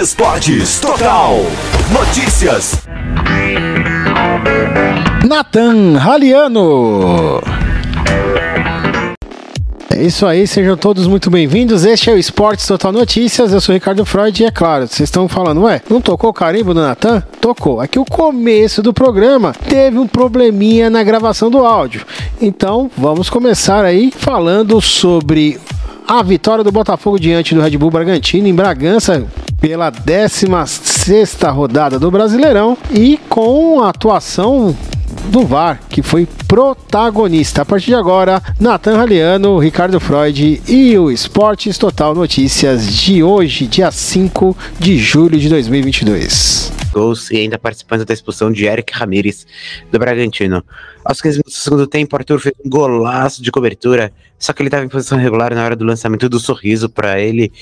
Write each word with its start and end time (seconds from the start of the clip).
Esportes 0.00 0.80
Total. 0.80 1.36
Notícias. 1.92 2.82
Nathan 5.24 5.96
Raliano. 5.96 7.40
É 9.88 10.02
isso 10.02 10.26
aí, 10.26 10.48
sejam 10.48 10.76
todos 10.76 11.06
muito 11.06 11.30
bem-vindos. 11.30 11.84
Este 11.84 12.10
é 12.10 12.12
o 12.12 12.18
Esportes 12.18 12.66
Total 12.66 12.90
Notícias. 12.90 13.52
Eu 13.52 13.60
sou 13.60 13.72
o 13.72 13.76
Ricardo 13.76 14.04
Freud 14.04 14.42
e 14.42 14.46
é 14.46 14.50
claro, 14.50 14.88
vocês 14.88 15.08
estão 15.08 15.28
falando, 15.28 15.62
ué, 15.62 15.80
não 15.88 16.00
tocou 16.00 16.30
o 16.30 16.34
carimbo 16.34 16.74
do 16.74 16.80
Natan? 16.80 17.22
Tocou. 17.40 17.80
Aqui 17.80 18.00
o 18.00 18.04
começo 18.04 18.82
do 18.82 18.92
programa 18.92 19.52
teve 19.68 19.96
um 19.96 20.08
probleminha 20.08 20.90
na 20.90 21.04
gravação 21.04 21.48
do 21.48 21.64
áudio. 21.64 22.04
Então, 22.42 22.90
vamos 22.98 23.30
começar 23.30 23.84
aí 23.84 24.10
falando 24.10 24.80
sobre 24.80 25.60
a 26.06 26.20
vitória 26.20 26.64
do 26.64 26.72
Botafogo 26.72 27.16
diante 27.18 27.54
do 27.54 27.60
Red 27.60 27.78
Bull 27.78 27.92
Bragantino 27.92 28.48
em 28.48 28.54
Bragança 28.54 29.24
pela 29.64 29.88
16 29.88 31.38
rodada 31.44 31.98
do 31.98 32.10
Brasileirão 32.10 32.76
e 32.90 33.18
com 33.30 33.82
a 33.82 33.88
atuação 33.88 34.76
do 35.30 35.46
VAR, 35.46 35.80
que 35.88 36.02
foi 36.02 36.28
protagonista. 36.46 37.62
A 37.62 37.64
partir 37.64 37.86
de 37.86 37.94
agora, 37.94 38.42
Nathan 38.60 38.98
Raliano, 38.98 39.58
Ricardo 39.58 39.98
Freud 39.98 40.60
e 40.68 40.98
o 40.98 41.10
Esportes 41.10 41.78
Total 41.78 42.14
Notícias 42.14 42.86
de 42.86 43.22
hoje, 43.22 43.66
dia 43.66 43.90
5 43.90 44.54
de 44.78 44.98
julho 44.98 45.38
de 45.38 45.48
2022 45.48 46.83
gols 46.94 47.30
e 47.30 47.36
ainda 47.36 47.58
participando 47.58 48.04
da 48.04 48.14
expulsão 48.14 48.52
de 48.52 48.64
Eric 48.64 48.92
Ramírez 48.94 49.46
do 49.90 49.98
Bragantino. 49.98 50.64
Aos 51.04 51.20
15 51.20 51.38
minutos 51.38 51.54
do 51.54 51.62
segundo 51.62 51.86
tempo, 51.86 52.16
Arthur 52.16 52.38
fez 52.38 52.54
um 52.64 52.70
golaço 52.70 53.42
de 53.42 53.50
cobertura, 53.50 54.12
só 54.38 54.52
que 54.52 54.62
ele 54.62 54.68
estava 54.68 54.84
em 54.84 54.88
posição 54.88 55.18
regular 55.18 55.54
na 55.54 55.64
hora 55.64 55.76
do 55.76 55.84
lançamento 55.84 56.28
do 56.28 56.38
sorriso 56.38 56.88
para 56.88 57.20
ele. 57.20 57.52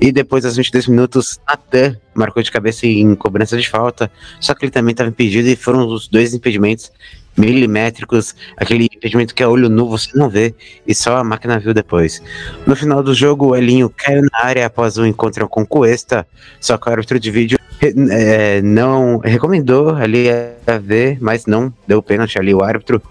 E 0.00 0.12
depois, 0.12 0.44
aos 0.44 0.56
22 0.56 0.86
minutos, 0.86 1.40
Natan 1.48 1.96
marcou 2.14 2.42
de 2.42 2.52
cabeça 2.52 2.86
em 2.86 3.14
cobrança 3.14 3.56
de 3.56 3.68
falta, 3.68 4.10
só 4.38 4.54
que 4.54 4.64
ele 4.64 4.70
também 4.70 4.92
estava 4.92 5.08
impedido 5.08 5.48
e 5.48 5.56
foram 5.56 5.88
os 5.88 6.06
dois 6.06 6.34
impedimentos 6.34 6.92
milimétricos, 7.36 8.34
aquele 8.56 8.84
impedimento 8.84 9.34
que 9.34 9.42
a 9.42 9.48
olho 9.48 9.68
nu 9.68 9.88
você 9.88 10.10
não 10.14 10.28
vê 10.28 10.54
e 10.86 10.94
só 10.94 11.16
a 11.16 11.24
máquina 11.24 11.58
viu 11.58 11.74
depois. 11.74 12.22
No 12.66 12.76
final 12.76 13.02
do 13.02 13.14
jogo, 13.14 13.48
o 13.48 13.56
Elinho 13.56 13.90
caiu 13.90 14.22
na 14.22 14.44
área 14.44 14.66
após 14.66 14.96
o 14.96 15.06
encontro 15.06 15.48
com 15.48 15.66
Cuesta, 15.66 16.26
só 16.60 16.78
que 16.78 16.88
o 16.88 16.92
árbitro 16.92 17.18
de 17.18 17.30
vídeo 17.30 17.58
é, 18.10 18.62
não 18.62 19.18
recomendou 19.18 19.90
ali 19.90 20.26
a 20.30 20.78
ver, 20.78 21.18
mas 21.20 21.46
não 21.46 21.72
deu 21.86 22.02
pênalti 22.02 22.38
ali 22.38 22.54
o 22.54 22.62
árbitro. 22.62 23.02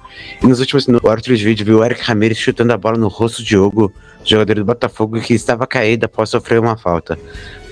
E 0.42 0.48
nos 0.48 0.60
últimos 0.60 0.88
minutos, 0.88 1.08
o 1.08 1.12
árbitro 1.12 1.36
de 1.36 1.44
vídeo 1.44 1.66
viu 1.66 1.80
o 1.80 1.86
Eric 1.86 2.02
Ramirez 2.02 2.38
chutando 2.38 2.74
a 2.74 2.78
bola 2.78 2.98
no 2.98 3.08
rosto 3.08 3.42
de 3.44 3.50
Diogo, 3.50 3.92
jogador 4.24 4.56
do 4.56 4.66
Botafogo, 4.66 5.20
que 5.20 5.34
estava 5.34 5.68
caído 5.68 6.06
após 6.06 6.30
sofrer 6.30 6.60
uma 6.60 6.78
falta. 6.78 7.18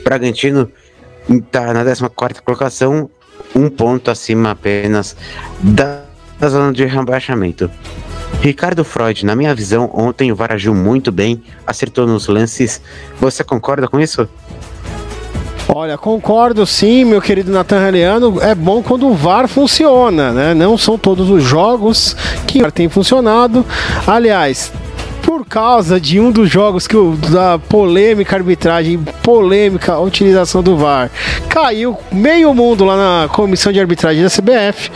Bragantino 0.04 0.70
está 1.30 1.74
na 1.74 1.84
14 1.84 2.42
colocação, 2.42 3.10
um 3.56 3.70
ponto 3.70 4.12
acima 4.12 4.52
apenas 4.52 5.16
da 5.62 6.04
zona 6.48 6.74
de 6.74 6.86
rebaixamento. 6.86 7.70
Ricardo 8.42 8.84
Freud, 8.84 9.24
na 9.26 9.36
minha 9.36 9.54
visão, 9.54 9.92
ontem 9.94 10.32
o 10.32 10.36
VAR 10.36 10.54
agiu 10.54 10.74
muito 10.74 11.12
bem, 11.12 11.44
acertou 11.66 12.08
nos 12.08 12.28
lances. 12.28 12.82
Você 13.20 13.44
concorda 13.44 13.88
com 13.88 14.00
isso? 14.00 14.28
Olha, 15.67 15.98
concordo 15.98 16.66
sim, 16.66 17.06
meu 17.06 17.22
querido 17.22 17.52
Nathan 17.52 17.88
Heliano. 17.88 18.42
É 18.42 18.54
bom 18.54 18.84
quando 18.84 19.08
o 19.08 19.14
VAR 19.14 19.48
funciona, 19.48 20.31
né? 20.31 20.53
Não 20.53 20.78
são 20.78 20.98
todos 20.98 21.30
os 21.30 21.44
jogos 21.44 22.16
que 22.45 22.59
o 22.59 22.62
VAR 22.62 22.72
tem 22.72 22.90
funcionado. 22.90 23.66
Aliás, 24.06 24.72
por 25.22 25.45
causa 25.45 26.00
de 26.00 26.20
um 26.20 26.31
dos 26.31 26.50
jogos 26.50 26.88
que 26.88 26.98
o, 26.98 27.16
da 27.16 27.58
polêmica 27.58 28.36
arbitragem, 28.36 29.00
polêmica 29.23 29.98
utilização 30.00 30.62
do 30.62 30.76
VAR, 30.76 31.09
caiu 31.48 31.98
meio 32.12 32.53
mundo 32.53 32.84
lá 32.84 32.98
na 32.98 33.30
comissão 33.30 33.72
de 33.72 33.80
arbitragem 33.80 34.23
da 34.23 34.30
CBF. 34.30 34.92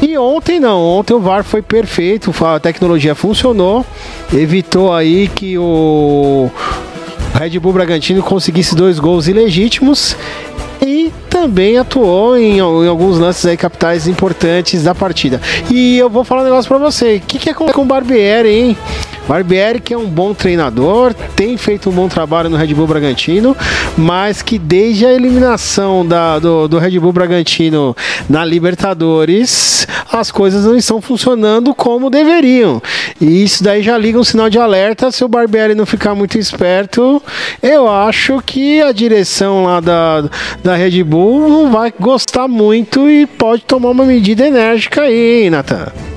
E 0.00 0.18
ontem 0.18 0.58
não, 0.58 0.82
ontem 0.82 1.14
o 1.14 1.20
VAR 1.20 1.44
foi 1.44 1.62
perfeito, 1.62 2.34
a 2.44 2.58
tecnologia 2.58 3.14
funcionou, 3.14 3.86
evitou 4.32 4.92
aí 4.92 5.28
que 5.28 5.56
o 5.56 6.50
Red 7.34 7.58
Bull 7.58 7.72
Bragantino 7.72 8.22
conseguisse 8.22 8.74
dois 8.74 8.98
gols 8.98 9.26
ilegítimos 9.26 10.16
e 10.80 11.12
também 11.30 11.78
atuou 11.78 12.36
em, 12.36 12.58
em, 12.58 12.60
alguns 12.60 13.18
lances 13.18 13.46
aí 13.46 13.56
capitais 13.56 14.06
importantes 14.06 14.82
da 14.82 14.94
partida. 14.94 15.40
E 15.70 15.96
eu 15.96 16.10
vou 16.10 16.24
falar 16.24 16.42
um 16.42 16.44
negócio 16.44 16.68
para 16.68 16.78
você. 16.78 17.16
O 17.16 17.20
que, 17.20 17.38
que 17.38 17.50
é 17.50 17.54
com, 17.54 17.66
com 17.66 17.82
o 17.82 17.84
Barbieri, 17.84 18.48
hein? 18.48 18.76
Barbieri, 19.28 19.80
que 19.80 19.94
é 19.94 19.98
um 19.98 20.06
bom 20.06 20.34
treinador, 20.34 21.14
tem 21.36 21.56
feito 21.56 21.88
um 21.88 21.92
bom 21.92 22.08
trabalho 22.08 22.50
no 22.50 22.56
Red 22.56 22.74
Bull 22.74 22.86
Bragantino, 22.86 23.56
mas 23.96 24.42
que 24.42 24.58
desde 24.58 25.06
a 25.06 25.12
eliminação 25.12 26.06
da, 26.06 26.38
do, 26.38 26.68
do 26.68 26.78
Red 26.78 26.98
Bull 26.98 27.12
Bragantino 27.12 27.96
na 28.28 28.44
Libertadores, 28.44 29.86
as 30.10 30.30
coisas 30.30 30.64
não 30.64 30.76
estão 30.76 31.00
funcionando 31.00 31.74
como 31.74 32.10
deveriam. 32.10 32.82
E 33.20 33.44
isso 33.44 33.62
daí 33.62 33.82
já 33.82 33.96
liga 33.96 34.18
um 34.18 34.24
sinal 34.24 34.50
de 34.50 34.58
alerta. 34.58 35.10
Se 35.10 35.24
o 35.24 35.28
Barbieri 35.28 35.74
não 35.74 35.86
ficar 35.86 36.14
muito 36.14 36.36
esperto, 36.38 37.22
eu 37.62 37.88
acho 37.88 38.42
que 38.44 38.82
a 38.82 38.92
direção 38.92 39.64
lá 39.64 39.80
da, 39.80 40.24
da 40.62 40.74
Red 40.74 41.02
Bull 41.04 41.48
não 41.48 41.70
vai 41.70 41.92
gostar 41.98 42.48
muito 42.48 43.08
e 43.08 43.26
pode 43.26 43.62
tomar 43.62 43.90
uma 43.90 44.04
medida 44.04 44.46
enérgica 44.46 45.02
aí, 45.02 45.44
hein, 45.44 45.50
Nathan? 45.50 46.11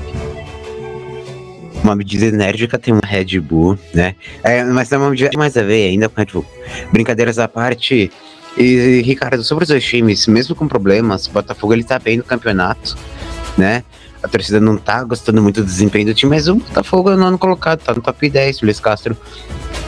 Uma 1.86 1.94
medida 1.94 2.26
enérgica 2.26 2.78
tem 2.78 2.92
uma 2.92 3.04
Red 3.04 3.38
Bull, 3.40 3.78
né? 3.94 4.14
É, 4.42 4.64
mas 4.64 4.88
tem 4.88 4.98
uma 4.98 5.10
medida 5.10 5.30
mais 5.36 5.56
a 5.56 5.62
ver 5.62 5.88
ainda 5.88 6.08
com 6.08 6.20
Red 6.20 6.28
Bull. 6.32 6.46
Brincadeiras 6.92 7.38
à 7.38 7.46
parte. 7.46 8.10
E, 8.56 9.02
Ricardo, 9.04 9.42
sobre 9.44 9.64
os 9.64 9.68
dois 9.68 9.84
times, 9.84 10.26
mesmo 10.26 10.54
com 10.54 10.66
problemas, 10.66 11.26
o 11.26 11.30
Botafogo 11.30 11.74
ele 11.74 11.84
tá 11.84 11.98
bem 11.98 12.16
no 12.16 12.24
campeonato, 12.24 12.96
né? 13.56 13.84
A 14.22 14.28
torcida 14.28 14.58
não 14.58 14.76
tá 14.76 15.04
gostando 15.04 15.42
muito 15.42 15.60
do 15.60 15.66
desempenho 15.66 16.06
do 16.06 16.14
time, 16.14 16.30
mas 16.30 16.48
o 16.48 16.56
Botafogo 16.56 17.10
é 17.10 17.16
no 17.16 17.26
ano 17.26 17.38
colocado, 17.38 17.80
tá 17.80 17.94
no 17.94 18.00
top 18.00 18.28
10. 18.28 18.62
O 18.62 18.64
Luiz 18.64 18.80
Castro 18.80 19.16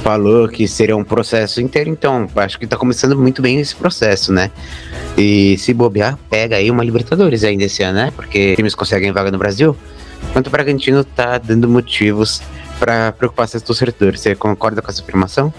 falou 0.02 0.48
que 0.48 0.68
seria 0.68 0.96
um 0.96 1.02
processo 1.02 1.60
inteiro, 1.60 1.90
então 1.90 2.28
acho 2.36 2.58
que 2.58 2.66
tá 2.66 2.76
começando 2.76 3.18
muito 3.18 3.42
bem 3.42 3.58
esse 3.58 3.74
processo, 3.74 4.32
né? 4.32 4.50
E 5.16 5.56
se 5.58 5.74
bobear, 5.74 6.16
pega 6.30 6.56
aí 6.56 6.70
uma 6.70 6.84
Libertadores 6.84 7.42
ainda 7.42 7.64
esse 7.64 7.82
ano, 7.82 7.98
né? 7.98 8.12
Porque 8.14 8.54
times 8.54 8.74
conseguem 8.74 9.10
vaga 9.10 9.30
no 9.30 9.38
Brasil 9.38 9.74
quanto 10.32 10.46
o 10.48 10.50
Bragantino 10.50 11.04
tá 11.04 11.38
dando 11.38 11.68
motivos 11.68 12.40
para 12.78 13.12
preocupar 13.12 13.48
seus 13.48 13.62
torcedores. 13.62 14.20
Você 14.20 14.34
concorda 14.34 14.80
com 14.80 14.90
essa 14.90 15.02
afirmação? 15.02 15.52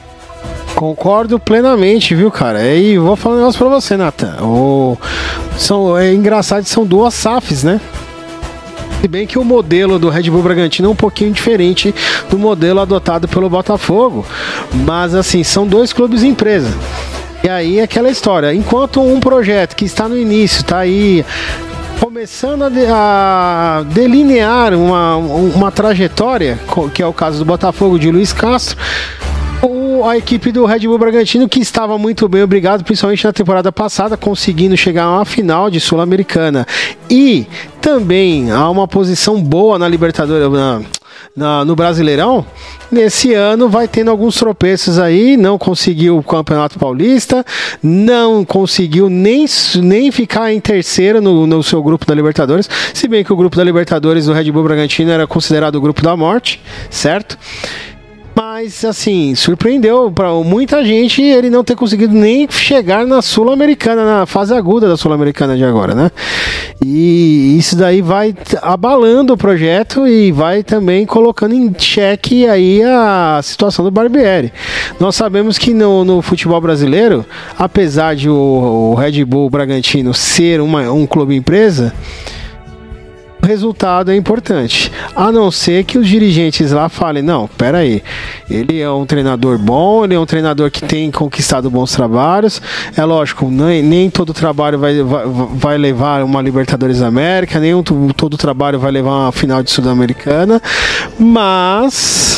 Concordo 0.76 1.40
plenamente, 1.40 2.16
viu, 2.16 2.32
cara? 2.32 2.64
E 2.74 2.98
vou 2.98 3.16
falar 3.16 3.36
um 3.36 3.38
negócio 3.40 3.60
pra 3.60 3.70
você, 3.70 3.98
Nathan. 3.98 4.38
O... 4.42 4.98
São... 5.58 5.98
É 5.98 6.14
engraçado, 6.14 6.64
são 6.66 6.86
duas 6.86 7.14
SAFs, 7.14 7.64
né? 7.64 7.82
Se 9.02 9.08
bem 9.08 9.26
que 9.26 9.40
o 9.40 9.46
modelo 9.46 9.98
do 9.98 10.10
Red 10.10 10.30
Bull 10.30 10.44
Bragantino 10.44 10.90
é 10.90 10.92
um 10.92 10.96
pouquinho 10.96 11.32
diferente 11.32 11.94
do 12.30 12.38
modelo 12.38 12.82
adotado 12.82 13.28
pelo 13.28 13.50
Botafogo. 13.50 14.26
Mas, 14.86 15.16
assim, 15.16 15.44
são 15.44 15.66
dois 15.66 15.94
clubes 15.94 16.22
empresa. 16.22 16.70
E 17.44 17.50
aí 17.50 17.80
é 17.80 17.84
aquela 17.84 18.10
história. 18.10 18.54
Enquanto 18.54 19.02
um 19.02 19.20
projeto 19.20 19.76
que 19.76 19.86
está 19.86 20.10
no 20.10 20.18
início, 20.18 20.62
está 20.62 20.80
aí 20.80 21.26
começando 22.00 22.64
a, 22.64 22.70
de, 22.70 22.86
a 22.88 23.86
delinear 23.94 24.74
uma, 24.74 25.18
uma 25.18 25.72
trajetória, 25.72 26.58
que 26.94 27.02
é 27.02 27.06
o 27.06 27.14
caso 27.14 27.40
do 27.40 27.46
Botafogo 27.46 28.00
de 28.00 28.10
Luiz 28.10 28.32
Castro, 28.32 28.78
a 30.08 30.18
equipe 30.18 30.52
do 30.52 30.66
Red 30.66 30.80
Bull 30.80 30.98
Bragantino, 30.98 31.48
que 31.50 31.60
estava 31.60 31.98
muito 31.98 32.28
bem, 32.30 32.42
obrigado, 32.42 32.84
principalmente 32.84 33.26
na 33.26 33.34
temporada 33.34 33.72
passada, 33.72 34.16
conseguindo 34.16 34.78
chegar 34.78 35.04
a 35.04 35.12
uma 35.18 35.26
final 35.26 35.70
de 35.70 35.80
Sul-Americana. 35.80 36.66
E 37.10 37.46
também 37.82 38.50
a 38.50 38.70
uma 38.70 38.88
posição 38.88 39.42
boa 39.42 39.78
na 39.78 39.88
Libertadores. 39.88 40.50
Na, 40.52 40.82
na, 41.36 41.64
no 41.64 41.76
Brasileirão, 41.76 42.46
nesse 42.92 43.34
ano 43.34 43.70
vai 43.70 43.88
tendo 43.88 44.12
alguns 44.12 44.36
tropeços 44.36 45.00
aí, 45.00 45.38
não 45.38 45.58
conseguiu 45.58 46.18
o 46.18 46.24
Campeonato 46.24 46.78
Paulista, 46.78 47.46
não 47.82 48.44
conseguiu 48.44 49.10
nem, 49.10 49.46
nem 49.76 50.12
ficar 50.12 50.52
em 50.52 50.60
terceiro 50.60 51.22
no, 51.22 51.48
no 51.48 51.64
seu 51.64 51.82
grupo 51.82 52.06
da 52.06 52.14
Libertadores, 52.14 52.70
se 52.94 53.08
bem 53.08 53.24
que 53.24 53.32
o 53.32 53.36
grupo 53.36 53.56
da 53.56 53.64
Libertadores 53.64 54.26
do 54.26 54.34
Red 54.34 54.52
Bull 54.52 54.64
Bragantino 54.64 55.12
era 55.12 55.26
considerado 55.28 55.76
o 55.76 55.82
grupo 55.82 56.02
da 56.02 56.16
morte, 56.18 56.62
certo? 56.90 57.38
Mas, 58.62 58.84
assim, 58.84 59.36
surpreendeu 59.36 60.12
para 60.12 60.34
muita 60.34 60.84
gente 60.84 61.22
ele 61.22 61.50
não 61.50 61.64
ter 61.64 61.78
conseguido 61.78 62.14
nem 62.14 62.46
chegar 62.52 63.08
na 63.08 63.22
Sul-Americana, 63.22 64.04
na 64.04 64.26
fase 64.26 64.54
aguda 64.54 64.90
da 64.90 64.98
Sul-Americana 64.98 65.56
de 65.56 65.64
agora, 65.64 65.96
né? 65.96 66.12
E 66.86 67.56
isso 67.58 67.78
daí 67.78 68.02
vai 68.02 68.36
abalando 68.62 69.32
o 69.32 69.38
projeto 69.38 70.06
e 70.06 70.34
vai 70.34 70.62
também 70.62 71.06
colocando 71.06 71.56
em 71.56 71.74
xeque 71.80 72.46
aí 72.48 72.84
a 72.84 73.40
situação 73.42 73.86
do 73.86 73.92
Barbieri. 73.92 74.52
Nós 75.00 75.16
sabemos 75.16 75.58
que 75.58 75.74
no, 75.74 76.04
no 76.04 76.22
futebol 76.22 76.60
brasileiro, 76.60 77.26
apesar 77.58 78.14
de 78.14 78.30
o, 78.30 78.92
o 78.92 78.94
Red 78.94 79.24
Bull 79.24 79.50
Bragantino 79.50 80.14
ser 80.14 80.60
uma, 80.60 80.92
um 80.92 81.08
clube 81.08 81.34
empresa, 81.34 81.94
o 83.42 83.46
resultado 83.46 84.12
é 84.12 84.16
importante. 84.16 84.92
A 85.16 85.32
não 85.32 85.50
ser 85.50 85.84
que 85.84 85.98
os 85.98 86.08
dirigentes 86.08 86.72
lá 86.72 86.90
falem: 86.90 87.24
não, 87.24 87.48
peraí, 87.48 88.04
ele 88.50 88.80
é 88.80 88.90
um 88.90 89.06
treinador 89.06 89.58
bom, 89.58 90.04
ele 90.04 90.16
é 90.16 90.20
um 90.20 90.26
treinador 90.26 90.70
que 90.70 90.82
tem 90.82 91.10
conquistado 91.12 91.70
bons 91.70 91.92
trabalhos. 91.92 92.62
É 92.96 93.04
lógico, 93.04 93.50
nem, 93.50 93.82
nem 93.82 94.10
todo 94.10 94.34
trabalho 94.34 94.78
vai, 94.78 95.02
vai, 95.02 95.24
vai 95.54 95.78
levar 95.78 96.24
uma 96.24 96.42
Libertadores 96.42 97.00
da 97.00 97.08
América, 97.08 97.60
nem 97.60 97.74
um, 97.74 97.84
todo 97.84 98.38
trabalho 98.38 98.80
vai 98.80 98.92
levar 98.92 99.12
uma 99.12 99.32
final 99.32 99.64
de 99.64 99.72
Sul-Americana, 99.72 100.62
mas 101.18 102.29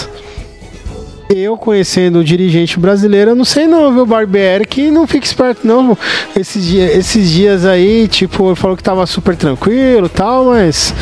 eu 1.36 1.58
conhecendo 1.58 2.20
o 2.20 2.24
dirigente 2.24 2.80
brasileiro, 2.80 3.32
eu 3.32 3.36
não 3.36 3.46
sei 3.46 3.68
não, 3.68 3.94
viu, 3.94 4.06
Barbieri, 4.06 4.66
que 4.66 4.92
não 4.92 5.08
fica 5.08 5.26
esperto 5.26 5.66
não. 5.66 5.98
Esses, 6.36 6.66
dia, 6.66 6.98
esses 6.98 7.30
dias 7.30 7.66
aí, 7.66 8.08
tipo, 8.08 8.48
ele 8.48 8.56
falou 8.56 8.76
que 8.76 8.84
tava 8.84 9.06
super 9.06 9.36
tranquilo 9.36 10.10
tal, 10.10 10.46
mas 10.46 10.94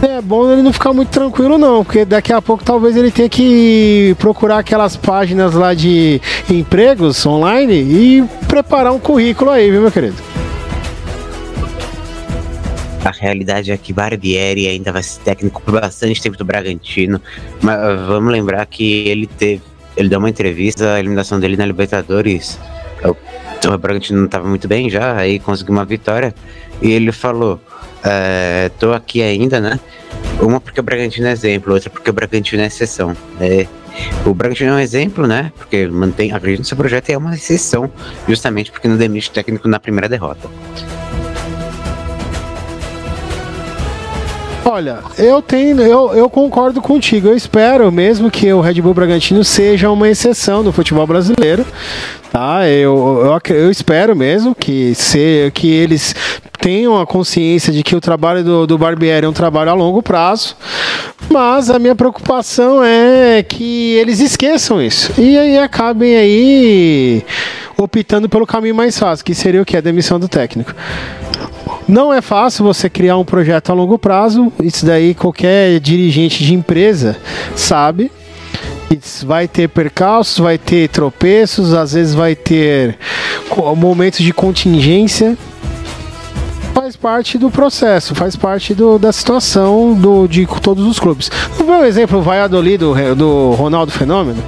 é 0.00 0.20
bom 0.20 0.50
ele 0.50 0.62
não 0.62 0.72
ficar 0.72 0.92
muito 0.92 1.10
tranquilo 1.10 1.58
não, 1.58 1.84
porque 1.84 2.04
daqui 2.04 2.32
a 2.32 2.42
pouco 2.42 2.64
talvez 2.64 2.96
ele 2.96 3.10
tenha 3.10 3.28
que 3.28 4.16
procurar 4.18 4.58
aquelas 4.58 4.96
páginas 4.96 5.54
lá 5.54 5.74
de 5.74 6.20
empregos 6.50 7.24
online 7.24 7.74
e 7.74 8.24
preparar 8.48 8.92
um 8.92 8.98
currículo 8.98 9.50
aí, 9.50 9.70
viu, 9.70 9.80
meu 9.80 9.92
querido? 9.92 10.31
A 13.04 13.10
realidade 13.10 13.72
é 13.72 13.76
que 13.76 13.92
Barbieri 13.92 14.68
ainda 14.68 14.92
vai 14.92 15.02
ser 15.02 15.20
técnico 15.22 15.60
por 15.62 15.80
bastante 15.80 16.22
tempo 16.22 16.36
do 16.36 16.44
Bragantino. 16.44 17.20
Mas 17.60 17.78
uh, 17.78 18.06
vamos 18.06 18.32
lembrar 18.32 18.64
que 18.66 19.08
ele 19.08 19.26
teve. 19.26 19.62
Ele 19.96 20.08
deu 20.08 20.18
uma 20.18 20.30
entrevista, 20.30 20.94
a 20.94 21.00
eliminação 21.00 21.38
dele 21.38 21.56
na 21.56 21.66
Libertadores. 21.66 22.58
O, 23.04 23.68
o 23.68 23.78
Bragantino 23.78 24.20
não 24.20 24.26
estava 24.26 24.48
muito 24.48 24.66
bem 24.66 24.88
já, 24.88 25.16
aí 25.16 25.38
conseguiu 25.38 25.74
uma 25.74 25.84
vitória. 25.84 26.34
E 26.80 26.92
ele 26.92 27.12
falou: 27.12 27.60
é, 28.04 28.70
tô 28.78 28.92
aqui 28.92 29.22
ainda, 29.22 29.60
né? 29.60 29.78
Uma 30.40 30.60
porque 30.60 30.80
o 30.80 30.82
Bragantino 30.82 31.26
é 31.26 31.32
exemplo, 31.32 31.72
outra 31.74 31.90
porque 31.90 32.08
o 32.08 32.12
Bragantino 32.12 32.62
é 32.62 32.66
exceção. 32.66 33.16
É, 33.40 33.66
o 34.24 34.34
Bragantino 34.34 34.70
é 34.70 34.74
um 34.74 34.78
exemplo, 34.78 35.26
né? 35.26 35.52
Porque 35.56 35.86
mantém, 35.86 36.32
acredito 36.32 36.60
no 36.60 36.64
seu 36.64 36.76
projeto 36.76 37.10
é 37.10 37.18
uma 37.18 37.34
exceção, 37.34 37.90
justamente 38.28 38.70
porque 38.70 38.88
não 38.88 38.96
demite 38.96 39.30
técnico 39.30 39.68
na 39.68 39.78
primeira 39.78 40.08
derrota. 40.08 40.48
Olha, 44.64 45.00
eu 45.18 45.42
tenho, 45.42 45.80
eu, 45.80 46.14
eu 46.14 46.30
concordo 46.30 46.80
contigo. 46.80 47.28
Eu 47.28 47.36
espero 47.36 47.90
mesmo 47.90 48.30
que 48.30 48.52
o 48.52 48.60
Red 48.60 48.80
Bull 48.80 48.94
Bragantino 48.94 49.42
seja 49.42 49.90
uma 49.90 50.08
exceção 50.08 50.62
no 50.62 50.72
futebol 50.72 51.06
brasileiro. 51.06 51.66
Tá? 52.30 52.68
Eu, 52.68 53.40
eu, 53.48 53.56
eu 53.56 53.70
espero 53.70 54.14
mesmo 54.14 54.54
que, 54.54 54.94
se, 54.94 55.50
que 55.52 55.68
eles 55.70 56.14
tenham 56.58 56.98
a 56.98 57.04
consciência 57.04 57.72
de 57.72 57.82
que 57.82 57.96
o 57.96 58.00
trabalho 58.00 58.44
do, 58.44 58.66
do 58.66 58.78
Barbieri 58.78 59.26
é 59.26 59.28
um 59.28 59.32
trabalho 59.32 59.70
a 59.70 59.74
longo 59.74 60.00
prazo. 60.00 60.56
Mas 61.28 61.68
a 61.68 61.78
minha 61.78 61.94
preocupação 61.94 62.82
é 62.84 63.42
que 63.42 63.94
eles 63.94 64.20
esqueçam 64.20 64.80
isso. 64.80 65.12
E 65.20 65.36
aí 65.36 65.58
acabem 65.58 66.16
aí 66.16 67.24
optando 67.76 68.28
pelo 68.28 68.46
caminho 68.46 68.74
mais 68.74 68.98
fácil, 68.98 69.24
que 69.24 69.34
seria 69.34 69.60
o 69.60 69.64
que? 69.64 69.76
A 69.76 69.80
demissão 69.80 70.20
do 70.20 70.28
técnico. 70.28 70.72
Não 71.88 72.12
é 72.12 72.20
fácil 72.20 72.64
você 72.64 72.88
criar 72.88 73.16
um 73.16 73.24
projeto 73.24 73.70
a 73.70 73.74
longo 73.74 73.98
prazo, 73.98 74.52
isso 74.62 74.86
daí 74.86 75.14
qualquer 75.14 75.80
dirigente 75.80 76.44
de 76.44 76.54
empresa 76.54 77.16
sabe. 77.56 78.10
Vai 79.24 79.48
ter 79.48 79.68
percalços, 79.68 80.38
vai 80.38 80.58
ter 80.58 80.88
tropeços, 80.88 81.72
às 81.72 81.94
vezes 81.94 82.14
vai 82.14 82.34
ter 82.34 82.98
momentos 83.76 84.20
de 84.20 84.32
contingência. 84.34 85.36
Faz 86.74 86.96
parte 86.96 87.38
do 87.38 87.50
processo, 87.50 88.14
faz 88.14 88.36
parte 88.36 88.74
do, 88.74 88.98
da 88.98 89.12
situação 89.12 89.94
do, 89.94 90.26
de 90.26 90.46
todos 90.60 90.86
os 90.86 90.98
clubes. 90.98 91.30
O 91.58 91.84
exemplo 91.84 92.18
o 92.18 92.22
Valladolid 92.22 92.78
do, 92.78 93.14
do 93.14 93.50
Ronaldo 93.52 93.92
Fenômeno? 93.92 94.42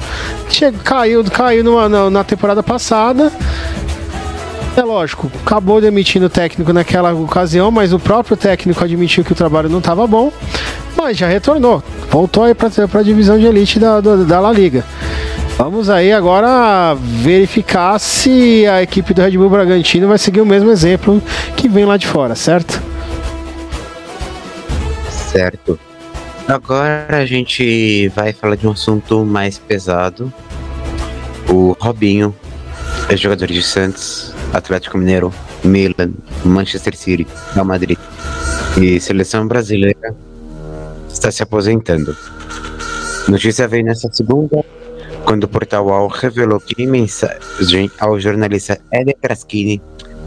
Chega, 0.51 0.79
caiu 0.79 1.25
caiu 1.25 1.65
numa, 1.65 1.89
na, 1.89 2.11
na 2.11 2.25
temporada 2.25 2.63
passada, 2.63 3.33
é 4.77 4.83
lógico, 4.83 5.31
acabou 5.45 5.81
demitindo 5.81 6.27
o 6.27 6.31
técnico 6.31 6.73
naquela 6.73 7.13
ocasião, 7.13 7.71
mas 7.71 7.93
o 7.93 7.99
próprio 7.99 8.37
técnico 8.37 8.83
admitiu 8.83 9.25
que 9.25 9.33
o 9.33 9.35
trabalho 9.35 9.69
não 9.69 9.79
estava 9.79 10.07
bom, 10.07 10.33
mas 10.97 11.17
já 11.17 11.27
retornou. 11.29 11.83
Voltou 12.11 12.45
aí 12.45 12.55
para 12.55 12.69
a 12.69 13.03
divisão 13.03 13.39
de 13.39 13.47
elite 13.47 13.79
da, 13.79 14.01
da 14.01 14.41
La 14.41 14.53
Liga. 14.53 14.85
Vamos 15.57 15.89
aí 15.89 16.13
agora 16.13 16.97
verificar 16.97 17.99
se 18.01 18.67
a 18.67 18.83
equipe 18.83 19.15
do 19.15 19.23
Red 19.23 19.39
Bull 19.39 19.49
Bragantino 19.49 20.09
vai 20.09 20.19
seguir 20.19 20.41
o 20.41 20.47
mesmo 20.47 20.71
exemplo 20.71 21.23
que 21.57 21.69
vem 21.69 21.85
lá 21.85 21.97
de 21.97 22.09
fora, 22.09 22.35
certo? 22.35 22.83
Certo. 25.09 25.79
Agora 26.49 27.19
a 27.19 27.25
gente 27.25 28.09
vai 28.09 28.33
falar 28.33 28.57
de 28.57 28.67
um 28.67 28.73
assunto 28.73 29.25
mais 29.25 29.57
pesado. 29.57 30.33
O 31.49 31.77
Robinho, 31.81 32.35
ex-jogador 33.09 33.47
de 33.47 33.63
Santos, 33.63 34.34
Atlético 34.55 34.97
Mineiro, 34.97 35.35
Milan, 35.65 36.13
Manchester 36.45 36.97
City, 36.97 37.27
Real 37.53 37.67
Madrid 37.67 37.99
e 38.81 39.01
seleção 39.01 39.47
brasileira 39.47 40.15
está 41.09 41.31
se 41.31 41.43
aposentando. 41.43 42.17
Notícia 43.29 43.69
veio 43.69 43.85
nessa 43.85 44.09
segunda, 44.13 44.65
quando 45.25 45.45
o 45.45 45.49
portal 45.49 45.87
UOL 45.87 46.09
revelou 46.09 46.61
que 46.61 46.83
em 46.83 46.87
mensagem 46.87 47.91
ao 47.99 48.19
jornalista 48.21 48.81
Eder 48.93 49.17
Kraskini, 49.21 49.81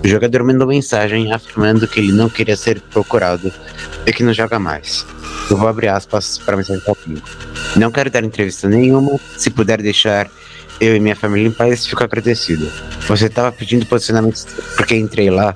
o 0.03 0.07
jogador 0.07 0.43
mandou 0.43 0.67
mensagem 0.67 1.31
afirmando 1.31 1.87
que 1.87 1.99
ele 1.99 2.11
não 2.11 2.29
queria 2.29 2.55
ser 2.55 2.81
procurado 2.81 3.51
e 4.05 4.13
que 4.13 4.23
não 4.23 4.33
joga 4.33 4.59
mais. 4.59 5.05
Eu 5.49 5.57
vou 5.57 5.67
abrir 5.67 5.87
aspas 5.87 6.37
para 6.37 6.55
a 6.55 6.57
mensagem 6.57 6.81
do 6.85 7.21
Não 7.79 7.91
quero 7.91 8.09
dar 8.09 8.23
entrevista 8.23 8.67
nenhuma, 8.67 9.19
se 9.37 9.49
puder 9.49 9.81
deixar 9.81 10.29
eu 10.79 10.95
e 10.95 10.99
minha 10.99 11.15
família 11.15 11.47
em 11.47 11.51
paz 11.51 11.85
fico 11.85 12.03
agradecido. 12.03 12.69
Você 13.07 13.29
tava 13.29 13.51
pedindo 13.51 13.85
posicionamento 13.85 14.45
porque 14.75 14.95
entrei 14.95 15.29
lá. 15.29 15.55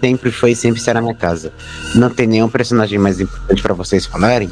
Sempre 0.00 0.30
foi 0.30 0.52
e 0.52 0.56
sempre 0.56 0.80
será 0.80 1.00
minha 1.00 1.14
casa. 1.14 1.52
Não 1.94 2.10
tem 2.10 2.26
nenhum 2.26 2.48
personagem 2.48 2.98
mais 2.98 3.18
importante 3.20 3.62
para 3.62 3.72
vocês 3.72 4.04
falarem? 4.04 4.50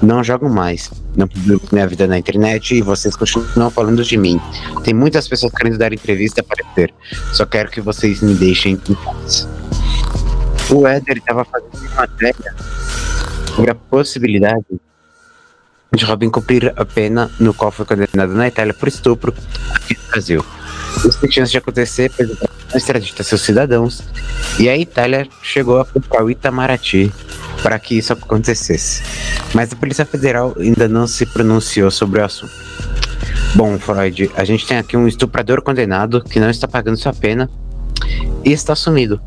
Não 0.00 0.24
jogo 0.24 0.48
mais. 0.48 0.90
Não 1.14 1.28
publico 1.28 1.66
minha 1.72 1.86
vida 1.86 2.06
na 2.06 2.16
internet 2.16 2.74
e 2.74 2.80
vocês 2.80 3.14
continuam 3.14 3.70
falando 3.70 4.02
de 4.02 4.16
mim. 4.16 4.40
Tem 4.84 4.94
muitas 4.94 5.28
pessoas 5.28 5.52
querendo 5.52 5.76
dar 5.76 5.92
entrevista 5.92 6.42
para 6.42 6.64
ter. 6.74 6.94
Só 7.32 7.44
quero 7.44 7.70
que 7.70 7.80
vocês 7.80 8.22
me 8.22 8.34
deixem 8.34 8.80
em 8.88 8.94
paz. 8.94 9.46
O 10.70 10.86
Éder 10.86 11.18
estava 11.18 11.44
fazendo 11.44 11.76
uma 11.76 11.94
matéria 11.96 12.54
sobre 13.54 13.70
a 13.70 13.74
possibilidade 13.74 14.64
de 15.98 16.04
Robin 16.04 16.30
cumprir 16.30 16.72
a 16.76 16.84
pena 16.84 17.30
no 17.38 17.52
qual 17.52 17.70
foi 17.70 17.84
condenado 17.84 18.32
na 18.34 18.48
Itália 18.48 18.72
por 18.72 18.88
estupro 18.88 19.34
aqui 19.74 19.96
no 19.96 20.10
Brasil. 20.10 20.44
Isso 20.96 21.20
tem 21.20 21.30
chance 21.30 21.52
de 21.52 21.58
acontecer, 21.58 22.10
pois 22.16 22.28
não 22.28 22.76
extradita 22.76 23.22
seus 23.22 23.40
cidadãos 23.42 24.02
e 24.58 24.68
a 24.68 24.76
Itália 24.76 25.26
chegou 25.42 25.80
a 25.80 25.84
culpar 25.84 26.24
o 26.24 26.30
Itamaraty 26.30 27.12
para 27.62 27.78
que 27.78 27.98
isso 27.98 28.12
acontecesse. 28.12 29.02
Mas 29.54 29.72
a 29.72 29.76
Polícia 29.76 30.04
Federal 30.04 30.54
ainda 30.58 30.88
não 30.88 31.06
se 31.06 31.26
pronunciou 31.26 31.90
sobre 31.90 32.20
o 32.20 32.24
assunto. 32.24 32.52
Bom, 33.54 33.78
Freud, 33.78 34.30
a 34.36 34.44
gente 34.44 34.66
tem 34.66 34.78
aqui 34.78 34.96
um 34.96 35.08
estuprador 35.08 35.62
condenado 35.62 36.22
que 36.22 36.38
não 36.38 36.50
está 36.50 36.68
pagando 36.68 36.96
sua 36.96 37.12
pena 37.12 37.50
e 38.44 38.52
está 38.52 38.74
sumido. 38.74 39.20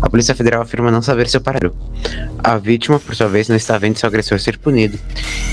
A 0.00 0.08
Polícia 0.08 0.34
Federal 0.34 0.62
afirma 0.62 0.90
não 0.90 1.02
saber 1.02 1.28
seu 1.28 1.40
parador. 1.40 1.72
A 2.38 2.56
vítima, 2.56 2.98
por 2.98 3.14
sua 3.14 3.28
vez, 3.28 3.48
não 3.48 3.56
está 3.56 3.76
vendo 3.78 3.98
seu 3.98 4.06
agressor 4.06 4.38
ser 4.38 4.58
punido. 4.58 4.98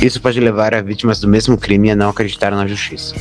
Isso 0.01 0.21
pode 0.21 0.39
levar 0.39 0.73
a 0.73 0.81
vítimas 0.81 1.19
do 1.19 1.27
mesmo 1.27 1.57
crime 1.57 1.91
a 1.91 1.95
não 1.95 2.09
acreditar 2.09 2.51
na 2.51 2.67
justiça. 2.67 3.15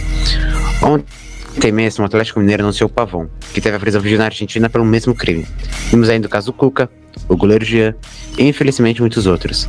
Ontem 0.83 1.73
mesmo, 1.73 2.05
o 2.05 2.07
Atlético 2.07 2.41
Mineiro 2.41 2.63
anunciou 2.63 2.89
o 2.89 2.93
Pavão, 2.93 3.29
que 3.53 3.61
teve 3.61 3.77
a 3.77 3.81
prisão 3.81 4.01
vigilante 4.01 4.21
na 4.21 4.27
Argentina 4.27 4.71
pelo 4.71 4.85
mesmo 4.85 5.15
crime. 5.15 5.47
Vimos 5.91 6.09
ainda 6.09 6.27
o 6.27 6.31
caso 6.31 6.47
do 6.47 6.53
Cuca, 6.53 6.91
o 7.29 7.37
goleiro 7.37 7.65
Jean 7.65 7.95
e, 8.39 8.45
infelizmente, 8.45 9.01
muitos 9.01 9.27
outros. 9.27 9.69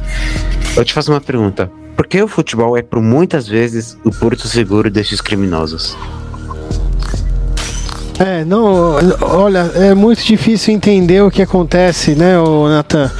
Eu 0.75 0.86
te 0.86 0.94
faço 0.94 1.12
uma 1.12 1.22
pergunta. 1.22 1.72
Por 1.96 2.06
que 2.06 2.22
o 2.22 2.27
futebol 2.27 2.77
é, 2.77 2.84
por 2.84 3.01
muitas 3.01 3.48
vezes, 3.48 3.98
o 4.03 4.12
porto 4.12 4.48
seguro 4.48 4.91
desses 4.91 5.20
criminosos? 5.20 5.98
É, 8.19 8.43
não, 8.43 8.95
olha, 9.21 9.71
é 9.75 9.93
muito 9.93 10.24
difícil 10.24 10.74
entender 10.74 11.21
o 11.21 11.29
que 11.29 11.41
acontece, 11.41 12.15
né, 12.15 12.33
Nathan? 12.69 13.12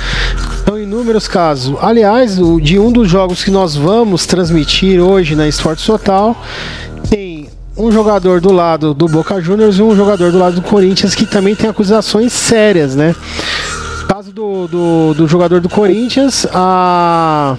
São 0.65 0.79
inúmeros 0.79 1.27
casos. 1.27 1.77
Aliás, 1.81 2.37
de 2.61 2.79
um 2.79 2.91
dos 2.91 3.07
jogos 3.07 3.43
que 3.43 3.51
nós 3.51 3.75
vamos 3.75 4.25
transmitir 4.25 4.99
hoje 4.99 5.35
na 5.35 5.47
Esporte 5.47 5.85
Total, 5.85 6.35
tem 7.09 7.47
um 7.77 7.91
jogador 7.91 8.41
do 8.41 8.51
lado 8.51 8.93
do 8.93 9.07
Boca 9.07 9.39
Juniors 9.39 9.77
e 9.77 9.83
um 9.83 9.95
jogador 9.95 10.31
do 10.31 10.39
lado 10.39 10.55
do 10.55 10.61
Corinthians 10.63 11.13
que 11.13 11.27
também 11.27 11.55
tem 11.55 11.69
acusações 11.69 12.33
sérias, 12.33 12.95
né? 12.95 13.15
Caso 14.07 14.31
do, 14.31 14.67
do, 14.67 15.13
do 15.13 15.27
jogador 15.27 15.61
do 15.61 15.69
Corinthians, 15.69 16.47
a 16.51 17.55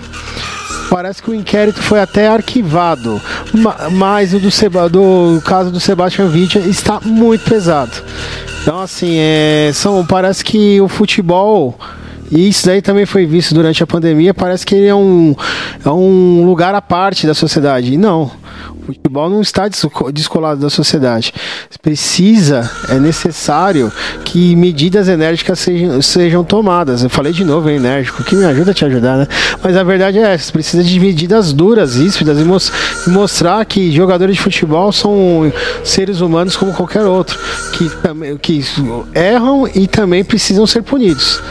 Parece 0.91 1.23
que 1.23 1.31
o 1.31 1.35
inquérito 1.35 1.83
foi 1.83 2.01
até 2.01 2.29
arquivado, 2.29 3.21
mas 3.93 4.33
o 4.33 4.39
do, 4.39 4.51
Seba, 4.51 4.89
do 4.89 5.41
caso 5.45 5.71
do 5.71 5.79
Sebastian 5.79 6.29
Vidia 6.29 6.61
está 6.63 7.01
muito 7.05 7.45
pesado. 7.45 7.93
Então, 8.63 8.81
assim, 8.81 9.17
é, 9.19 9.71
são, 9.75 10.05
parece 10.05 10.45
que 10.45 10.81
o 10.81 10.89
futebol 10.89 11.79
E 12.31 12.49
isso 12.49 12.67
daí 12.67 12.83
também 12.83 13.07
foi 13.07 13.25
visto 13.25 13.55
durante 13.55 13.83
a 13.83 13.87
pandemia. 13.87 14.35
Parece 14.35 14.67
que 14.67 14.75
ele 14.75 14.87
é 14.87 14.95
um, 14.95 15.35
é 15.85 15.89
um 15.89 16.45
lugar 16.45 16.75
à 16.75 16.83
parte 16.83 17.27
da 17.27 17.35
sociedade. 17.35 17.97
Não. 17.97 18.31
Futebol 18.89 19.29
não 19.29 19.43
está 19.43 19.69
descolado 20.15 20.63
da 20.63 20.71
sociedade. 20.71 21.35
Precisa, 21.83 22.71
é 22.89 22.95
necessário 22.99 23.93
que 24.25 24.57
medidas 24.57 25.09
enérgicas 25.09 25.59
sejam, 25.59 26.01
sejam 26.01 26.43
tomadas. 26.43 27.03
Eu 27.03 27.11
falei 27.11 27.35
de 27.35 27.45
novo, 27.45 27.69
enérgico, 27.69 28.25
que 28.25 28.35
me 28.35 28.47
ajuda 28.47 28.71
a 28.71 28.75
te 28.75 28.87
ajudar, 28.87 29.19
né? 29.19 29.29
Mas 29.63 29.77
a 29.77 29.83
verdade 29.83 30.19
é 30.19 30.33
essa: 30.33 30.51
precisa 30.51 30.83
de 30.83 30.99
medidas 30.99 31.53
duras, 31.53 31.97
ríspidas 31.97 32.39
e, 32.39 33.07
e 33.07 33.13
mostrar 33.13 33.63
que 33.67 33.93
jogadores 33.93 34.37
de 34.37 34.43
futebol 34.43 34.91
são 34.91 35.53
seres 35.85 36.23
humanos 36.23 36.57
como 36.57 36.73
qualquer 36.73 37.05
outro, 37.05 37.39
que, 37.75 37.91
que 38.39 38.65
erram 39.15 39.69
e 39.69 39.87
também 39.87 40.25
precisam 40.25 40.67
ser 40.67 40.83
punidos. 40.83 41.43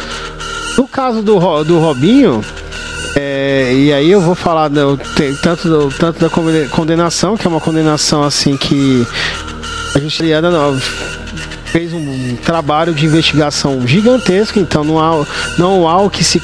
No 0.76 0.88
caso 0.88 1.22
do, 1.22 1.64
do 1.64 1.78
Robinho, 1.78 2.44
é, 3.50 3.74
e 3.74 3.94
aí 3.94 4.12
eu 4.12 4.20
vou 4.20 4.36
falar 4.36 4.68
do, 4.68 5.00
tanto, 5.42 5.70
do, 5.70 5.90
tanto 5.98 6.20
da 6.20 6.30
condenação, 6.68 7.38
que 7.38 7.48
é 7.48 7.50
uma 7.50 7.62
condenação 7.62 8.22
assim 8.22 8.58
que 8.58 9.08
a 9.96 10.00
justiça 10.02 10.42
fez 11.68 11.94
um 11.94 12.36
trabalho 12.44 12.94
de 12.94 13.06
investigação 13.06 13.88
gigantesco, 13.88 14.60
então 14.60 14.84
não 14.84 15.00
há, 15.00 15.26
não 15.58 15.88
há 15.88 16.02
o 16.02 16.10
que 16.10 16.26
se 16.26 16.42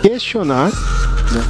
questionar. 0.00 0.70
Né? 1.32 1.42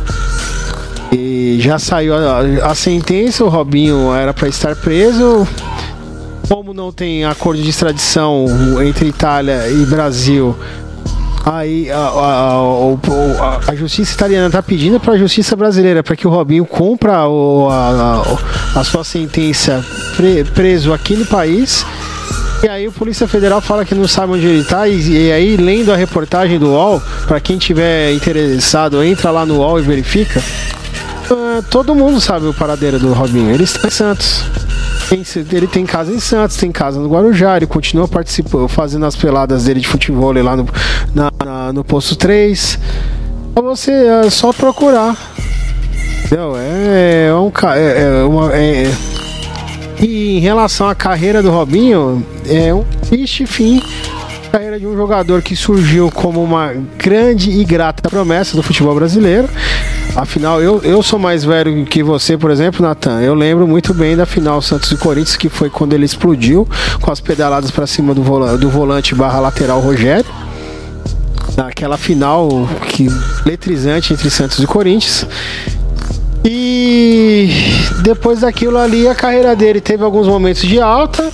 E 1.13 1.59
já 1.61 1.79
saiu 1.79 2.15
a, 2.15 2.71
a 2.71 2.75
sentença, 2.75 3.45
o 3.45 3.51
Robinho 3.51 4.15
era 4.15 4.33
para 4.33 4.49
estar 4.49 4.75
preso. 4.77 5.47
Como 6.49 6.73
não 6.73 6.91
tem 6.91 7.27
acordo 7.27 7.61
de 7.61 7.69
extradição 7.69 8.47
entre 8.83 9.09
Itália 9.09 9.69
e 9.69 9.85
Brasil, 9.85 10.57
Aí 11.47 11.89
a, 11.93 11.97
a, 11.97 12.55
a, 12.57 13.71
a 13.71 13.75
justiça 13.77 14.13
italiana 14.13 14.49
está 14.49 14.61
pedindo 14.61 14.99
para 14.99 15.15
a 15.15 15.17
justiça 15.17 15.55
brasileira 15.55 16.03
para 16.03 16.17
que 16.17 16.27
o 16.27 16.31
Robinho 16.31 16.67
cumpra 16.67 17.29
o, 17.29 17.69
a, 17.71 18.25
a, 18.75 18.83
sua 18.83 19.05
sentença 19.05 19.85
pre, 20.17 20.43
preso 20.43 20.93
aqui 20.93 21.15
no 21.15 21.25
país. 21.25 21.87
E 22.65 22.69
aí 22.69 22.89
o 22.89 22.93
Polícia 22.93 23.29
Federal 23.29 23.61
fala 23.61 23.85
que 23.85 23.95
não 23.95 24.09
sabe 24.09 24.33
onde 24.33 24.45
ele 24.45 24.63
está 24.63 24.89
e, 24.89 25.29
e, 25.29 25.31
aí 25.31 25.57
lendo 25.57 25.93
a 25.93 25.97
reportagem 25.97 26.59
do 26.59 26.71
UOL, 26.71 27.01
para 27.29 27.39
quem 27.39 27.59
tiver 27.59 28.13
interessado, 28.13 29.01
entra 29.05 29.31
lá 29.31 29.47
no 29.47 29.59
UOL 29.59 29.79
e 29.79 29.83
verifica. 29.83 30.43
Uh, 31.31 31.63
todo 31.71 31.95
mundo 31.95 32.21
sabe 32.21 32.47
o 32.47 32.55
paradeiro 32.55 32.99
do 32.99 33.13
Robinho. 33.13 33.51
Ele 33.51 33.65
está 33.65 33.87
em 33.87 33.91
Santos. 33.91 34.45
Ele 35.53 35.67
tem 35.67 35.87
casa 35.87 36.13
em 36.13 36.19
Santos, 36.19 36.57
tem 36.57 36.73
casa 36.73 36.99
no 36.99 37.09
Guarujá, 37.09 37.57
ele 37.57 37.67
continua 37.67 38.09
participando, 38.09 38.67
fazendo 38.67 39.07
as 39.07 39.15
peladas 39.15 39.65
dele 39.65 39.79
de 39.79 39.87
futebol 39.87 40.33
lá 40.33 40.57
no, 40.57 40.67
na, 41.15 41.31
na, 41.45 41.73
no 41.73 41.85
posto 41.85 42.17
3. 42.17 42.79
Pra 43.55 43.63
você 43.63 43.93
é 43.93 44.31
só 44.31 44.53
procurar. 44.53 45.17
Entendeu? 46.25 46.57
É, 46.57 47.29
é 47.29 47.35
um 47.35 47.53
é, 47.75 48.03
é 48.03 48.25
uma. 48.25 48.53
É, 48.57 48.93
e 50.01 50.39
em 50.39 50.41
relação 50.41 50.89
à 50.89 50.95
carreira 50.95 51.43
do 51.43 51.51
Robinho, 51.51 52.27
é 52.49 52.75
um 52.75 52.85
triste 53.09 53.47
fim 53.47 53.81
carreira 54.57 54.81
de 54.81 54.87
um 54.87 54.97
jogador 54.97 55.43
que 55.43 55.55
surgiu 55.55 56.11
como 56.11 56.43
uma 56.43 56.73
grande 56.97 57.51
e 57.51 57.65
grata 57.65 58.09
promessa 58.09 58.57
do 58.57 58.63
futebol 58.63 58.95
brasileiro. 58.95 59.49
Afinal, 60.17 60.63
eu, 60.63 60.81
eu 60.83 61.03
sou 61.03 61.19
mais 61.19 61.45
velho 61.45 61.85
que 61.85 62.03
você, 62.03 62.39
por 62.39 62.51
exemplo, 62.51 62.81
Natan. 62.81 63.21
Eu 63.21 63.35
lembro 63.35 63.69
muito 63.69 63.93
bem 63.93 64.17
da 64.17 64.25
final 64.25 64.63
Santos 64.63 64.91
e 64.91 64.97
Corinthians, 64.97 65.37
que 65.37 65.51
foi 65.51 65.69
quando 65.69 65.93
ele 65.93 66.07
explodiu 66.07 66.67
com 67.03 67.13
as 67.13 67.21
pedaladas 67.21 67.71
para 67.71 67.87
cima 67.87 68.15
do, 68.15 68.23
volante, 68.23 68.59
do 68.59 68.71
volante 68.71 69.15
barra 69.15 69.41
lateral 69.41 69.79
Rogério. 69.79 70.25
Naquela 71.55 71.99
final 71.99 72.49
que 72.89 73.09
letrizante 73.45 74.15
entre 74.15 74.31
Santos 74.31 74.59
e 74.59 74.67
Corinthians. 74.67 75.27
E 76.43 77.51
depois 78.03 78.41
daquilo 78.41 78.79
ali, 78.79 79.07
a 79.07 79.15
carreira 79.15 79.55
dele 79.55 79.83
teve 79.83 80.03
alguns 80.03 80.27
momentos 80.27 80.63
de 80.63 80.81
alta, 80.81 81.31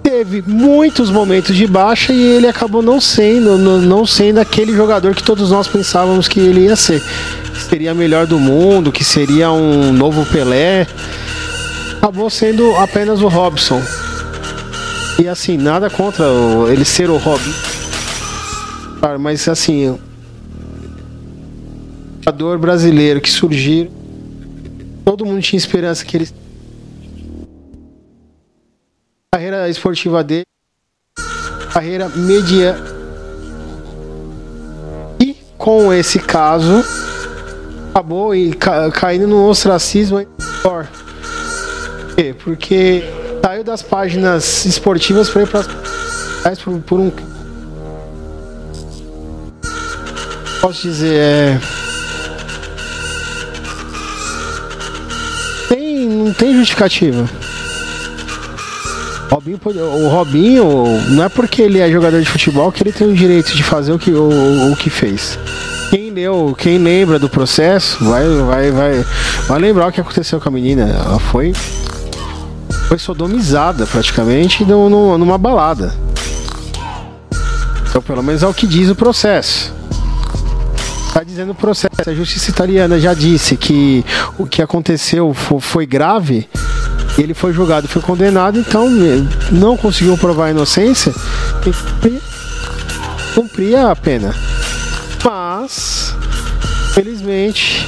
teve 0.00 0.44
muitos 0.46 1.10
momentos 1.10 1.56
de 1.56 1.66
baixa 1.66 2.12
e 2.12 2.22
ele 2.22 2.46
acabou 2.46 2.82
não 2.82 3.00
sendo, 3.00 3.58
não 3.58 4.06
sendo 4.06 4.38
aquele 4.38 4.72
jogador 4.76 5.12
que 5.12 5.24
todos 5.24 5.50
nós 5.50 5.66
pensávamos 5.66 6.28
que 6.28 6.38
ele 6.38 6.66
ia 6.66 6.76
ser 6.76 7.02
seria 7.70 7.94
melhor 7.94 8.26
do 8.26 8.36
mundo, 8.36 8.90
que 8.90 9.04
seria 9.04 9.52
um 9.52 9.92
novo 9.92 10.26
Pelé, 10.26 10.88
acabou 11.98 12.28
sendo 12.28 12.74
apenas 12.74 13.22
o 13.22 13.28
Robson. 13.28 13.80
E 15.20 15.28
assim, 15.28 15.56
nada 15.56 15.88
contra 15.88 16.24
ele 16.68 16.84
ser 16.84 17.08
o 17.08 17.16
Robin. 17.16 17.54
Mas 19.20 19.46
assim, 19.46 19.88
o 19.88 20.00
jogador 22.24 22.58
brasileiro 22.58 23.20
que 23.20 23.30
surgiu, 23.30 23.88
todo 25.04 25.24
mundo 25.24 25.40
tinha 25.40 25.56
esperança 25.56 26.04
que 26.04 26.16
ele 26.16 26.28
carreira 29.32 29.68
esportiva 29.68 30.24
dele, 30.24 30.44
carreira 31.72 32.08
mediana. 32.08 32.84
E 35.20 35.36
com 35.56 35.92
esse 35.92 36.18
caso, 36.18 36.84
acabou 37.90 38.34
e 38.34 38.52
ca 38.52 38.90
caindo 38.90 39.26
no 39.26 39.48
ostracismo 39.48 40.24
pior. 40.62 40.86
Por 40.86 42.14
quê? 42.14 42.34
Porque 42.42 43.04
saiu 43.42 43.64
das 43.64 43.82
páginas 43.82 44.64
esportivas 44.64 45.28
para 45.28 45.42
ir 45.42 45.48
para 45.48 45.64
por, 46.64 46.80
por 46.80 47.00
um 47.00 47.12
posso 50.60 50.82
dizer 50.82 51.14
é 51.14 51.60
tem 55.68 56.06
não 56.06 56.32
tem 56.32 56.54
justificativa 56.54 57.28
Robinho, 59.30 59.60
o 59.64 60.08
Robinho 60.08 60.64
não 61.10 61.24
é 61.24 61.28
porque 61.28 61.62
ele 61.62 61.78
é 61.78 61.90
jogador 61.90 62.20
de 62.20 62.28
futebol 62.28 62.70
que 62.70 62.82
ele 62.82 62.92
tem 62.92 63.08
o 63.08 63.14
direito 63.14 63.54
de 63.54 63.62
fazer 63.62 63.92
o 63.92 63.98
que, 63.98 64.10
o, 64.10 64.72
o 64.72 64.76
que 64.76 64.90
fez 64.90 65.38
leu, 66.20 66.54
quem 66.56 66.76
lembra 66.76 67.18
do 67.18 67.30
processo, 67.30 68.04
vai, 68.04 68.24
vai, 68.26 68.70
vai, 68.70 69.06
vai 69.46 69.58
lembrar 69.58 69.88
o 69.88 69.92
que 69.92 70.00
aconteceu 70.00 70.38
com 70.38 70.48
a 70.48 70.52
menina. 70.52 70.82
Ela 70.82 71.18
foi, 71.18 71.54
foi 72.88 72.98
sodomizada 72.98 73.86
praticamente 73.86 74.64
numa, 74.64 75.16
numa 75.16 75.38
balada. 75.38 75.94
Então, 77.88 78.02
pelo 78.02 78.22
menos 78.22 78.42
é 78.42 78.46
o 78.46 78.52
que 78.52 78.66
diz 78.66 78.90
o 78.90 78.94
processo. 78.94 79.72
Está 81.08 81.24
dizendo 81.24 81.52
o 81.52 81.54
processo. 81.54 81.90
A 82.06 82.14
justiça 82.14 82.50
italiana 82.50 83.00
já 83.00 83.14
disse 83.14 83.56
que 83.56 84.04
o 84.38 84.46
que 84.46 84.62
aconteceu 84.62 85.34
foi 85.34 85.86
grave. 85.86 86.48
Ele 87.18 87.34
foi 87.34 87.52
julgado, 87.52 87.88
foi 87.88 88.00
condenado, 88.02 88.58
então 88.58 88.88
não 89.50 89.76
conseguiu 89.76 90.16
provar 90.16 90.46
a 90.46 90.50
inocência. 90.50 91.12
E 92.04 92.20
cumpria 93.34 93.90
a 93.90 93.96
pena. 93.96 94.34
Mas, 95.24 95.99
felizmente, 96.94 97.86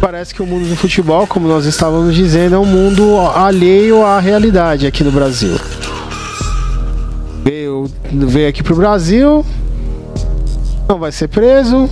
parece 0.00 0.34
que 0.34 0.42
o 0.42 0.46
mundo 0.46 0.68
do 0.68 0.76
futebol, 0.76 1.26
como 1.26 1.48
nós 1.48 1.66
estávamos 1.66 2.14
dizendo, 2.14 2.54
é 2.54 2.58
um 2.58 2.66
mundo 2.66 3.18
alheio 3.34 4.04
à 4.04 4.20
realidade 4.20 4.86
aqui 4.86 5.04
no 5.04 5.10
Brasil. 5.10 5.58
Veio, 7.44 7.90
veio 8.12 8.48
aqui 8.48 8.62
pro 8.62 8.76
Brasil, 8.76 9.44
não 10.88 10.98
vai 10.98 11.12
ser 11.12 11.28
preso, 11.28 11.88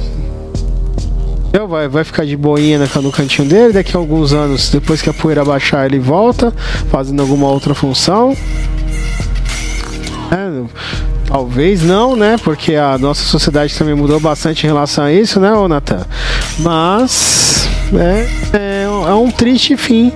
vai, 1.68 1.86
vai 1.86 2.02
ficar 2.02 2.24
de 2.24 2.36
boinha 2.36 2.78
no 2.78 3.12
cantinho 3.12 3.46
dele. 3.46 3.72
Daqui 3.72 3.96
a 3.96 4.00
alguns 4.00 4.32
anos, 4.32 4.70
depois 4.70 5.02
que 5.02 5.10
a 5.10 5.14
poeira 5.14 5.44
baixar, 5.44 5.86
ele 5.86 5.98
volta, 5.98 6.52
fazendo 6.90 7.20
alguma 7.20 7.48
outra 7.48 7.74
função. 7.74 8.36
É, 10.30 10.62
Talvez 11.28 11.82
não, 11.82 12.16
né? 12.16 12.36
Porque 12.42 12.74
a 12.74 12.96
nossa 12.96 13.22
sociedade 13.22 13.76
também 13.76 13.94
mudou 13.94 14.18
bastante 14.18 14.64
em 14.64 14.66
relação 14.66 15.04
a 15.04 15.12
isso, 15.12 15.38
né, 15.38 15.50
Natan? 15.68 16.06
Mas 16.60 17.68
é, 17.92 18.26
é, 18.56 18.82
é 18.84 19.12
um 19.12 19.30
triste 19.30 19.76
fim 19.76 20.10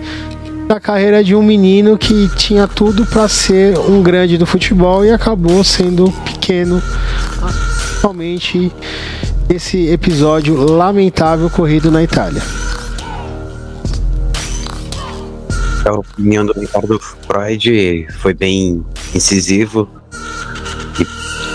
da 0.67 0.81
carreira 0.81 1.23
de 1.23 1.35
um 1.35 1.43
menino 1.43 1.99
que 1.99 2.31
tinha 2.35 2.67
tudo 2.67 3.05
para 3.05 3.29
ser 3.29 3.79
um 3.79 4.03
grande 4.03 4.39
do 4.39 4.47
futebol 4.47 5.05
e 5.05 5.11
acabou 5.11 5.63
sendo 5.63 6.11
pequeno. 6.25 6.83
Somente 8.01 8.73
esse 9.51 9.91
episódio 9.91 10.57
lamentável 10.57 11.47
ocorrido 11.47 11.91
na 11.91 12.03
Itália. 12.03 12.43
A 15.85 15.93
opinião 15.93 16.47
do 16.47 16.59
Ricardo 16.59 16.99
Freud 16.99 18.07
foi 18.19 18.33
bem 18.33 18.83
incisivo 19.15 19.87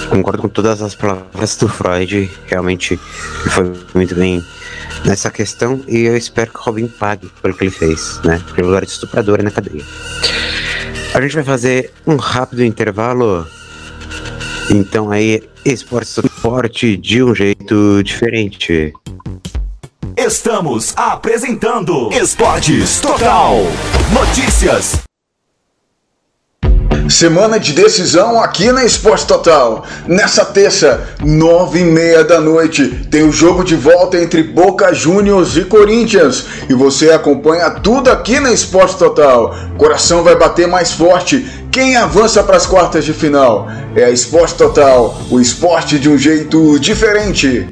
concordo 0.10 0.42
com 0.42 0.50
todas 0.50 0.82
as 0.82 0.96
palavras 0.96 1.56
do 1.58 1.68
Freud. 1.68 2.30
Realmente 2.48 2.98
foi 3.50 3.74
muito 3.94 4.16
bem 4.16 4.44
nessa 5.06 5.30
questão. 5.30 5.82
E 5.88 6.02
eu 6.02 6.18
espero 6.18 6.52
que 6.52 6.60
o 6.60 6.62
Robin 6.62 6.88
pague 6.88 7.30
pelo 7.42 7.54
que 7.54 7.66
ele 7.66 7.72
fez, 7.72 8.20
né? 8.24 8.42
Pelo 8.56 8.68
lugar 8.68 8.86
de 8.86 8.92
estuprador 8.92 9.42
na 9.44 9.52
cadeia. 9.52 9.84
A 11.14 11.22
gente 11.22 11.36
vai 11.36 11.44
fazer 11.44 11.92
um 12.06 12.16
rápido 12.16 12.64
intervalo. 12.64 13.48
Então 14.70 15.12
aí, 15.12 15.42
esporte 15.64 16.20
esporte 16.26 16.98
de 16.98 17.24
um 17.24 17.34
jeito 17.34 18.04
diferente. 18.04 18.94
Estamos 20.18 20.94
apresentando 20.98 22.12
Esportes 22.12 23.00
Total. 23.00 23.56
Notícias. 24.12 25.07
Semana 27.10 27.58
de 27.58 27.72
decisão 27.72 28.42
aqui 28.42 28.72
na 28.72 28.84
Esporte 28.84 29.26
Total. 29.26 29.86
Nessa 30.08 30.44
terça, 30.44 31.08
nove 31.24 31.80
e 31.80 31.84
meia 31.84 32.24
da 32.24 32.40
noite, 32.40 33.08
tem 33.10 33.24
o 33.24 33.32
jogo 33.32 33.64
de 33.64 33.76
volta 33.76 34.18
entre 34.18 34.44
Boca 34.44 34.94
Juniors 34.94 35.56
e 35.56 35.64
Corinthians. 35.64 36.46
E 36.70 36.74
você 36.74 37.12
acompanha 37.12 37.70
tudo 37.70 38.12
aqui 38.12 38.40
na 38.40 38.52
Esporte 38.52 38.98
Total. 38.98 39.56
Coração 39.78 40.22
vai 40.22 40.36
bater 40.36 40.68
mais 40.68 40.92
forte. 40.92 41.46
Quem 41.72 41.96
avança 41.96 42.44
para 42.44 42.58
as 42.58 42.66
quartas 42.66 43.06
de 43.06 43.14
final? 43.14 43.68
É 43.96 44.04
a 44.04 44.12
Esporte 44.12 44.56
Total, 44.56 45.18
o 45.32 45.40
esporte 45.40 45.98
de 45.98 46.10
um 46.10 46.18
jeito 46.18 46.78
diferente. 46.80 47.68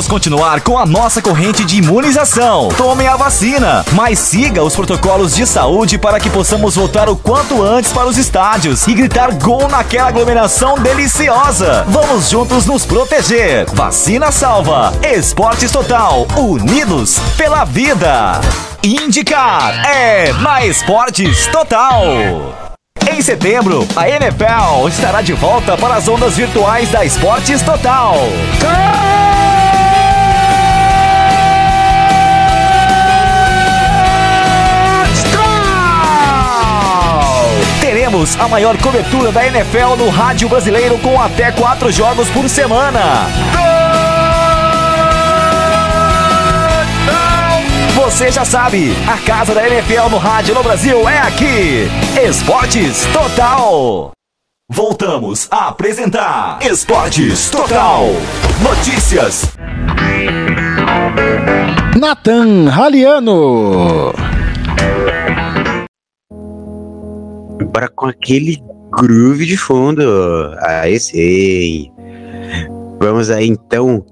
Vamos 0.00 0.08
continuar 0.08 0.62
com 0.62 0.78
a 0.78 0.86
nossa 0.86 1.20
corrente 1.20 1.62
de 1.62 1.76
imunização. 1.76 2.70
Tome 2.74 3.06
a 3.06 3.16
vacina, 3.16 3.84
mas 3.92 4.18
siga 4.18 4.64
os 4.64 4.74
protocolos 4.74 5.34
de 5.34 5.46
saúde 5.46 5.98
para 5.98 6.18
que 6.18 6.30
possamos 6.30 6.74
voltar 6.74 7.10
o 7.10 7.14
quanto 7.14 7.62
antes 7.62 7.92
para 7.92 8.06
os 8.06 8.16
estádios 8.16 8.86
e 8.86 8.94
gritar 8.94 9.30
gol 9.34 9.68
naquela 9.68 10.08
aglomeração 10.08 10.78
deliciosa. 10.78 11.84
Vamos 11.86 12.30
juntos 12.30 12.64
nos 12.64 12.86
proteger. 12.86 13.66
Vacina 13.74 14.32
salva. 14.32 14.90
Esportes 15.02 15.70
Total. 15.70 16.26
Unidos 16.34 17.18
pela 17.36 17.64
vida. 17.64 18.40
Indicar 18.82 19.86
é 19.86 20.32
na 20.32 20.64
Esportes 20.64 21.46
Total. 21.48 22.02
Em 23.12 23.20
setembro, 23.20 23.86
a 23.94 24.08
NFL 24.08 24.88
estará 24.88 25.20
de 25.20 25.34
volta 25.34 25.76
para 25.76 25.96
as 25.96 26.08
ondas 26.08 26.38
virtuais 26.38 26.90
da 26.90 27.04
Esportes 27.04 27.60
Total. 27.60 28.14
Teremos 38.10 38.36
a 38.40 38.48
maior 38.48 38.76
cobertura 38.82 39.30
da 39.30 39.46
NFL 39.46 39.94
no 39.96 40.08
rádio 40.08 40.48
brasileiro 40.48 40.98
com 40.98 41.20
até 41.20 41.52
quatro 41.52 41.92
jogos 41.92 42.28
por 42.30 42.48
semana. 42.48 43.00
Você 47.94 48.32
já 48.32 48.44
sabe, 48.44 48.92
a 49.06 49.16
casa 49.24 49.54
da 49.54 49.64
NFL 49.64 50.08
no 50.10 50.18
rádio 50.18 50.56
no 50.56 50.62
Brasil 50.64 51.08
é 51.08 51.18
aqui. 51.18 51.88
Esportes 52.28 53.06
Total. 53.12 54.10
Voltamos 54.68 55.46
a 55.48 55.68
apresentar 55.68 56.58
Esportes 56.62 57.48
Total. 57.48 58.06
Notícias. 58.60 59.52
Nathan 61.96 62.68
Raliano. 62.70 64.29
Bora 67.66 67.88
com 67.88 68.06
aquele 68.06 68.62
groove 68.92 69.46
de 69.46 69.56
fundo. 69.56 70.02
Aí 70.60 70.98
sim. 70.98 71.90
Vamos 73.00 73.30
aí 73.30 73.48
então 73.48 74.04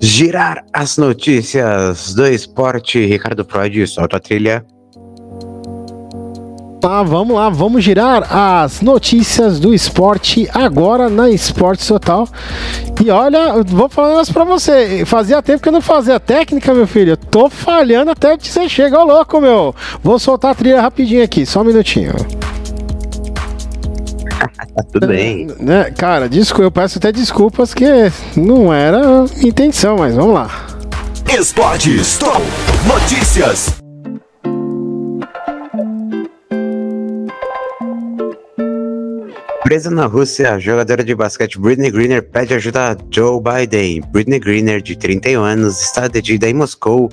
girar 0.00 0.64
as 0.72 0.98
notícias 0.98 2.14
do 2.14 2.26
esporte. 2.26 3.04
Ricardo 3.04 3.44
Freud, 3.44 3.86
solta 3.86 4.16
a 4.16 4.20
trilha. 4.20 4.64
Tá, 6.80 7.04
vamos 7.04 7.36
lá, 7.36 7.48
vamos 7.48 7.84
girar 7.84 8.26
as 8.28 8.80
notícias 8.80 9.60
do 9.60 9.72
esporte 9.72 10.48
agora 10.52 11.08
na 11.08 11.30
Esporte 11.30 11.86
Total. 11.86 12.26
E 13.00 13.08
olha, 13.08 13.62
vou 13.62 13.88
falar 13.88 14.08
negócio 14.08 14.34
pra 14.34 14.42
você. 14.42 15.04
Fazia 15.06 15.40
tempo 15.40 15.62
que 15.62 15.68
eu 15.68 15.72
não 15.72 15.80
fazia 15.80 16.18
técnica, 16.18 16.74
meu 16.74 16.88
filho. 16.88 17.12
Eu 17.12 17.16
tô 17.16 17.48
falhando 17.48 18.10
até 18.10 18.36
que 18.36 18.48
você 18.48 18.68
chega, 18.68 18.98
ô 18.98 19.04
louco, 19.04 19.40
meu. 19.40 19.72
Vou 20.02 20.18
soltar 20.18 20.50
a 20.50 20.54
trilha 20.56 20.80
rapidinho 20.80 21.22
aqui, 21.22 21.46
só 21.46 21.60
um 21.60 21.64
minutinho. 21.64 22.14
Tá 24.74 24.82
tudo 24.92 25.06
bem. 25.06 25.46
Né, 25.60 25.90
cara, 25.90 26.28
desculpa, 26.28 26.64
eu 26.64 26.70
peço 26.70 26.98
até 26.98 27.12
desculpas 27.12 27.74
que 27.74 27.84
não 28.36 28.72
era 28.72 29.24
intenção, 29.42 29.98
mas 29.98 30.14
vamos 30.14 30.34
lá. 30.34 30.50
Esportes 31.28 32.18
Total. 32.18 32.40
Notícias. 32.86 33.82
Presa 39.62 39.90
na 39.90 40.06
Rússia, 40.06 40.52
a 40.52 40.58
jogadora 40.58 41.02
de 41.02 41.14
basquete 41.14 41.58
Britney 41.58 41.90
Greener 41.90 42.22
pede 42.22 42.52
ajuda 42.52 42.92
a 42.92 42.96
Joe 43.10 43.40
Biden. 43.40 44.02
Britney 44.12 44.38
Greener, 44.38 44.82
de 44.82 44.96
31 44.96 45.42
anos, 45.42 45.80
está 45.80 46.08
detida 46.08 46.48
em 46.48 46.54
Moscou 46.54 47.10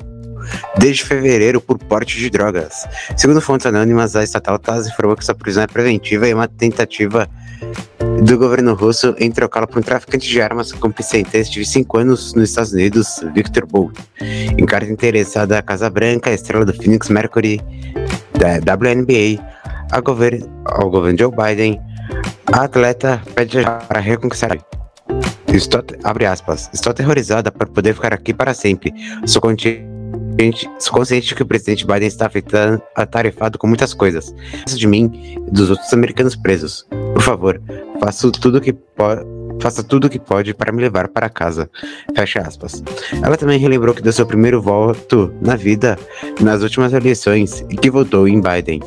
desde 0.77 1.03
fevereiro 1.03 1.61
por 1.61 1.77
porte 1.77 2.17
de 2.17 2.29
drogas. 2.29 2.87
Segundo 3.15 3.41
fontes 3.41 3.65
anônimas, 3.65 4.15
a 4.15 4.23
estatal 4.23 4.59
TASS 4.59 4.87
informou 4.87 5.15
que 5.15 5.25
sua 5.25 5.35
prisão 5.35 5.63
é 5.63 5.67
preventiva 5.67 6.27
e 6.27 6.33
uma 6.33 6.47
tentativa 6.47 7.27
do 8.23 8.37
governo 8.37 8.73
russo 8.73 9.15
em 9.17 9.31
trocá-la 9.31 9.67
por 9.67 9.79
um 9.79 9.81
traficante 9.81 10.27
de 10.27 10.41
armas 10.41 10.71
com 10.71 10.91
sentença 11.01 11.49
de 11.49 11.65
5 11.65 11.97
anos 11.97 12.33
nos 12.33 12.49
Estados 12.49 12.73
Unidos, 12.73 13.21
Victor 13.33 13.65
Bolt. 13.65 13.97
Em 14.21 14.65
carta 14.65 14.91
interessada 14.91 15.57
à 15.57 15.61
Casa 15.61 15.89
Branca, 15.89 16.29
a 16.29 16.33
estrela 16.33 16.65
do 16.65 16.73
Phoenix 16.73 17.09
Mercury 17.09 17.61
da 18.37 18.73
WNBA, 18.73 19.43
ao 19.91 20.01
governo, 20.01 20.49
ao 20.65 20.89
governo 20.89 21.17
Joe 21.17 21.31
Biden, 21.31 21.79
a 22.51 22.63
atleta 22.63 23.21
pede 23.35 23.63
para 23.87 23.99
reconquistar. 23.99 24.57
Estou, 25.47 25.83
abre 26.03 26.25
aspas, 26.25 26.69
estou 26.73 26.91
aterrorizada 26.91 27.51
por 27.51 27.67
poder 27.69 27.93
ficar 27.93 28.13
aqui 28.13 28.33
para 28.33 28.53
sempre. 28.53 28.93
Sou 29.25 29.41
consciente, 30.39 30.69
consciente 30.89 31.35
que 31.35 31.43
o 31.43 31.45
presidente 31.45 31.85
Biden 31.85 32.07
está 32.07 32.27
afetando, 32.27 32.81
atarefado 32.95 33.57
com 33.57 33.67
muitas 33.67 33.93
coisas. 33.93 34.33
De 34.65 34.87
mim 34.87 35.37
e 35.47 35.51
dos 35.51 35.69
outros 35.69 35.91
americanos 35.93 36.35
presos. 36.35 36.87
Por 37.13 37.21
favor, 37.21 37.61
faça 37.99 38.31
tudo 38.31 38.61
que 38.61 38.73
pode. 38.73 39.21
Faça 39.61 39.83
tudo 39.83 40.07
o 40.07 40.09
que 40.09 40.19
pode 40.19 40.53
para 40.53 40.71
me 40.71 40.81
levar 40.81 41.09
para 41.09 41.27
casa. 41.27 41.69
Fecha 42.15 42.39
aspas. 42.39 42.81
Ela 43.21 43.35
também 43.35 43.59
relembrou 43.59 43.93
que 43.93 44.01
deu 44.01 44.13
seu 44.13 44.25
primeiro 44.25 44.61
voto 44.61 45.33
na 45.41 45.57
vida 45.57 45.99
nas 46.39 46.63
últimas 46.63 46.93
eleições 46.93 47.65
e 47.69 47.75
que 47.75 47.91
votou 47.91 48.25
em 48.25 48.39
Biden. 48.39 48.79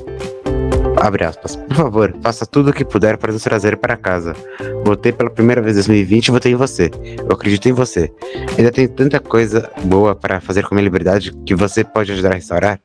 Abre 1.02 1.24
aspas. 1.24 1.56
Por 1.56 1.74
favor, 1.74 2.14
faça 2.22 2.46
tudo 2.46 2.70
o 2.70 2.72
que 2.72 2.84
puder 2.84 3.18
para 3.18 3.32
nos 3.32 3.42
trazer 3.42 3.76
para 3.76 3.96
casa. 3.96 4.36
Votei 4.84 5.10
pela 5.10 5.28
primeira 5.28 5.60
vez 5.60 5.74
em 5.74 5.80
2020 5.80 6.28
e 6.28 6.30
votei 6.30 6.52
em 6.52 6.54
você. 6.54 6.92
Eu 7.18 7.32
acredito 7.32 7.68
em 7.68 7.72
você. 7.72 8.08
Ainda 8.56 8.70
tem 8.70 8.86
tanta 8.86 9.18
coisa 9.18 9.68
boa 9.82 10.14
para 10.14 10.40
fazer 10.40 10.62
com 10.62 10.76
minha 10.76 10.84
liberdade 10.84 11.32
que 11.44 11.56
você 11.56 11.82
pode 11.82 12.12
ajudar 12.12 12.30
a 12.30 12.34
restaurar. 12.34 12.78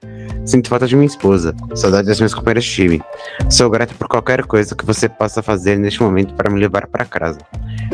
Sinto 0.46 0.70
falta 0.70 0.88
de 0.88 0.96
minha 0.96 1.08
esposa. 1.08 1.56
Saudade 1.76 2.08
das 2.08 2.20
minhas 2.20 2.34
companheiras 2.34 2.64
de 2.64 2.72
time. 2.72 3.02
Sou 3.50 3.70
grato 3.70 3.94
por 3.96 4.08
qualquer 4.08 4.46
coisa 4.46 4.76
que 4.76 4.86
você 4.86 5.10
possa 5.10 5.42
fazer 5.42 5.78
neste 5.78 6.02
momento 6.02 6.34
para 6.34 6.50
me 6.50 6.60
levar 6.60 6.88
para 6.88 7.06
casa. 7.06 7.40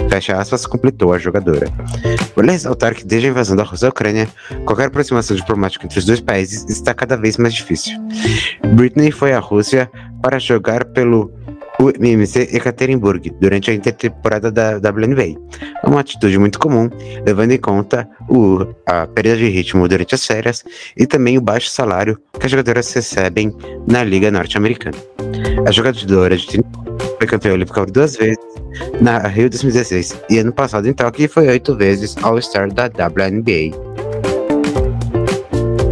Fecha 0.09 0.37
aspas, 0.37 0.65
completou 0.65 1.13
a 1.13 1.17
jogadora. 1.17 1.67
Vale 2.35 2.51
ressaltar 2.51 2.93
que 2.95 3.05
desde 3.05 3.27
a 3.27 3.31
invasão 3.31 3.55
da 3.55 3.63
Rússia 3.63 3.87
à 3.87 3.89
Ucrânia, 3.89 4.27
qualquer 4.65 4.87
aproximação 4.87 5.35
diplomática 5.35 5.85
entre 5.85 5.99
os 5.99 6.05
dois 6.05 6.19
países 6.19 6.65
está 6.69 6.93
cada 6.93 7.17
vez 7.17 7.37
mais 7.37 7.53
difícil. 7.53 7.97
Britney 8.75 9.11
foi 9.11 9.33
à 9.33 9.39
Rússia 9.39 9.89
para 10.21 10.39
jogar 10.39 10.85
pelo 10.85 11.31
UMMC 11.79 12.49
Ekaterinburg 12.53 13.31
durante 13.39 13.71
a 13.71 13.73
intertemporada 13.73 14.51
da 14.51 14.77
WNBA. 14.77 15.39
É 15.83 15.87
uma 15.87 15.99
atitude 15.99 16.37
muito 16.37 16.59
comum, 16.59 16.89
levando 17.25 17.51
em 17.51 17.57
conta 17.57 18.07
o, 18.29 18.65
a 18.85 19.07
perda 19.07 19.37
de 19.37 19.49
ritmo 19.49 19.87
durante 19.87 20.15
as 20.15 20.25
férias 20.25 20.63
e 20.95 21.05
também 21.05 21.37
o 21.37 21.41
baixo 21.41 21.69
salário 21.69 22.19
que 22.39 22.45
as 22.45 22.51
jogadoras 22.51 22.91
recebem 22.93 23.55
na 23.87 24.03
Liga 24.03 24.31
Norte-Americana. 24.31 24.97
A 25.67 25.71
jogadora 25.71 26.37
de 26.37 26.47
30 26.47 26.67
foi 27.17 27.27
campeã 27.27 27.53
olímpica 27.53 27.81
por 27.81 27.91
duas 27.91 28.15
vezes 28.15 28.37
na 29.01 29.19
Rio 29.27 29.49
2016 29.49 30.17
e 30.29 30.39
ano 30.39 30.51
passado 30.51 30.87
em 30.87 30.93
Tóquio 30.93 31.29
foi 31.29 31.47
oito 31.47 31.75
vezes 31.75 32.15
All-Star 32.21 32.71
da 32.71 32.85
WNBA. 32.85 33.71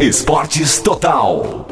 Esportes 0.00 0.80
Total. 0.80 1.66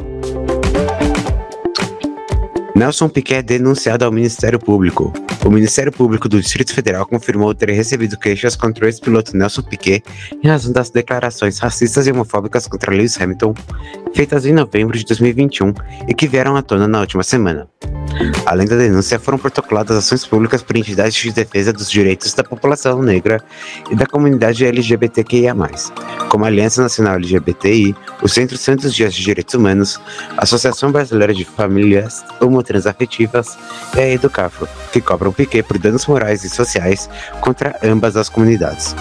Nelson 2.75 3.09
Piquet 3.09 3.43
denunciado 3.43 4.05
ao 4.05 4.13
Ministério 4.13 4.59
Público. 4.59 5.13
O 5.45 5.51
Ministério 5.51 5.91
Público 5.91 6.29
do 6.29 6.41
Distrito 6.41 6.75
Federal 6.75 7.07
confirmou 7.07 7.55
ter 7.55 7.71
recebido 7.71 8.19
queixas 8.19 8.55
contra 8.55 8.85
o 8.85 8.89
ex-piloto 8.89 9.37
Nelson 9.37 9.63
Piquet 9.63 10.03
em 10.43 10.49
razão 10.49 10.71
das 10.71 10.91
declarações 10.91 11.59
racistas 11.59 12.07
e 12.07 12.13
homofóbicas 12.13 12.67
contra 12.67 12.93
Lewis 12.93 13.21
Hamilton, 13.21 13.55
feitas 14.15 14.45
em 14.45 14.53
novembro 14.53 14.99
de 14.99 15.05
2021 15.05 15.73
e 16.07 16.15
que 16.15 16.29
vieram 16.29 16.57
à 16.57 16.63
tona 16.63 16.87
na 16.87 17.01
última 17.01 17.23
semana. 17.23 17.67
Além 18.45 18.67
da 18.67 18.77
denúncia, 18.77 19.19
foram 19.19 19.39
protocoladas 19.39 19.97
ações 19.97 20.27
públicas 20.27 20.63
por 20.63 20.77
entidades 20.77 21.15
de 21.15 21.33
defesa 21.33 21.73
dos 21.73 21.91
direitos 21.91 22.35
da 22.35 22.43
população 22.43 23.03
negra 23.03 23.43
e 23.91 23.95
da 23.95 24.07
comunidade 24.07 24.65
LGBTQIA+, 24.65 25.55
como 26.29 26.45
a 26.45 26.49
Aliança 26.49 26.83
Nacional 26.83 27.15
LGBTI, 27.15 27.95
o 28.23 28.29
Centro 28.29 28.59
Santos 28.59 28.95
Dias 28.95 29.15
de 29.15 29.23
Direitos 29.23 29.55
Humanos, 29.55 30.01
a 30.37 30.43
Associação 30.43 30.91
Brasileira 30.91 31.33
de 31.33 31.45
Famílias 31.45 32.25
Homotransafetivas 32.41 33.57
e 33.97 34.01
a 34.01 34.09
Educafro, 34.09 34.69
que 34.93 35.01
cobram 35.01 35.30
piquet 35.33 35.63
por 35.63 35.79
danos 35.79 36.07
morais 36.07 36.45
e 36.45 36.51
sociais 36.51 37.09
contra 37.41 37.77
ambas 37.83 38.17
as 38.17 38.29
comunidades. 38.29 38.95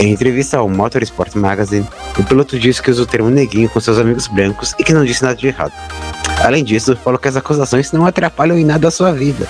Em 0.00 0.12
entrevista 0.12 0.58
ao 0.58 0.68
Motorsport 0.68 1.34
Magazine, 1.34 1.88
o 2.18 2.24
piloto 2.24 2.58
disse 2.58 2.82
que 2.82 2.90
usa 2.90 3.02
o 3.02 3.06
termo 3.06 3.30
neguinho 3.30 3.68
com 3.68 3.80
seus 3.80 3.98
amigos 3.98 4.26
brancos 4.26 4.74
e 4.78 4.84
que 4.84 4.94
não 4.94 5.04
disse 5.04 5.22
nada 5.22 5.36
de 5.36 5.48
errado. 5.48 5.72
Além 6.44 6.62
disso, 6.62 6.96
falou 6.96 7.18
que 7.18 7.28
as 7.28 7.36
acusações 7.36 7.90
não 7.92 8.06
atrapalham 8.06 8.56
em 8.58 8.64
nada 8.64 8.88
a 8.88 8.90
sua 8.90 9.12
vida. 9.12 9.46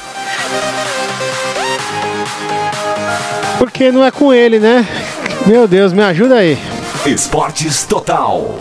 Porque 3.59 3.91
não 3.91 4.05
é 4.05 4.11
com 4.11 4.33
ele, 4.33 4.59
né? 4.59 4.87
Meu 5.47 5.67
Deus, 5.67 5.93
me 5.93 6.03
ajuda 6.03 6.37
aí. 6.37 6.59
Esportes 7.05 7.85
Total. 7.85 8.59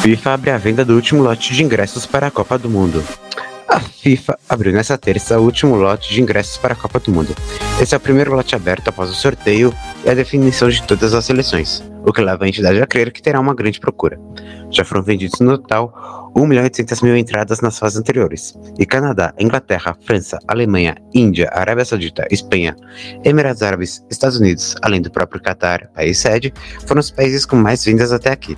FIFA 0.00 0.34
abre 0.34 0.50
a 0.50 0.58
venda 0.58 0.84
do 0.84 0.94
último 0.94 1.22
lote 1.22 1.54
de 1.54 1.62
ingressos 1.62 2.06
para 2.06 2.26
a 2.26 2.30
Copa 2.30 2.58
do 2.58 2.68
Mundo. 2.68 3.04
A 3.72 3.80
FIFA 3.80 4.38
abriu 4.50 4.70
nesta 4.70 4.98
terça 4.98 5.40
o 5.40 5.44
último 5.44 5.76
lote 5.76 6.12
de 6.12 6.20
ingressos 6.20 6.58
para 6.58 6.74
a 6.74 6.76
Copa 6.76 7.00
do 7.00 7.10
Mundo. 7.10 7.34
Esse 7.80 7.94
é 7.94 7.96
o 7.96 8.00
primeiro 8.00 8.34
lote 8.34 8.54
aberto 8.54 8.88
após 8.88 9.08
o 9.08 9.14
sorteio 9.14 9.74
e 10.04 10.10
a 10.10 10.14
definição 10.14 10.68
de 10.68 10.82
todas 10.82 11.14
as 11.14 11.24
seleções, 11.24 11.82
o 12.04 12.12
que 12.12 12.20
leva 12.20 12.44
a 12.44 12.48
entidade 12.48 12.80
a 12.80 12.86
crer 12.86 13.12
que 13.12 13.22
terá 13.22 13.40
uma 13.40 13.54
grande 13.54 13.80
procura. 13.80 14.18
Já 14.70 14.84
foram 14.84 15.02
vendidos 15.02 15.40
no 15.40 15.58
total 15.58 16.30
1 16.34 16.46
milhão 16.46 16.62
e 16.62 16.66
800 16.66 17.02
mil 17.02 17.16
entradas 17.16 17.60
nas 17.60 17.78
fases 17.78 17.98
anteriores, 17.98 18.58
e 18.78 18.86
Canadá, 18.86 19.34
Inglaterra, 19.38 19.96
França, 20.04 20.38
Alemanha, 20.48 20.96
Índia, 21.14 21.50
Arábia 21.52 21.84
Saudita, 21.84 22.26
Espanha, 22.30 22.74
Emirados 23.24 23.62
Árabes, 23.62 24.04
Estados 24.10 24.38
Unidos, 24.38 24.74
além 24.82 25.02
do 25.02 25.10
próprio 25.10 25.42
Catar, 25.42 25.88
país 25.94 26.18
sede, 26.18 26.52
foram 26.86 27.00
os 27.00 27.10
países 27.10 27.44
com 27.44 27.56
mais 27.56 27.84
vendas 27.84 28.12
até 28.12 28.30
aqui. 28.30 28.56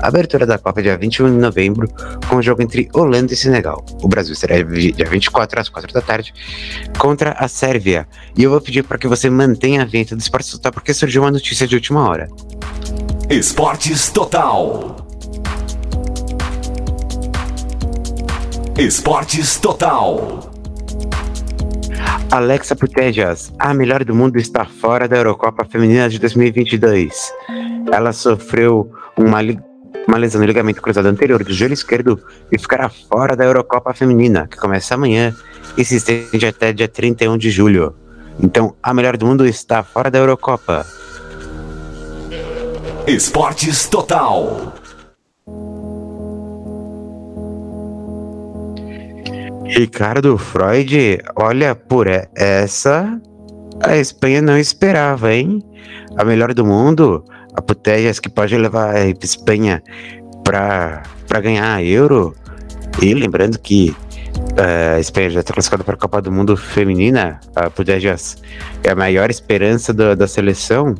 A 0.00 0.08
abertura 0.08 0.46
da 0.46 0.58
Copa 0.58 0.80
é 0.80 0.84
dia 0.84 0.98
21 0.98 1.30
de 1.30 1.38
novembro, 1.38 1.88
com 2.28 2.36
o 2.36 2.42
jogo 2.42 2.62
entre 2.62 2.88
Holanda 2.94 3.32
e 3.32 3.36
Senegal. 3.36 3.84
O 4.02 4.08
Brasil 4.08 4.34
será 4.34 4.62
dia 4.62 5.06
24 5.06 5.60
às 5.60 5.68
4 5.68 5.92
da 5.92 6.00
tarde 6.00 6.32
contra 6.98 7.32
a 7.32 7.48
Sérvia. 7.48 8.06
E 8.36 8.44
eu 8.44 8.50
vou 8.50 8.60
pedir 8.60 8.84
para 8.84 8.98
que 8.98 9.08
você 9.08 9.28
mantenha 9.28 9.82
a 9.82 9.84
venda 9.84 10.14
do 10.14 10.20
Esportes 10.20 10.50
Total 10.52 10.72
porque 10.72 10.94
surgiu 10.94 11.22
uma 11.22 11.30
notícia 11.30 11.66
de 11.66 11.74
última 11.74 12.08
hora. 12.08 12.28
Esportes 13.28 14.08
Total. 14.08 14.96
Esportes 18.78 19.58
Total. 19.58 20.48
Alexa 22.30 22.76
Putellas, 22.76 23.52
a 23.58 23.74
melhor 23.74 24.04
do 24.04 24.14
mundo, 24.14 24.38
está 24.38 24.64
fora 24.64 25.08
da 25.08 25.16
Eurocopa 25.16 25.64
Feminina 25.64 26.08
de 26.08 26.20
2022. 26.20 27.32
Ela 27.92 28.12
sofreu 28.12 28.92
uma, 29.16 29.40
uma 30.06 30.18
lesão 30.18 30.40
no 30.40 30.46
ligamento 30.46 30.80
cruzado 30.80 31.06
anterior 31.06 31.42
do 31.42 31.52
joelho 31.52 31.74
esquerdo 31.74 32.22
e 32.52 32.56
ficará 32.56 32.88
fora 32.88 33.34
da 33.34 33.44
Eurocopa 33.44 33.92
Feminina, 33.92 34.46
que 34.46 34.56
começa 34.56 34.94
amanhã 34.94 35.34
e 35.76 35.84
se 35.84 35.96
estende 35.96 36.46
até 36.46 36.72
dia 36.72 36.86
31 36.86 37.36
de 37.36 37.50
julho. 37.50 37.92
Então, 38.38 38.76
a 38.80 38.94
melhor 38.94 39.16
do 39.16 39.26
mundo 39.26 39.44
está 39.44 39.82
fora 39.82 40.12
da 40.12 40.18
Eurocopa. 40.20 40.86
Esportes 43.06 43.86
Total. 43.88 44.74
Ricardo 49.64 50.36
Freud, 50.36 51.20
olha, 51.36 51.76
por 51.76 52.08
essa 52.08 53.20
a 53.80 53.96
Espanha 53.96 54.42
não 54.42 54.58
esperava, 54.58 55.32
hein? 55.32 55.62
A 56.18 56.24
melhor 56.24 56.52
do 56.52 56.66
mundo, 56.66 57.24
a 57.54 57.62
Putellas 57.62 58.18
que 58.18 58.28
pode 58.28 58.56
levar 58.56 58.96
a 58.96 59.06
Espanha 59.06 59.80
para 60.42 61.04
ganhar 61.40 61.76
a 61.76 61.82
Euro. 61.84 62.34
E 63.00 63.14
lembrando 63.14 63.56
que 63.60 63.94
uh, 64.58 64.96
a 64.96 64.98
Espanha 64.98 65.30
já 65.30 65.40
está 65.40 65.54
classificada 65.54 65.84
para 65.84 65.94
a 65.94 65.98
Copa 65.98 66.20
do 66.20 66.32
Mundo 66.32 66.56
Feminina, 66.56 67.38
a 67.54 67.70
Putellas 67.70 68.42
é 68.82 68.90
a 68.90 68.96
maior 68.96 69.30
esperança 69.30 69.92
do, 69.94 70.16
da 70.16 70.26
seleção. 70.26 70.96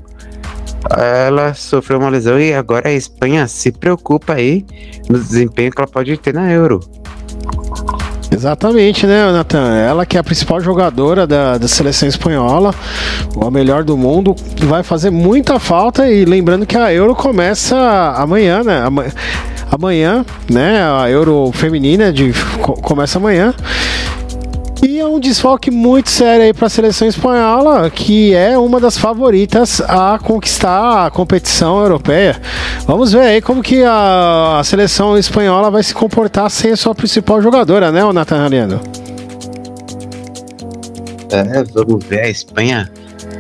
Ela 0.97 1.55
sofreu 1.55 1.99
uma 1.99 2.09
lesão 2.09 2.39
e 2.39 2.53
agora 2.53 2.89
a 2.89 2.93
Espanha 2.93 3.47
se 3.47 3.73
preocupa 3.73 4.35
aí 4.35 4.65
no 5.09 5.19
desempenho 5.19 5.71
que 5.71 5.81
ela 5.81 5.89
pode 5.89 6.17
ter 6.17 6.35
na 6.35 6.51
Euro. 6.53 6.81
Exatamente, 8.31 9.07
né, 9.07 9.31
Nathan? 9.33 9.75
Ela 9.77 10.05
que 10.05 10.17
é 10.17 10.21
a 10.21 10.25
principal 10.25 10.61
jogadora 10.61 11.27
da, 11.27 11.57
da 11.59 11.69
seleção 11.69 12.09
espanhola, 12.09 12.75
a 13.41 13.51
melhor 13.51 13.85
do 13.85 13.97
mundo, 13.97 14.35
vai 14.63 14.83
fazer 14.83 15.11
muita 15.11 15.59
falta. 15.59 16.11
E 16.11 16.25
lembrando 16.25 16.67
que 16.67 16.77
a 16.77 16.93
Euro 16.93 17.15
começa 17.15 17.77
amanhã, 18.17 18.63
né? 18.63 18.83
Amanhã, 19.71 20.25
né? 20.51 20.83
A 20.83 21.09
Euro 21.11 21.51
feminina 21.53 22.13
de, 22.13 22.33
começa 22.83 23.19
amanhã. 23.19 23.55
E 24.87 25.01
é 25.01 25.05
um 25.05 25.19
desfalque 25.19 25.69
muito 25.69 26.09
sério 26.09 26.45
aí 26.45 26.55
para 26.55 26.69
a 26.69 26.71
seleção 26.71 27.09
espanhola, 27.09 27.91
que 27.91 28.33
é 28.33 28.57
uma 28.57 28.79
das 28.79 28.97
favoritas 28.97 29.81
a 29.81 30.17
conquistar 30.17 31.07
a 31.07 31.11
competição 31.11 31.81
europeia. 31.81 32.41
Vamos 32.87 33.13
ver 33.13 33.23
aí 33.23 33.43
como 33.43 33.65
que 33.65 33.83
a, 33.83 34.61
a 34.61 34.63
seleção 34.63 35.19
espanhola 35.19 35.73
vai 35.73 35.83
se 35.83 35.93
comportar 35.93 36.49
sem 36.53 36.71
a 36.71 36.77
sua 36.77 36.95
principal 36.95 37.43
jogadora, 37.43 37.91
né, 37.91 38.05
o 38.05 38.13
Nathan 38.13 38.45
Haliano? 38.45 38.81
É, 41.31 41.65
vamos 41.65 42.05
ver 42.05 42.21
a 42.21 42.29
Espanha, 42.29 42.89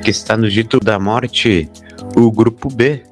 que 0.02 0.10
está 0.10 0.36
no 0.36 0.50
dito 0.50 0.80
da 0.80 0.98
morte, 0.98 1.70
o 2.16 2.28
grupo 2.28 2.68
B, 2.68 3.04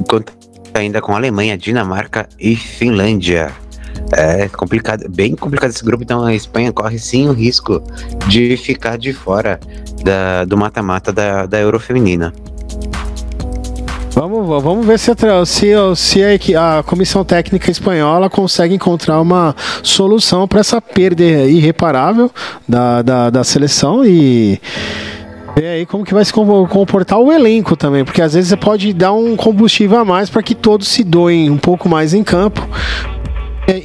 enquanto 0.00 0.32
ainda 0.72 1.02
com 1.02 1.14
Alemanha, 1.14 1.58
Dinamarca 1.58 2.26
e 2.40 2.56
Finlândia. 2.56 3.65
É 4.12 4.48
complicado, 4.48 5.06
bem 5.08 5.34
complicado 5.34 5.70
esse 5.70 5.84
grupo, 5.84 6.02
então 6.02 6.24
a 6.24 6.34
Espanha 6.34 6.72
corre 6.72 6.98
sim 6.98 7.28
o 7.28 7.32
risco 7.32 7.82
de 8.28 8.56
ficar 8.56 8.96
de 8.96 9.12
fora 9.12 9.58
da, 10.04 10.44
do 10.44 10.56
mata-mata 10.56 11.12
da, 11.12 11.46
da 11.46 11.58
Euro 11.58 11.80
Feminina. 11.80 12.32
Vamos, 14.14 14.62
vamos 14.62 14.86
ver 14.86 14.98
se, 14.98 15.12
se, 15.44 15.72
se 15.94 16.54
a, 16.54 16.78
a, 16.78 16.82
comissão 16.82 17.22
técnica 17.22 17.70
espanhola 17.70 18.30
consegue 18.30 18.74
encontrar 18.74 19.20
uma 19.20 19.54
solução 19.82 20.48
para 20.48 20.60
essa 20.60 20.80
perda 20.80 21.22
irreparável 21.22 22.30
da, 22.66 23.02
da, 23.02 23.28
da 23.28 23.44
seleção 23.44 24.06
e 24.06 24.58
ver 25.54 25.66
aí 25.66 25.86
como 25.86 26.02
que 26.02 26.14
vai 26.14 26.24
se 26.24 26.32
comportar 26.32 27.18
o 27.18 27.30
elenco 27.30 27.76
também, 27.76 28.06
porque 28.06 28.22
às 28.22 28.32
vezes 28.32 28.48
você 28.48 28.56
pode 28.56 28.90
dar 28.94 29.12
um 29.12 29.36
combustível 29.36 29.98
a 29.98 30.04
mais 30.04 30.30
para 30.30 30.42
que 30.42 30.54
todos 30.54 30.88
se 30.88 31.04
doem 31.04 31.50
um 31.50 31.58
pouco 31.58 31.86
mais 31.86 32.14
em 32.14 32.24
campo, 32.24 32.66
é, 33.66 33.82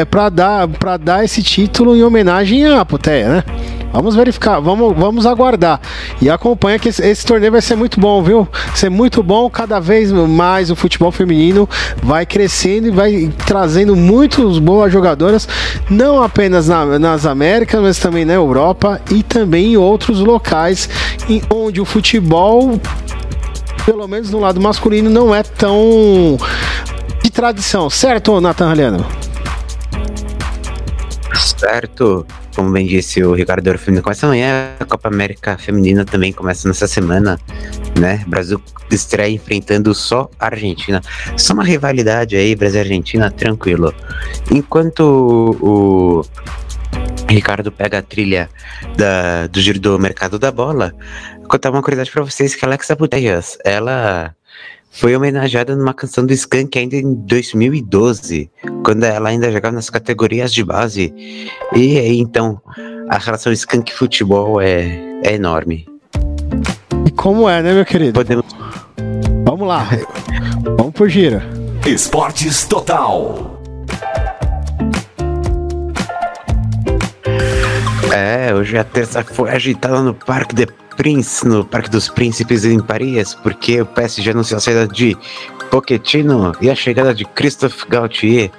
é, 0.00 0.04
para 0.04 0.28
dar, 0.28 0.68
para 0.68 0.96
dar 0.96 1.24
esse 1.24 1.42
título 1.42 1.96
em 1.96 2.02
homenagem 2.02 2.66
à 2.66 2.84
Puteia, 2.84 3.28
né? 3.28 3.44
Vamos 3.92 4.14
verificar, 4.14 4.60
vamos, 4.60 4.94
vamos 4.94 5.24
aguardar. 5.24 5.80
E 6.20 6.28
acompanha 6.28 6.78
que 6.78 6.90
esse, 6.90 7.02
esse, 7.02 7.24
torneio 7.24 7.52
vai 7.52 7.62
ser 7.62 7.76
muito 7.76 7.98
bom, 7.98 8.22
viu? 8.22 8.46
Vai 8.52 8.76
ser 8.76 8.90
muito 8.90 9.22
bom, 9.22 9.48
cada 9.48 9.80
vez 9.80 10.12
mais 10.12 10.70
o 10.70 10.76
futebol 10.76 11.10
feminino 11.10 11.66
vai 12.02 12.26
crescendo 12.26 12.88
e 12.88 12.90
vai 12.90 13.32
trazendo 13.46 13.96
muitas 13.96 14.58
boas 14.58 14.92
jogadoras, 14.92 15.48
não 15.88 16.22
apenas 16.22 16.68
na, 16.68 16.98
nas 16.98 17.24
Américas, 17.24 17.80
mas 17.80 17.98
também 17.98 18.26
na 18.26 18.34
Europa 18.34 19.00
e 19.10 19.22
também 19.22 19.72
em 19.72 19.76
outros 19.78 20.20
locais 20.20 20.90
em 21.26 21.40
onde 21.50 21.80
o 21.80 21.84
futebol 21.86 22.78
pelo 23.86 24.08
menos 24.08 24.30
no 24.32 24.40
lado 24.40 24.60
masculino, 24.60 25.08
não 25.08 25.32
é 25.32 25.44
tão 25.44 26.36
de 27.26 27.32
tradição, 27.32 27.90
certo, 27.90 28.40
Nathan 28.40 28.70
Haliano? 28.70 29.04
Certo. 31.34 32.24
Como 32.54 32.70
bem 32.70 32.86
disse 32.86 33.22
o 33.22 33.34
Ricardo 33.34 33.66
Orfino, 33.68 34.00
começa 34.00 34.26
amanhã, 34.26 34.76
a 34.78 34.84
Copa 34.84 35.08
América 35.08 35.58
Feminina 35.58 36.04
também 36.04 36.32
começa 36.32 36.68
nessa 36.68 36.86
semana, 36.86 37.38
né? 37.98 38.24
Brasil 38.28 38.62
estreia 38.90 39.34
enfrentando 39.34 39.92
só 39.92 40.30
a 40.38 40.46
Argentina. 40.46 41.02
Só 41.36 41.52
uma 41.52 41.64
rivalidade 41.64 42.36
aí, 42.36 42.54
Brasil 42.54 42.78
e 42.78 42.82
Argentina, 42.82 43.28
tranquilo. 43.28 43.92
Enquanto 44.50 45.00
o, 45.60 46.24
Ricardo 47.28 47.72
pega 47.72 47.98
a 47.98 48.02
trilha 48.02 48.48
da, 48.96 49.48
do 49.48 49.60
giro 49.60 49.80
do 49.80 49.98
mercado 49.98 50.38
da 50.38 50.52
bola, 50.52 50.94
vou 51.40 51.48
contar 51.48 51.70
uma 51.70 51.82
curiosidade 51.82 52.12
para 52.12 52.22
vocês 52.22 52.54
que 52.54 52.64
a 52.64 52.68
Alexa 52.68 52.94
Butejas, 52.94 53.58
ela 53.64 54.32
foi 54.96 55.14
homenageada 55.14 55.76
numa 55.76 55.92
canção 55.92 56.24
do 56.24 56.32
Skank 56.32 56.78
ainda 56.78 56.96
em 56.96 57.14
2012, 57.14 58.50
quando 58.82 59.04
ela 59.04 59.28
ainda 59.28 59.52
jogava 59.52 59.74
nas 59.74 59.90
categorias 59.90 60.52
de 60.52 60.64
base. 60.64 61.12
E 61.74 61.98
aí 61.98 62.18
então, 62.18 62.60
a 63.10 63.18
relação 63.18 63.52
Skank 63.52 63.92
futebol 63.92 64.60
é, 64.60 64.98
é 65.22 65.34
enorme. 65.34 65.86
E 67.06 67.10
como 67.10 67.48
é, 67.48 67.62
né, 67.62 67.74
meu 67.74 67.84
querido? 67.84 68.14
Podemos... 68.14 68.46
Vamos 69.44 69.68
lá. 69.68 69.86
Vamos 70.78 70.94
pro 70.94 71.08
giro. 71.08 71.42
Esportes 71.86 72.64
Total. 72.64 73.60
É, 78.14 78.54
hoje 78.54 78.78
a 78.78 78.84
terça 78.84 79.22
foi 79.22 79.50
agitada 79.50 80.00
no 80.00 80.14
Parque 80.14 80.54
de 80.54 80.66
Prince, 80.96 81.46
no 81.46 81.64
Parque 81.64 81.90
dos 81.90 82.08
Príncipes 82.08 82.64
em 82.64 82.80
Paris, 82.80 83.34
porque 83.34 83.80
o 83.80 83.86
PSG 83.86 84.30
anunciou 84.30 84.56
a 84.58 84.60
saída 84.60 84.88
de 84.88 85.16
Pochettino 85.70 86.52
e 86.60 86.70
a 86.70 86.74
chegada 86.74 87.14
de 87.14 87.24
Christophe 87.24 87.86
Gaultier 87.88 88.50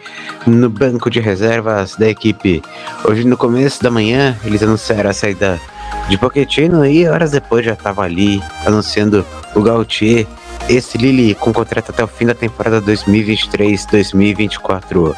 no 0.45 0.69
banco 0.69 1.10
de 1.10 1.19
reservas 1.19 1.95
da 1.95 2.08
equipe. 2.08 2.62
Hoje, 3.04 3.26
no 3.26 3.36
começo 3.36 3.82
da 3.82 3.89
manhã, 3.89 4.38
eles 4.45 4.62
anunciaram 4.62 5.10
a 5.10 5.13
saída 5.13 5.60
de 6.08 6.17
Pochettino 6.17 6.86
e 6.86 7.08
horas 7.08 7.32
depois 7.32 7.65
já 7.65 7.73
estava 7.73 8.04
ali 8.04 8.41
anunciando 8.65 9.26
o 9.56 9.62
Gaultier 9.62 10.28
esse 10.70 10.98
Lille 10.98 11.36
com 11.36 11.54
contrato 11.54 11.91
até 11.91 12.04
o 12.04 12.08
fim 12.08 12.26
da 12.26 12.34
temporada 12.34 12.82
2023-2024. 12.82 15.15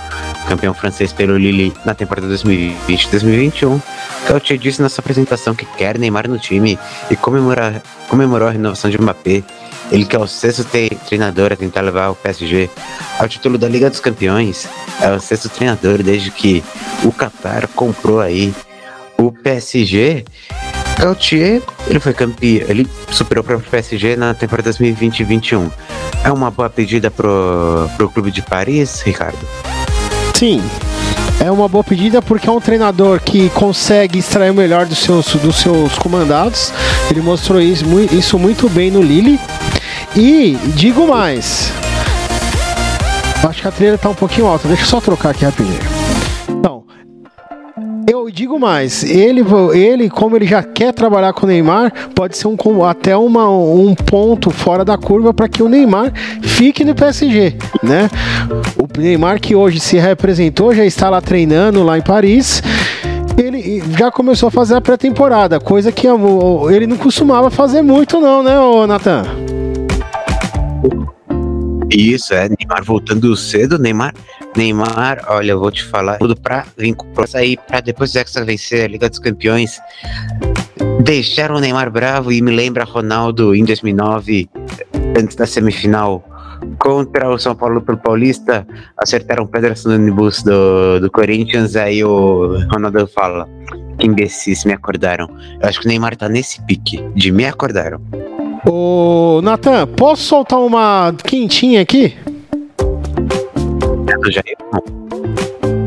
Campeão 0.47 0.73
francês 0.73 1.13
pelo 1.13 1.37
Lille 1.37 1.73
na 1.85 1.95
temporada 1.95 2.27
2020-2021. 2.27 3.81
Gautier 4.27 4.59
disse 4.59 4.81
na 4.81 4.89
sua 4.89 5.01
apresentação 5.01 5.55
que 5.55 5.65
quer 5.65 5.97
Neymar 5.97 6.29
no 6.29 6.37
time 6.37 6.77
e 7.09 7.15
comemorar, 7.15 7.81
comemorou 8.07 8.47
a 8.47 8.51
renovação 8.51 8.89
de 8.89 9.01
Mbappé. 9.01 9.43
Ele 9.91 10.05
que 10.05 10.15
é 10.15 10.19
o 10.19 10.27
sexto 10.27 10.63
treinador 11.07 11.53
a 11.53 11.55
tentar 11.55 11.81
levar 11.81 12.09
o 12.09 12.15
PSG 12.15 12.69
ao 13.17 13.27
título 13.27 13.57
da 13.57 13.67
Liga 13.67 13.89
dos 13.89 13.99
Campeões. 13.99 14.67
É 15.01 15.11
o 15.11 15.19
sexto 15.19 15.49
treinador 15.49 16.03
desde 16.03 16.29
que 16.29 16.63
o 17.03 17.11
Qatar 17.11 17.67
comprou 17.69 18.19
aí 18.19 18.53
o 19.17 19.31
PSG 19.31 20.25
Gautier, 20.99 21.61
ele 21.87 21.99
foi 21.99 22.13
campeão, 22.13 22.65
ele 22.67 22.87
superou 23.09 23.43
para 23.43 23.55
o 23.55 23.61
PSG 23.61 24.15
na 24.15 24.33
temporada 24.33 24.69
2020-21. 24.71 25.71
É 26.23 26.31
uma 26.31 26.51
boa 26.51 26.69
pedida 26.69 27.09
pro, 27.09 27.89
pro 27.95 28.09
clube 28.09 28.31
de 28.31 28.41
Paris, 28.41 29.01
Ricardo? 29.01 29.39
Sim, 30.35 30.61
é 31.39 31.49
uma 31.49 31.69
boa 31.69 31.83
pedida 31.83 32.21
porque 32.21 32.49
é 32.49 32.51
um 32.51 32.59
treinador 32.59 33.21
que 33.21 33.49
consegue 33.51 34.19
extrair 34.19 34.51
o 34.51 34.53
melhor 34.53 34.85
dos 34.85 34.97
seus, 34.99 35.35
dos 35.35 35.55
seus 35.55 35.97
comandados. 35.97 36.73
Ele 37.09 37.21
mostrou 37.21 37.61
isso, 37.61 37.85
isso 38.11 38.37
muito 38.37 38.69
bem 38.69 38.91
no 38.91 39.01
Lille. 39.01 39.39
E 40.15 40.57
digo 40.75 41.07
mais. 41.07 41.71
Acho 43.41 43.61
que 43.61 43.67
a 43.67 43.71
trilha 43.71 43.95
está 43.95 44.09
um 44.09 44.15
pouquinho 44.15 44.47
alta. 44.47 44.67
Deixa 44.67 44.83
eu 44.83 44.87
só 44.87 44.99
trocar 44.99 45.29
aqui 45.29 45.45
rapidinho. 45.45 45.79
Eu 48.11 48.27
digo 48.31 48.59
mais, 48.59 49.03
ele, 49.03 49.45
ele, 49.71 50.09
como 50.09 50.35
ele 50.35 50.47
já 50.47 50.63
quer 50.63 50.91
trabalhar 50.91 51.31
com 51.31 51.45
o 51.45 51.49
Neymar, 51.49 51.93
pode 52.15 52.35
ser 52.35 52.47
um, 52.47 52.83
até 52.83 53.15
uma, 53.15 53.47
um 53.47 53.93
ponto 53.93 54.49
fora 54.49 54.83
da 54.83 54.97
curva 54.97 55.31
para 55.31 55.47
que 55.47 55.61
o 55.61 55.69
Neymar 55.69 56.11
fique 56.41 56.83
no 56.83 56.95
PSG, 56.95 57.55
né? 57.83 58.09
O 58.79 58.99
Neymar 58.99 59.39
que 59.39 59.55
hoje 59.55 59.79
se 59.79 59.99
representou, 59.99 60.73
já 60.73 60.83
está 60.83 61.07
lá 61.07 61.21
treinando 61.21 61.83
lá 61.83 61.99
em 61.99 62.01
Paris 62.01 62.63
ele 63.37 63.81
já 63.97 64.11
começou 64.11 64.47
a 64.47 64.51
fazer 64.51 64.75
a 64.75 64.81
pré-temporada, 64.81 65.59
coisa 65.59 65.91
que 65.91 66.07
ele 66.71 66.87
não 66.87 66.97
costumava 66.97 67.49
fazer 67.51 67.81
muito, 67.83 68.19
não, 68.19 68.43
né, 68.43 68.55
Natan? 68.87 69.23
Isso, 71.91 72.33
é, 72.33 72.47
Neymar 72.47 72.83
voltando 72.83 73.35
cedo, 73.35 73.79
Neymar, 73.79 74.13
Neymar, 74.55 75.25
olha, 75.27 75.51
eu 75.51 75.59
vou 75.59 75.71
te 75.71 75.83
falar 75.83 76.17
tudo 76.17 76.35
pra 76.35 76.65
vir 76.77 76.93
com 76.93 77.27
sair 77.27 77.57
pra 77.67 77.81
depois 77.81 78.11
do 78.11 78.19
Hexa 78.19 78.45
vencer 78.45 78.85
a 78.85 78.87
Liga 78.87 79.09
dos 79.09 79.19
Campeões. 79.19 79.79
Deixaram 81.03 81.55
o 81.55 81.59
Neymar 81.59 81.89
bravo 81.89 82.31
e 82.31 82.41
me 82.41 82.51
lembra 82.51 82.83
Ronaldo 82.83 83.55
em 83.55 83.65
2009, 83.65 84.49
antes 85.17 85.35
da 85.35 85.45
semifinal 85.45 86.23
contra 86.77 87.29
o 87.29 87.37
São 87.37 87.55
Paulo 87.55 87.81
pelo 87.81 87.97
Paulista, 87.97 88.67
acertaram 88.97 89.47
pedras 89.47 89.85
no 89.85 89.93
ônibus 89.93 90.43
do, 90.43 90.99
do 90.99 91.09
Corinthians, 91.09 91.75
aí 91.75 92.03
o 92.03 92.59
Ronaldo 92.71 93.07
fala, 93.07 93.47
que 93.97 94.07
imbecis, 94.07 94.65
me 94.65 94.73
acordaram. 94.73 95.27
Eu 95.61 95.67
acho 95.67 95.79
que 95.79 95.85
o 95.85 95.89
Neymar 95.89 96.15
tá 96.15 96.29
nesse 96.29 96.61
pique, 96.65 97.03
de 97.15 97.31
me 97.31 97.45
acordaram. 97.45 98.01
Ô, 98.65 99.41
Natan, 99.41 99.87
posso 99.87 100.23
soltar 100.23 100.59
uma 100.59 101.13
quentinha 101.23 101.81
aqui? 101.81 102.15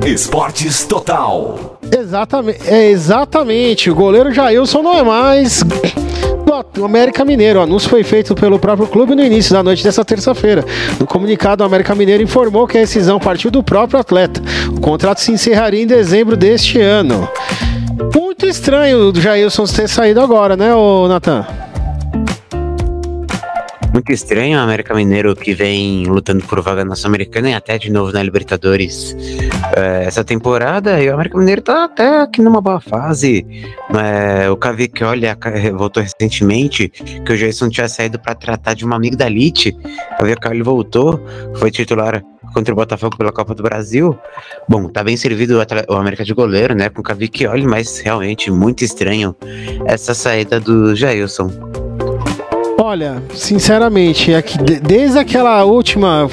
Esportes 0.06 0.84
Total. 0.86 1.78
Exatamente, 1.90 2.68
é 2.68 2.90
exatamente. 2.90 3.90
O 3.90 3.94
goleiro 3.94 4.32
Jailson 4.32 4.82
não 4.82 4.94
é 4.94 5.02
mais 5.02 5.62
do 6.74 6.84
América 6.84 7.24
Mineiro. 7.24 7.60
O 7.60 7.62
anúncio 7.62 7.88
foi 7.88 8.02
feito 8.02 8.34
pelo 8.34 8.58
próprio 8.58 8.86
clube 8.86 9.14
no 9.14 9.22
início 9.22 9.52
da 9.52 9.62
noite 9.62 9.82
dessa 9.82 10.04
terça-feira. 10.04 10.64
No 10.98 11.06
comunicado, 11.06 11.62
o 11.62 11.66
América 11.66 11.94
Mineiro 11.94 12.22
informou 12.22 12.66
que 12.66 12.78
a 12.78 12.80
decisão 12.80 13.18
partiu 13.18 13.50
do 13.50 13.62
próprio 13.62 13.98
atleta. 13.98 14.42
O 14.68 14.80
contrato 14.80 15.20
se 15.20 15.32
encerraria 15.32 15.82
em 15.82 15.86
dezembro 15.86 16.36
deste 16.36 16.80
ano. 16.80 17.28
Muito 18.14 18.46
estranho 18.46 19.10
o 19.10 19.14
Jailson 19.14 19.64
ter 19.64 19.88
saído 19.88 20.20
agora, 20.20 20.56
né, 20.56 20.70
Natan? 21.08 21.46
Muito 23.92 24.10
estranho 24.10 24.58
o 24.58 24.62
América 24.62 24.94
Mineiro 24.94 25.36
que 25.36 25.52
vem 25.52 26.06
lutando 26.06 26.42
por 26.44 26.60
vaga 26.62 26.84
na 26.84 26.96
Sul-Americana 26.96 27.50
e 27.50 27.54
até 27.54 27.76
de 27.76 27.90
novo 27.90 28.10
na 28.10 28.22
Libertadores 28.22 29.14
é, 29.76 30.04
essa 30.04 30.24
temporada. 30.24 31.00
E 31.00 31.10
o 31.10 31.14
América 31.14 31.38
Mineiro 31.38 31.60
tá 31.60 31.84
até 31.84 32.22
aqui 32.22 32.40
numa 32.40 32.60
boa 32.60 32.80
fase. 32.80 33.46
É, 33.94 34.48
o 34.48 34.56
Cavic, 34.56 35.04
olha, 35.04 35.36
voltou 35.74 36.02
recentemente, 36.02 36.88
que 36.88 37.32
o 37.32 37.36
Jason 37.36 37.68
tinha 37.68 37.88
saído 37.88 38.18
para 38.18 38.34
tratar 38.34 38.74
de 38.74 38.84
uma 38.84 38.96
amigdalite. 38.96 39.76
O 40.20 40.40
Cavic 40.40 40.62
voltou, 40.62 41.20
foi 41.56 41.70
titular 41.70 42.22
contra 42.52 42.72
o 42.72 42.76
Botafogo 42.76 43.16
pela 43.16 43.32
Copa 43.32 43.54
do 43.54 43.62
Brasil. 43.62 44.18
Bom, 44.68 44.88
tá 44.88 45.02
bem 45.02 45.16
servido 45.16 45.58
o 45.88 45.94
América 45.94 46.24
de 46.24 46.34
goleiro, 46.34 46.74
né? 46.74 46.88
Com 46.88 47.00
o 47.00 47.04
Cavicchioli, 47.04 47.66
mas 47.66 47.98
realmente 48.00 48.50
muito 48.50 48.84
estranho 48.84 49.34
essa 49.86 50.14
saída 50.14 50.60
do 50.60 50.94
Jailson. 50.94 51.71
Olha, 52.92 53.22
sinceramente, 53.34 54.34
é 54.34 54.42
que 54.42 54.58
desde 54.58 55.18
aquela 55.18 55.64
última, 55.64 56.28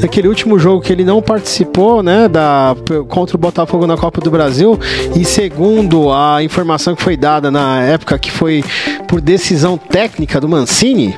aquele 0.00 0.28
último 0.28 0.56
jogo 0.56 0.80
que 0.80 0.92
ele 0.92 1.04
não 1.04 1.20
participou, 1.20 2.04
né, 2.04 2.28
da 2.28 2.76
contra 3.08 3.36
o 3.36 3.38
Botafogo 3.38 3.84
na 3.84 3.96
Copa 3.96 4.20
do 4.20 4.30
Brasil, 4.30 4.78
e 5.16 5.24
segundo 5.24 6.12
a 6.12 6.40
informação 6.40 6.94
que 6.94 7.02
foi 7.02 7.16
dada 7.16 7.50
na 7.50 7.82
época 7.82 8.16
que 8.16 8.30
foi 8.30 8.62
por 9.08 9.20
decisão 9.20 9.76
técnica 9.76 10.40
do 10.40 10.48
Mancini, 10.48 11.16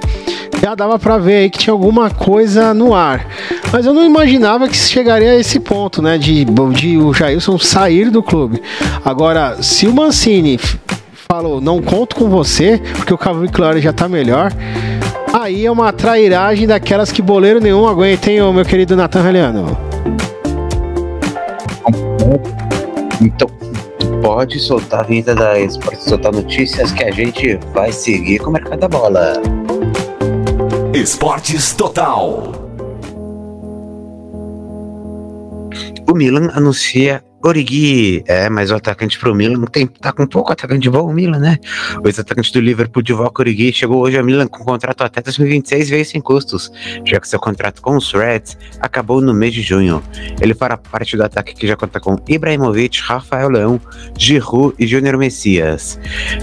já 0.63 0.75
dava 0.75 0.99
para 0.99 1.19
ver 1.19 1.37
aí 1.37 1.51
que 1.51 1.59
tinha 1.59 1.75
alguma 1.75 2.09
coisa 2.09 2.73
no 2.73 2.95
ar. 2.95 3.27
Mas 3.71 3.85
eu 3.85 3.93
não 3.93 4.03
imaginava 4.03 4.67
que 4.67 4.79
chegaria 4.79 5.33
a 5.33 5.39
esse 5.39 5.61
ponto, 5.61 6.01
né, 6.01 6.17
de, 6.17 6.47
de 6.73 6.97
o 6.97 7.13
Jailson 7.13 7.59
sair 7.59 8.09
do 8.09 8.23
clube. 8.23 8.63
Agora, 9.05 9.63
se 9.63 9.87
o 9.87 9.93
Mancini 9.93 10.59
falou, 11.35 11.61
não 11.61 11.83
conto 11.83 12.15
com 12.15 12.29
você, 12.29 12.81
porque 12.97 13.13
o 13.13 13.19
Cavalo 13.19 13.51
Claro 13.51 13.81
já 13.81 13.93
tá 13.93 14.09
melhor. 14.09 14.53
Aí 15.33 15.67
é 15.67 15.71
uma 15.71 15.93
trairagem 15.93 16.65
daquelas 16.65 17.11
que 17.11 17.21
boleiro 17.21 17.61
nenhum 17.61 17.89
aguenta, 17.89 18.31
hein, 18.31 18.53
meu 18.53 18.65
querido 18.65 18.95
Nathan 18.95 19.21
Raliano? 19.21 19.77
Então, 23.21 23.49
pode 24.23 24.61
soltar 24.61 25.01
a 25.01 25.03
vinda 25.03 25.35
da 25.35 25.59
Esporte 25.59 26.05
Soltar 26.05 26.33
Notícias 26.33 26.93
que 26.93 27.03
a 27.03 27.11
gente 27.11 27.59
vai 27.73 27.91
seguir 27.91 28.39
com 28.39 28.51
o 28.51 28.53
mercado 28.53 28.79
da 28.79 28.89
bola. 28.89 29.43
Esportes 30.95 31.73
Total. 31.73 32.53
O 36.09 36.15
Milan 36.15 36.51
anuncia 36.55 37.25
Origi, 37.45 38.25
é, 38.27 38.49
mas 38.49 38.71
o 38.71 38.75
atacante 38.75 39.19
pro 39.19 39.35
Milan 39.35 39.63
tem, 39.67 39.87
tá 39.87 40.13
com 40.13 40.27
pouco 40.27 40.51
atacante 40.53 40.89
volta, 40.89 41.11
o 41.11 41.13
Milan, 41.13 41.39
né? 41.39 41.59
O 42.03 42.09
ex-atacante 42.09 42.51
do 42.53 42.61
Liverpool 42.61 43.03
de 43.03 43.13
volta, 43.13 43.43
Origi, 43.43 43.71
chegou 43.71 44.03
hoje 44.03 44.17
a 44.17 44.23
Milan 44.23 44.47
com 44.47 44.65
contrato 44.65 45.03
até 45.03 45.21
2026 45.21 45.91
veio 45.91 46.05
sem 46.07 46.21
custos, 46.23 46.73
já 47.05 47.21
que 47.21 47.29
seu 47.29 47.39
contrato 47.39 47.83
com 47.83 47.97
os 47.97 48.11
Reds 48.13 48.57
acabou 48.81 49.21
no 49.21 49.35
mês 49.35 49.53
de 49.53 49.61
junho. 49.61 50.03
Ele 50.41 50.55
fará 50.55 50.79
parte 50.79 51.17
do 51.19 51.23
ataque 51.23 51.55
que 51.55 51.67
já 51.67 51.77
conta 51.77 52.01
com 52.01 52.17
Ibrahimovic, 52.27 53.01
Rafael 53.03 53.51
Leão, 53.51 53.81
Giroud 54.17 54.75
e 54.79 54.87
Júnior 54.87 55.19
Messias. 55.19 55.99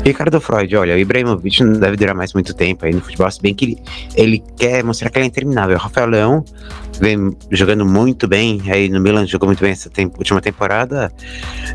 Ricardo 0.06 0.40
Freud, 0.40 0.76
olha, 0.76 0.94
o 0.94 1.00
Ibrahimovic 1.00 1.64
não 1.64 1.80
deve 1.80 1.98
durar 1.98 2.14
mais 2.14 2.34
muito 2.34 2.54
tempo 2.54 2.86
aí 2.86 2.94
no 2.94 3.02
futebol, 3.02 3.30
se 3.32 3.42
bem 3.42 3.56
que 3.56 3.66
ele, 3.66 3.78
ele 4.16 4.44
quer 4.56 4.84
mostrar 4.84 5.10
que 5.10 5.18
ele 5.18 5.26
é 5.26 5.28
interminável. 5.28 5.78
Rafael 5.78 6.08
Leão 6.08 6.46
vem 7.00 7.36
jogando 7.50 7.86
muito 7.86 8.28
bem 8.28 8.62
aí 8.70 8.88
no 8.88 9.02
Milan, 9.02 9.26
jogou 9.26 9.48
muito 9.48 9.62
bem 9.62 9.72
essa 9.72 9.90
última 10.18 10.40
temporada. 10.40 10.91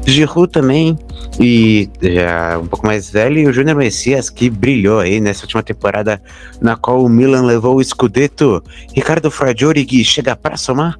Giroud 0.04 0.50
também, 0.50 0.98
e 1.40 1.88
já 2.00 2.58
um 2.58 2.66
pouco 2.66 2.86
mais 2.86 3.10
velho, 3.10 3.38
e 3.38 3.46
o 3.46 3.52
Júnior 3.52 3.76
Messias, 3.76 4.30
que 4.30 4.48
brilhou 4.48 5.00
aí 5.00 5.20
nessa 5.20 5.44
última 5.44 5.62
temporada, 5.62 6.20
na 6.60 6.76
qual 6.76 7.04
o 7.04 7.08
Milan 7.08 7.42
levou 7.42 7.76
o 7.76 7.84
Scudetto. 7.84 8.62
Ricardo 8.94 9.30
Fragiorighi 9.30 10.04
chega 10.04 10.36
para 10.36 10.56
somar? 10.56 10.96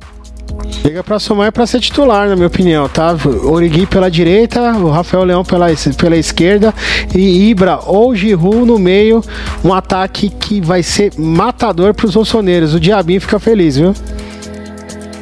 Chega 0.83 1.03
para 1.03 1.19
somar 1.19 1.49
e 1.49 1.51
para 1.51 1.67
ser 1.67 1.81
titular, 1.81 2.29
na 2.29 2.37
minha 2.37 2.47
opinião, 2.47 2.89
tá? 2.89 3.17
Origui 3.45 3.87
pela 3.87 4.11
direita, 4.11 4.61
o 4.79 4.91
Rafael 4.91 5.25
Leão 5.25 5.45
pela, 5.45 5.67
pela 5.99 6.17
esquerda 6.17 6.73
e 7.15 7.51
Ibra 7.51 7.81
ou 7.85 8.15
Giroud 8.15 8.65
no 8.65 8.79
meio. 8.79 9.23
Um 9.65 9.73
ataque 9.73 10.29
que 10.29 10.61
vai 10.61 10.83
ser 10.83 11.13
matador 11.19 11.95
para 11.95 12.07
os 12.07 12.15
rossoneiros. 12.15 12.75
O 12.75 12.81
Diabinho 12.81 13.21
fica 13.21 13.39
feliz, 13.39 13.77
viu? 13.77 13.95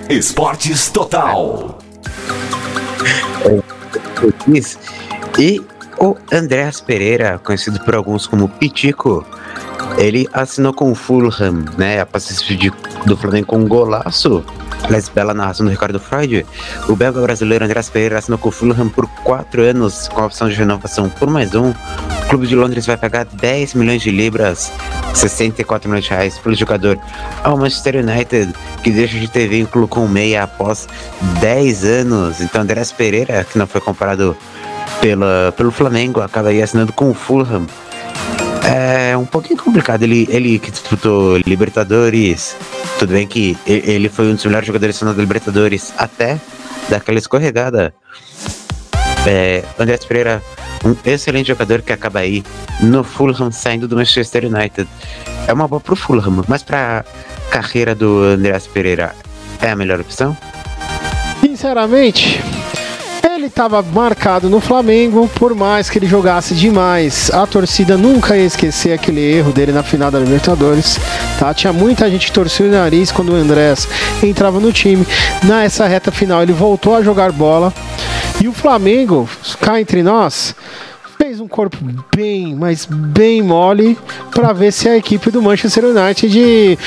Esportes 0.09 0.91
Total. 0.91 1.79
E 5.39 5.61
O 5.99 6.17
Andréas 6.33 6.81
Pereira, 6.81 7.39
conhecido 7.43 7.81
por 7.81 7.95
alguns 7.95 8.27
como 8.27 8.49
Pitico, 8.49 9.25
ele 9.97 10.29
assinou 10.33 10.73
com 10.73 10.91
o 10.91 10.95
Fulham, 10.95 11.65
né? 11.79 12.05
Se 12.19 12.35
despedir 12.35 12.73
do 13.07 13.17
Flamengo 13.17 13.47
com 13.47 13.59
um 13.59 13.69
golaço. 13.69 14.45
Aliás, 14.83 15.09
bela 15.09 15.33
narração 15.33 15.65
do 15.65 15.71
Ricardo 15.71 15.99
Freud. 15.99 16.45
O 16.89 16.97
belga 16.97 17.21
brasileiro 17.21 17.65
Andrés 17.65 17.89
Pereira 17.89 18.19
assinou 18.19 18.39
com 18.39 18.49
o 18.49 18.53
Fulham 18.53 18.89
por 18.89 19.07
quatro 19.23 19.63
anos, 19.63 20.09
com 20.09 20.21
a 20.21 20.27
opção 20.27 20.49
de 20.49 20.55
renovação 20.55 21.09
por 21.09 21.31
mais 21.31 21.55
um. 21.55 21.71
O 21.71 22.29
clube 22.29 22.47
de 22.47 22.55
Londres 22.55 22.87
vai 22.87 22.97
pagar 22.97 23.25
10 23.25 23.75
milhões 23.75 24.03
de 24.03 24.11
libras, 24.11 24.73
64 25.15 25.89
milhões 25.89 26.05
de 26.05 26.11
reais, 26.11 26.39
pelo 26.39 26.55
jogador 26.55 26.99
ao 27.43 27.57
Manchester 27.57 27.97
United, 27.97 28.53
que 28.83 28.91
deixa 28.91 29.19
de 29.19 29.29
ter 29.29 29.49
vínculo 29.49 29.89
com 29.89 30.05
o 30.05 30.09
meia 30.09 30.43
após 30.43 30.89
10 31.41 31.85
anos. 31.85 32.41
Então, 32.41 32.63
Andrés 32.63 32.93
Pereira, 32.93 33.45
que 33.45 33.57
não 33.59 33.67
foi 33.67 33.81
comparado 33.81 34.37
pela, 35.01 35.53
pelo 35.57 35.71
Flamengo, 35.71 36.21
acaba 36.21 36.49
aí 36.49 36.63
assinando 36.63 36.93
com 36.93 37.11
o 37.11 37.15
Fulham. 37.15 37.67
É 38.65 39.17
um 39.17 39.27
pouquinho 39.27 39.63
complicado. 39.63 40.03
Ele, 40.03 40.27
ele 40.31 40.59
que 40.59 40.71
disputou 40.71 41.37
Libertadores. 41.39 42.57
Tudo 42.99 43.13
bem 43.13 43.27
que 43.27 43.57
ele 43.67 44.09
foi 44.09 44.31
um 44.31 44.35
dos 44.35 44.45
melhores 44.45 44.67
jogadores 44.67 44.99
da 44.99 45.13
Libertadores 45.13 45.93
até 45.99 46.41
daquela 46.89 47.19
escorregada. 47.19 47.95
É, 49.27 49.65
André 49.79 49.99
Pereira, 49.99 50.43
um 50.85 50.95
excelente 51.05 51.49
jogador 51.49 51.83
que 51.83 51.93
acaba 51.93 52.21
aí 52.21 52.45
no 52.81 53.03
Fulham 53.03 53.51
saindo 53.51 53.89
do 53.89 53.97
Manchester 53.97 54.45
United. 54.45 54.89
É 55.47 55.53
uma 55.53 55.67
boa 55.67 55.81
pro 55.81 55.97
Fulham, 55.97 56.45
mas 56.47 56.63
pra 56.63 57.05
carreira 57.51 57.95
do 57.95 58.23
André 58.23 58.59
Pereira 58.73 59.15
é 59.61 59.71
a 59.71 59.77
melhor 59.77 60.01
opção? 60.01 60.37
Sinceramente, 61.41 62.41
ele 63.45 63.47
estava 63.47 63.83
marcado 63.83 64.49
no 64.49 64.61
Flamengo, 64.61 65.29
por 65.35 65.55
mais 65.55 65.91
que 65.91 65.99
ele 65.99 66.07
jogasse 66.07 66.55
demais, 66.55 67.31
a 67.31 67.47
torcida 67.47 67.97
nunca 67.97 68.37
ia 68.37 68.47
esquecer 68.47 68.93
aquele 68.93 69.21
erro 69.21 69.53
dele 69.53 69.71
na 69.71 69.83
final 69.83 70.11
da 70.11 70.19
Libertadores. 70.19 70.99
Tá? 71.39 71.53
Tinha 71.53 71.73
muita 71.73 72.09
gente 72.09 72.33
torcia 72.33 72.65
o 72.65 72.71
nariz 72.71 73.13
quando 73.13 73.33
o 73.33 73.35
Andrés 73.35 73.87
entrava 74.23 74.59
no 74.59 74.73
time. 74.73 75.07
Nessa 75.43 75.87
reta 75.87 76.11
final, 76.11 76.43
ele 76.43 76.53
voltou 76.53 76.95
a 76.97 77.03
jogar 77.03 77.33
bola. 77.33 77.73
E 78.45 78.49
o 78.49 78.53
Flamengo, 78.53 79.27
cá 79.59 79.81
entre 79.81 80.03
nós, 80.03 80.55
fez 81.17 81.41
um 81.41 81.49
corpo 81.49 81.79
bem, 82.15 82.55
mas 82.55 82.85
bem 82.85 83.41
mole 83.41 83.97
para 84.35 84.53
ver 84.53 84.71
se 84.71 84.87
a 84.87 84.99
equipe 84.99 85.31
do 85.31 85.41
Manchester 85.41 85.85
United 85.87 86.79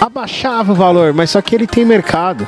abaixava 0.00 0.72
o 0.72 0.74
valor, 0.74 1.12
mas 1.12 1.30
só 1.30 1.40
que 1.42 1.54
ele 1.54 1.66
tem 1.66 1.84
mercado. 1.84 2.46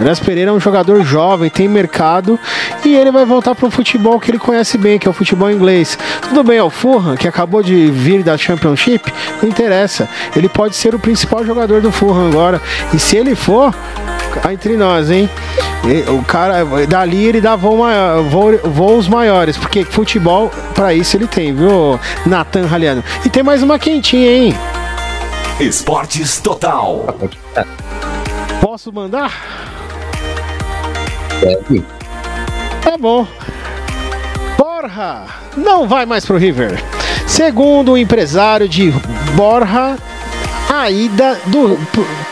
Andrés 0.00 0.20
Pereira 0.20 0.50
é 0.50 0.54
um 0.54 0.60
jogador 0.60 1.02
jovem, 1.04 1.50
tem 1.50 1.68
mercado 1.68 2.38
e 2.84 2.94
ele 2.94 3.10
vai 3.10 3.24
voltar 3.24 3.54
para 3.54 3.66
um 3.66 3.70
futebol 3.70 4.18
que 4.20 4.30
ele 4.30 4.38
conhece 4.38 4.78
bem, 4.78 4.98
que 4.98 5.06
é 5.06 5.10
o 5.10 5.14
futebol 5.14 5.50
inglês. 5.50 5.98
Tudo 6.22 6.42
bem, 6.44 6.58
é 6.58 6.62
o 6.62 6.70
Fulham, 6.70 7.16
que 7.16 7.28
acabou 7.28 7.62
de 7.62 7.90
vir 7.90 8.22
da 8.22 8.36
Championship, 8.36 9.12
não 9.42 9.48
interessa. 9.48 10.08
Ele 10.34 10.48
pode 10.48 10.76
ser 10.76 10.94
o 10.94 10.98
principal 10.98 11.44
jogador 11.44 11.80
do 11.80 11.92
Fulham 11.92 12.28
agora. 12.28 12.60
E 12.92 12.98
se 12.98 13.16
ele 13.16 13.34
for, 13.34 13.74
entre 14.50 14.76
nós, 14.76 15.10
hein? 15.10 15.28
O 16.08 16.24
cara, 16.24 16.64
dali 16.86 17.24
ele 17.24 17.40
dá 17.40 17.56
voo 17.56 17.76
maior, 17.76 18.22
voo, 18.22 18.58
voos 18.64 19.08
maiores, 19.08 19.56
porque 19.56 19.84
futebol, 19.84 20.50
para 20.74 20.94
isso 20.94 21.16
ele 21.16 21.26
tem, 21.26 21.52
viu, 21.52 21.98
Nathan 22.24 22.66
Raliano? 22.66 23.02
E 23.24 23.28
tem 23.28 23.42
mais 23.42 23.62
uma 23.62 23.78
quentinha, 23.78 24.30
hein? 24.30 24.54
Esportes 25.60 26.40
Total. 26.40 27.06
Posso 28.60 28.92
mandar? 28.92 29.32
Deve. 31.40 31.84
Tá 32.82 32.96
bom. 32.96 33.26
Borja 34.58 35.26
não 35.56 35.86
vai 35.86 36.04
mais 36.06 36.24
pro 36.24 36.36
River. 36.36 36.82
Segundo 37.26 37.92
o 37.92 37.98
empresário 37.98 38.68
de 38.68 38.90
Borja, 39.36 39.98
a 40.80 40.90
ida 40.90 41.38
do, 41.46 41.78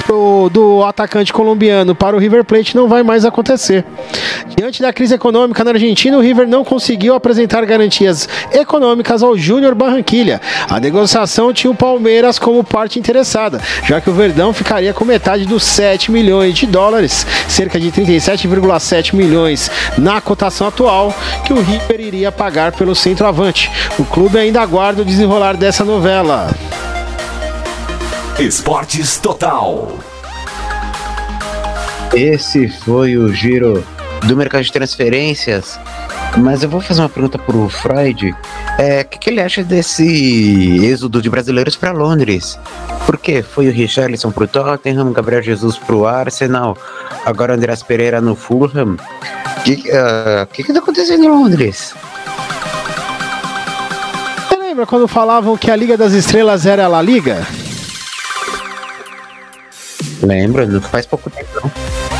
pro, 0.07 0.50
do 0.50 0.85
atacante 0.85 1.33
colombiano 1.33 1.94
para 1.94 2.16
o 2.16 2.18
River 2.18 2.44
Plate 2.44 2.74
não 2.74 2.88
vai 2.88 3.03
mais 3.03 3.24
acontecer. 3.24 3.85
Diante 4.57 4.81
da 4.81 4.92
crise 4.92 5.14
econômica 5.14 5.62
na 5.62 5.72
Argentina, 5.72 6.16
o 6.16 6.20
River 6.20 6.48
não 6.48 6.64
conseguiu 6.64 7.14
apresentar 7.14 7.64
garantias 7.66 8.29
econômicas 8.53 9.22
ao 9.22 9.37
Júnior 9.37 9.74
Barranquilha. 9.74 10.40
A 10.68 10.81
negociação 10.81 11.53
tinha 11.53 11.70
o 11.70 11.74
Palmeiras 11.74 12.38
como 12.38 12.64
parte 12.64 12.98
interessada, 12.98 13.61
já 13.85 14.00
que 14.00 14.09
o 14.09 14.14
Verdão 14.14 14.53
ficaria 14.53 14.94
com 14.94 15.05
metade 15.05 15.44
dos 15.44 15.62
7 15.62 16.11
milhões 16.11 16.55
de 16.55 16.66
dólares, 16.66 17.26
cerca 17.48 17.79
de 17.79 17.92
37,7 17.92 19.14
milhões 19.14 19.70
na 19.98 20.20
cotação 20.20 20.66
atual, 20.66 21.14
que 21.44 21.53
o 21.53 21.61
River 21.61 22.00
iria 22.00 22.33
pagar 22.33 22.72
pelo 22.72 22.94
centroavante. 22.94 23.70
O 23.98 24.05
clube 24.05 24.38
ainda 24.38 24.61
aguarda 24.61 25.03
o 25.03 25.05
desenrolar 25.05 25.57
dessa 25.57 25.85
novela. 25.85 26.50
Esportes 28.40 29.18
Total. 29.18 29.98
Esse 32.14 32.70
foi 32.70 33.18
o 33.18 33.31
giro 33.35 33.85
do 34.24 34.35
mercado 34.35 34.64
de 34.64 34.72
transferências. 34.72 35.79
Mas 36.38 36.62
eu 36.62 36.70
vou 36.70 36.81
fazer 36.81 37.03
uma 37.03 37.11
pergunta 37.11 37.38
pro 37.38 37.68
Freud. 37.68 38.35
É, 38.79 39.03
o 39.03 39.05
que, 39.05 39.18
que, 39.18 39.29
ele 39.29 39.42
acha 39.42 39.62
desse 39.62 40.81
êxodo 40.83 41.20
de 41.20 41.29
brasileiros 41.29 41.76
para 41.76 41.92
Londres? 41.92 42.59
Por 43.05 43.18
quê? 43.18 43.42
Foi 43.42 43.68
o 43.68 43.72
Richarlison 43.72 44.31
pro 44.31 44.48
Tottenham, 44.48 45.12
Gabriel 45.12 45.42
Jesus 45.42 45.76
pro 45.76 46.07
Arsenal, 46.07 46.79
agora 47.26 47.53
o 47.53 47.57
Andreas 47.57 47.83
Pereira 47.83 48.22
no 48.22 48.35
Fulham. 48.35 48.96
O 49.59 49.62
que, 49.64 49.74
uh, 49.90 50.46
que, 50.50 50.64
que 50.64 50.72
tá 50.72 50.79
acontecendo 50.79 51.24
em 51.24 51.29
Londres? 51.29 51.94
Você 54.48 54.57
lembra 54.57 54.87
quando 54.87 55.07
falavam 55.07 55.59
que 55.59 55.70
a 55.70 55.76
Liga 55.76 55.94
das 55.94 56.14
Estrelas 56.14 56.64
era 56.64 56.87
a 56.87 56.88
La 56.88 57.03
Liga? 57.03 57.46
Lembro, 60.23 60.67
não 60.67 60.81
faz 60.81 61.07
pouco 61.07 61.31
tempo 61.31 61.49
não. 61.55 61.71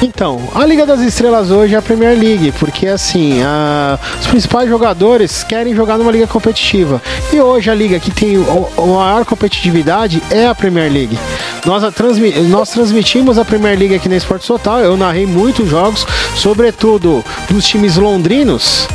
Então, 0.03 0.41
a 0.55 0.65
Liga 0.65 0.87
das 0.87 1.01
Estrelas 1.01 1.51
hoje 1.51 1.75
é 1.75 1.79
a 1.79 1.83
Premier 1.83 2.19
League, 2.19 2.53
porque 2.59 2.87
assim, 2.87 3.43
a, 3.43 3.99
os 4.19 4.27
principais 4.27 4.69
jogadores 4.69 5.45
querem 5.45 5.75
jogar 5.75 5.99
numa 5.99 6.11
liga 6.11 6.27
competitiva. 6.27 7.03
E 7.31 7.39
hoje 7.39 7.71
a 7.71 7.75
liga 7.75 8.01
que 8.01 8.11
tem 8.11 8.37
a 8.37 8.81
maior 8.81 9.27
competitividade 9.27 10.23
é 10.31 10.47
a 10.47 10.55
Premier 10.55 10.91
League. 10.91 11.19
Nós, 11.67 11.85
a 11.85 11.93
transmi 11.93 12.33
nós 12.49 12.71
transmitimos 12.71 13.37
a 13.37 13.45
Premier 13.45 13.79
League 13.79 13.95
aqui 13.95 14.09
na 14.09 14.17
Esporte 14.17 14.47
Total, 14.47 14.81
eu 14.81 14.97
narrei 14.97 15.27
muitos 15.27 15.69
jogos, 15.69 16.07
sobretudo 16.35 17.23
dos 17.51 17.67
times 17.67 17.97
londrinos 17.97 18.89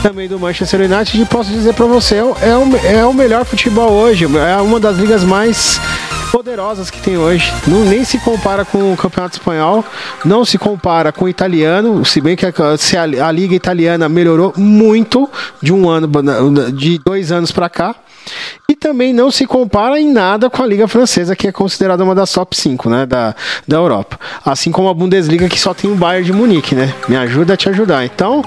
também 0.00 0.26
do 0.26 0.40
Manchester 0.40 0.80
United 0.80 1.20
e 1.20 1.26
posso 1.26 1.50
dizer 1.50 1.74
para 1.74 1.84
você, 1.84 2.16
é 2.16 2.24
o, 2.24 2.36
é 2.86 3.04
o 3.04 3.12
melhor 3.12 3.44
futebol 3.44 3.92
hoje, 3.92 4.24
é 4.24 4.56
uma 4.56 4.80
das 4.80 4.96
ligas 4.96 5.22
mais 5.22 5.78
poderosas 6.30 6.90
que 6.90 7.00
tem 7.00 7.16
hoje. 7.16 7.52
Não, 7.66 7.84
nem 7.84 8.04
se 8.04 8.18
compara 8.18 8.64
com 8.64 8.92
o 8.92 8.96
campeonato 8.96 9.36
espanhol, 9.36 9.84
não 10.24 10.44
se 10.44 10.56
compara 10.58 11.12
com 11.12 11.24
o 11.24 11.28
italiano, 11.28 12.04
se 12.04 12.20
bem 12.20 12.36
que 12.36 12.46
a, 12.46 12.52
se 12.78 12.96
a, 12.96 13.02
a 13.02 13.32
liga 13.32 13.54
italiana 13.54 14.08
melhorou 14.08 14.52
muito 14.56 15.28
de 15.60 15.72
um 15.72 15.88
ano, 15.88 16.08
de 16.72 16.98
dois 16.98 17.32
anos 17.32 17.50
para 17.50 17.68
cá. 17.68 17.94
E 18.68 18.76
também 18.76 19.12
não 19.12 19.30
se 19.30 19.46
compara 19.46 19.98
em 19.98 20.12
nada 20.12 20.48
com 20.48 20.62
a 20.62 20.66
Liga 20.66 20.86
Francesa, 20.86 21.34
que 21.34 21.48
é 21.48 21.52
considerada 21.52 22.04
uma 22.04 22.14
das 22.14 22.30
top 22.30 22.56
5 22.56 22.88
né, 22.88 23.06
da, 23.06 23.34
da 23.66 23.76
Europa. 23.76 24.20
Assim 24.44 24.70
como 24.70 24.88
a 24.88 24.94
Bundesliga, 24.94 25.48
que 25.48 25.58
só 25.58 25.74
tem 25.74 25.90
o 25.90 25.96
Bayern 25.96 26.26
de 26.26 26.32
Munique, 26.32 26.74
né? 26.74 26.94
Me 27.08 27.16
ajuda 27.16 27.54
a 27.54 27.56
te 27.56 27.68
ajudar. 27.68 28.04
Então, 28.04 28.44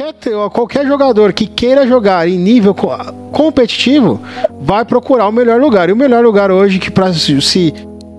qualquer, 0.00 0.50
qualquer 0.50 0.86
jogador 0.86 1.32
que 1.32 1.46
queira 1.46 1.86
jogar 1.86 2.26
em 2.26 2.38
nível 2.38 2.74
competitivo 3.30 4.20
vai 4.60 4.84
procurar 4.84 5.28
o 5.28 5.32
melhor 5.32 5.60
lugar. 5.60 5.88
E 5.88 5.92
o 5.92 5.96
melhor 5.96 6.24
lugar 6.24 6.50
hoje 6.50 6.78
que 6.78 6.90
para 6.90 7.12
se 7.12 7.38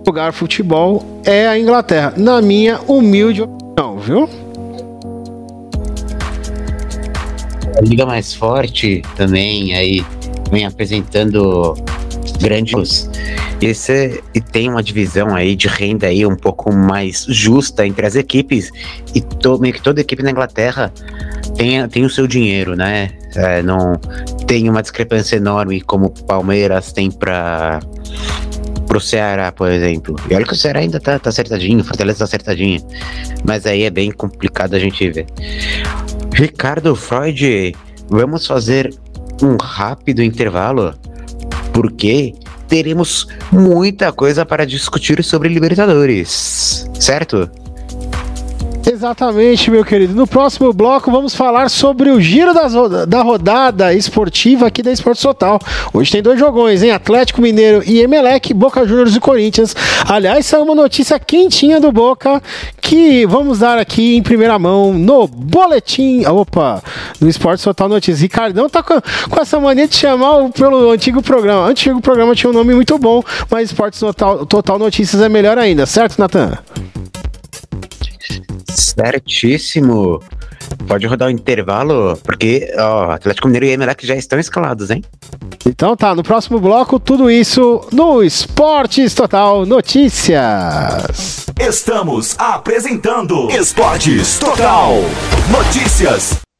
jogar 0.05 0.31
futebol 0.31 1.03
é 1.23 1.47
a 1.47 1.57
Inglaterra, 1.57 2.13
na 2.15 2.41
minha 2.41 2.79
humilde 2.87 3.41
opinião, 3.41 3.97
viu? 3.97 4.29
A 7.77 7.81
liga 7.81 8.05
mais 8.05 8.33
forte 8.33 9.01
também 9.15 9.73
aí 9.73 10.05
vem 10.51 10.65
apresentando 10.65 11.75
grandes 12.41 13.09
esse, 13.61 14.23
e 14.33 14.41
tem 14.41 14.69
uma 14.69 14.81
divisão 14.81 15.35
aí 15.35 15.55
de 15.55 15.67
renda 15.67 16.07
aí 16.07 16.25
um 16.25 16.35
pouco 16.35 16.73
mais 16.73 17.25
justa 17.29 17.85
entre 17.85 18.05
as 18.05 18.15
equipes 18.15 18.71
e 19.13 19.21
to, 19.21 19.59
meio 19.59 19.73
que 19.73 19.81
toda 19.81 20.01
equipe 20.01 20.23
na 20.23 20.31
Inglaterra 20.31 20.91
tem, 21.55 21.87
tem 21.87 22.03
o 22.03 22.09
seu 22.09 22.25
dinheiro, 22.25 22.75
né? 22.75 23.09
É, 23.35 23.61
não 23.61 23.93
tem 24.47 24.67
uma 24.67 24.81
discrepância 24.81 25.35
enorme 25.35 25.79
como 25.81 26.09
Palmeiras 26.09 26.91
tem 26.91 27.11
para 27.11 27.79
pro 28.87 28.99
Ceará, 28.99 29.53
por 29.53 29.71
exemplo. 29.71 30.17
E 30.29 30.35
olha 30.35 30.45
que 30.45 30.51
o 30.51 30.55
Ceará 30.55 30.81
ainda 30.81 30.99
tá, 30.99 31.17
tá 31.17 31.29
acertadinho, 31.29 31.81
Fortaleza 31.83 32.19
tá 32.19 32.25
acertadinho. 32.25 32.81
Mas 33.45 33.65
aí 33.65 33.83
é 33.83 33.89
bem 33.89 34.11
complicado 34.11 34.73
a 34.73 34.79
gente 34.79 35.09
ver. 35.09 35.27
Ricardo 36.33 36.93
Freud, 36.93 37.73
vamos 38.09 38.45
fazer 38.45 38.93
um 39.41 39.55
rápido 39.55 40.21
intervalo, 40.21 40.93
porque 41.73 42.33
teremos 42.67 43.27
muita 43.51 44.11
coisa 44.11 44.45
para 44.45 44.65
discutir 44.65 45.23
sobre 45.23 45.49
Libertadores, 45.49 46.89
certo? 46.99 47.49
Exatamente, 48.85 49.69
meu 49.69 49.85
querido. 49.85 50.15
No 50.15 50.25
próximo 50.25 50.73
bloco 50.73 51.11
vamos 51.11 51.35
falar 51.35 51.69
sobre 51.69 52.09
o 52.09 52.19
giro 52.19 52.53
das, 52.53 52.73
da 53.07 53.21
rodada 53.21 53.93
esportiva 53.93 54.67
aqui 54.67 54.81
da 54.81 54.91
Esporte 54.91 55.21
Total. 55.21 55.59
Hoje 55.93 56.11
tem 56.11 56.21
dois 56.21 56.39
jogões, 56.39 56.81
hein? 56.81 56.91
Atlético 56.91 57.41
Mineiro 57.41 57.83
e 57.85 58.01
Emelec, 58.01 58.53
Boca 58.53 58.85
Juniors 58.85 59.15
e 59.15 59.19
Corinthians. 59.19 59.75
Aliás, 60.07 60.45
saiu 60.45 60.63
uma 60.63 60.75
notícia 60.75 61.19
quentinha 61.19 61.79
do 61.79 61.91
Boca 61.91 62.41
que 62.81 63.25
vamos 63.27 63.59
dar 63.59 63.77
aqui 63.77 64.15
em 64.17 64.23
primeira 64.23 64.57
mão 64.57 64.93
no 64.93 65.27
boletim. 65.27 66.25
Opa, 66.25 66.81
no 67.19 67.29
Esporte 67.29 67.63
Total 67.63 67.87
Notícias. 67.87 68.21
Ricardão 68.21 68.67
tá 68.67 68.81
com, 68.81 68.99
com 69.29 69.39
essa 69.39 69.59
mania 69.59 69.87
de 69.87 69.95
chamar 69.95 70.37
o, 70.37 70.49
pelo 70.49 70.91
antigo 70.91 71.21
programa. 71.21 71.67
O 71.67 71.69
antigo 71.69 72.01
programa 72.01 72.35
tinha 72.35 72.49
um 72.49 72.53
nome 72.53 72.73
muito 72.73 72.97
bom, 72.97 73.23
mas 73.49 73.69
Esporte 73.69 73.99
Total, 73.99 74.45
Total 74.45 74.79
Notícias 74.79 75.21
é 75.21 75.29
melhor 75.29 75.57
ainda, 75.57 75.85
certo, 75.85 76.17
Natan? 76.17 76.57
Certíssimo. 78.75 80.21
Pode 80.87 81.05
rodar 81.05 81.27
o 81.27 81.31
intervalo, 81.31 82.17
porque 82.23 82.73
ó, 82.77 83.11
Atlético 83.11 83.47
Mineiro 83.47 83.65
e 83.65 83.71
Emelec 83.71 84.05
já 84.05 84.15
estão 84.15 84.39
escalados, 84.39 84.89
hein? 84.89 85.03
Então 85.65 85.95
tá, 85.95 86.15
no 86.15 86.23
próximo 86.23 86.59
bloco, 86.59 86.99
tudo 86.99 87.29
isso 87.29 87.85
no 87.91 88.23
Esportes 88.23 89.13
Total 89.13 89.65
Notícias. 89.65 91.45
Estamos 91.59 92.35
apresentando 92.39 93.49
Esportes 93.51 94.39
Total 94.39 94.93
Notícias. 95.51 96.50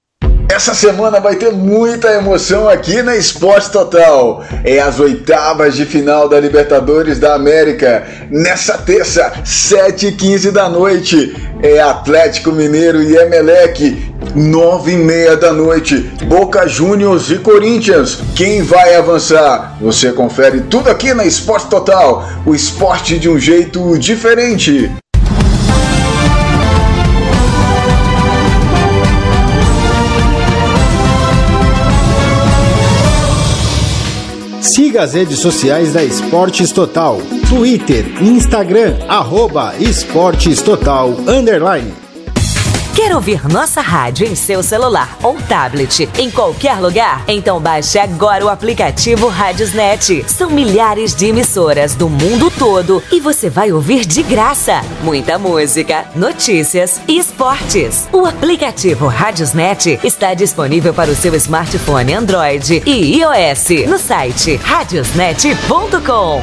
Essa 0.51 0.73
semana 0.73 1.21
vai 1.21 1.37
ter 1.37 1.53
muita 1.53 2.11
emoção 2.11 2.67
aqui 2.67 3.01
na 3.01 3.15
Esporte 3.15 3.71
Total. 3.71 4.43
É 4.65 4.81
as 4.81 4.99
oitavas 4.99 5.77
de 5.77 5.85
final 5.85 6.27
da 6.27 6.37
Libertadores 6.41 7.19
da 7.19 7.35
América. 7.35 8.05
Nessa 8.29 8.77
terça, 8.77 9.31
7h15 9.45 10.51
da 10.51 10.67
noite. 10.67 11.33
É 11.63 11.79
Atlético 11.79 12.51
Mineiro 12.51 13.01
e 13.01 13.15
Emelec. 13.15 14.11
9 14.35 14.91
e 14.91 14.97
meia 14.97 15.37
da 15.37 15.53
noite, 15.53 15.97
Boca 16.25 16.67
Juniors 16.67 17.31
e 17.31 17.37
Corinthians. 17.37 18.19
Quem 18.35 18.61
vai 18.61 18.95
avançar? 18.95 19.77
Você 19.81 20.11
confere 20.11 20.61
tudo 20.69 20.89
aqui 20.89 21.13
na 21.13 21.25
Esporte 21.25 21.69
Total. 21.69 22.27
O 22.45 22.53
esporte 22.53 23.17
de 23.17 23.29
um 23.29 23.39
jeito 23.39 23.97
diferente. 23.97 24.91
Siga 34.61 35.01
as 35.01 35.13
redes 35.13 35.39
sociais 35.39 35.91
da 35.91 36.03
Esportes 36.03 36.71
Total. 36.71 37.17
Twitter, 37.49 38.05
Instagram, 38.21 38.95
arroba 39.07 39.73
Esportes 39.79 40.61
Total, 40.61 41.09
underline. 41.27 42.10
Quer 42.95 43.15
ouvir 43.15 43.47
nossa 43.47 43.79
rádio 43.79 44.27
em 44.27 44.35
seu 44.35 44.61
celular 44.61 45.17
ou 45.23 45.35
tablet 45.35 46.09
em 46.17 46.29
qualquer 46.29 46.77
lugar? 46.79 47.23
Então 47.25 47.59
baixe 47.59 47.97
agora 47.97 48.45
o 48.45 48.49
aplicativo 48.49 49.29
Rádiosnet. 49.29 50.25
São 50.27 50.49
milhares 50.49 51.15
de 51.15 51.27
emissoras 51.27 51.95
do 51.95 52.09
mundo 52.09 52.51
todo 52.51 53.01
e 53.09 53.21
você 53.21 53.49
vai 53.49 53.71
ouvir 53.71 54.05
de 54.05 54.21
graça 54.21 54.81
muita 55.03 55.39
música, 55.39 56.05
notícias 56.15 56.99
e 57.07 57.17
esportes. 57.17 58.09
O 58.11 58.25
aplicativo 58.25 59.07
Rádiosnet 59.07 59.99
está 60.03 60.33
disponível 60.33 60.93
para 60.93 61.09
o 61.09 61.15
seu 61.15 61.33
smartphone 61.35 62.13
Android 62.13 62.83
e 62.85 63.19
iOS 63.19 63.87
no 63.87 63.97
site 63.97 64.57
radiosnet.com. 64.57 66.41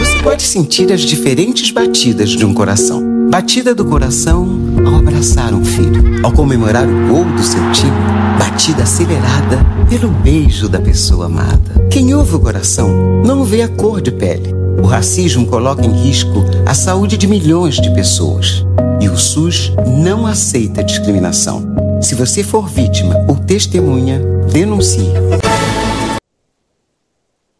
Você 0.00 0.22
pode 0.22 0.42
sentir 0.42 0.92
as 0.92 1.02
diferentes 1.02 1.70
batidas 1.70 2.30
de 2.30 2.44
um 2.44 2.52
coração. 2.52 3.15
Batida 3.30 3.74
do 3.74 3.84
coração 3.84 4.48
ao 4.86 4.94
abraçar 4.94 5.52
um 5.52 5.64
filho, 5.64 6.24
ao 6.24 6.32
comemorar 6.32 6.86
o 6.86 7.08
gol 7.08 7.24
do 7.24 7.42
seu 7.42 7.60
time. 7.72 7.96
Batida 8.38 8.84
acelerada 8.84 9.58
pelo 9.88 10.08
beijo 10.08 10.68
da 10.68 10.80
pessoa 10.80 11.26
amada. 11.26 11.86
Quem 11.90 12.14
ouve 12.14 12.36
o 12.36 12.40
coração 12.40 13.22
não 13.24 13.44
vê 13.44 13.62
a 13.62 13.68
cor 13.68 14.00
de 14.00 14.12
pele. 14.12 14.54
O 14.82 14.86
racismo 14.86 15.46
coloca 15.46 15.84
em 15.84 15.92
risco 15.92 16.44
a 16.64 16.72
saúde 16.72 17.16
de 17.16 17.26
milhões 17.26 17.76
de 17.76 17.90
pessoas. 17.94 18.64
E 19.00 19.08
o 19.08 19.16
SUS 19.16 19.72
não 19.86 20.26
aceita 20.26 20.84
discriminação. 20.84 21.74
Se 22.00 22.14
você 22.14 22.42
for 22.42 22.68
vítima 22.68 23.24
ou 23.28 23.36
testemunha, 23.36 24.20
denuncie. 24.52 25.10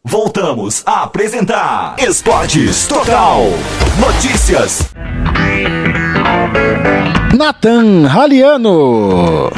Voltamos 0.08 0.84
a 0.86 1.02
apresentar 1.02 1.96
Esportes 1.98 2.86
Total 2.86 3.40
Notícias. 3.98 4.94
Nathan 7.36 8.06
Raliano. 8.06 9.50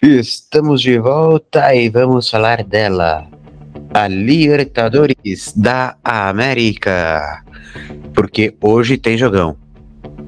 Estamos 0.00 0.80
de 0.80 1.00
volta 1.00 1.74
e 1.74 1.88
vamos 1.88 2.30
falar 2.30 2.62
dela. 2.62 3.26
A 3.92 4.06
Libertadores 4.06 5.52
da 5.56 5.96
América. 6.04 7.42
Porque 8.14 8.54
hoje 8.60 8.96
tem 8.96 9.18
jogão. 9.18 9.61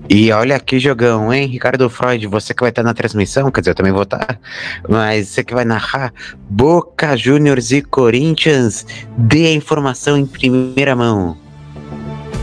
E 0.09 0.31
olha 0.33 0.61
que 0.61 0.79
jogão, 0.79 1.33
hein, 1.33 1.47
Ricardo 1.47 1.89
Freud, 1.89 2.27
você 2.27 2.53
que 2.53 2.61
vai 2.61 2.71
estar 2.71 2.83
na 2.83 2.93
transmissão, 2.93 3.51
quer 3.51 3.61
dizer, 3.61 3.71
eu 3.71 3.75
também 3.75 3.93
vou 3.93 4.03
estar, 4.03 4.39
mas 4.89 5.29
você 5.29 5.43
que 5.43 5.55
vai 5.55 5.65
narrar 5.65 6.13
Boca 6.49 7.17
Juniors 7.17 7.73
e 7.73 7.81
Corinthians, 7.81 8.87
dê 9.17 9.47
a 9.47 9.53
informação 9.53 10.19
em 10.19 10.27
primeira 10.27 10.95
mão. 10.95 11.44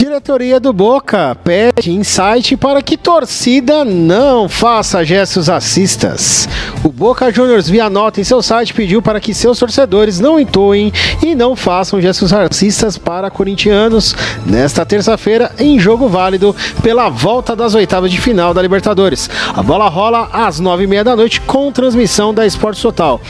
Diretoria 0.02 0.60
do 0.60 0.74
Boca 0.74 1.38
pede 1.44 1.92
insight 1.92 2.58
para 2.58 2.82
que 2.82 2.98
torcida 2.98 3.86
não 3.86 4.50
faça 4.50 5.06
gestos 5.06 5.48
racistas. 5.48 6.50
O 6.84 6.90
Boca 6.90 7.32
Juniors, 7.32 7.70
via 7.70 7.88
nota 7.88 8.20
em 8.20 8.24
seu 8.24 8.42
site, 8.42 8.74
pediu 8.74 9.00
para 9.00 9.20
que 9.20 9.32
seus 9.32 9.60
torcedores 9.60 10.20
não 10.20 10.40
entoem 10.40 10.92
e 11.22 11.36
não 11.36 11.56
façam 11.56 12.02
gestos 12.02 12.32
racistas 12.32 12.98
para 12.98 13.30
corintianos 13.30 14.16
nesta 14.44 14.84
terça-feira 14.84 15.52
em 15.60 15.80
jogo 15.80 16.10
válido 16.10 16.56
pela 16.82 17.08
volta 17.08 17.56
das 17.56 17.76
oitavas 17.76 18.12
de 18.12 18.20
final 18.20 18.56
da 18.56 18.62
Libertadores. 18.64 19.30
A 19.54 19.62
bola 19.62 19.88
rola 19.88 20.30
às 20.34 20.60
nove 20.60 20.86
e 20.86 20.88
meia 20.88 21.04
da 21.04 21.16
noite 21.16 21.40
com 21.42 21.72
transmissão 21.72 22.34
da 22.34 22.44
Esporte 22.44 22.82
Total. 22.82 23.22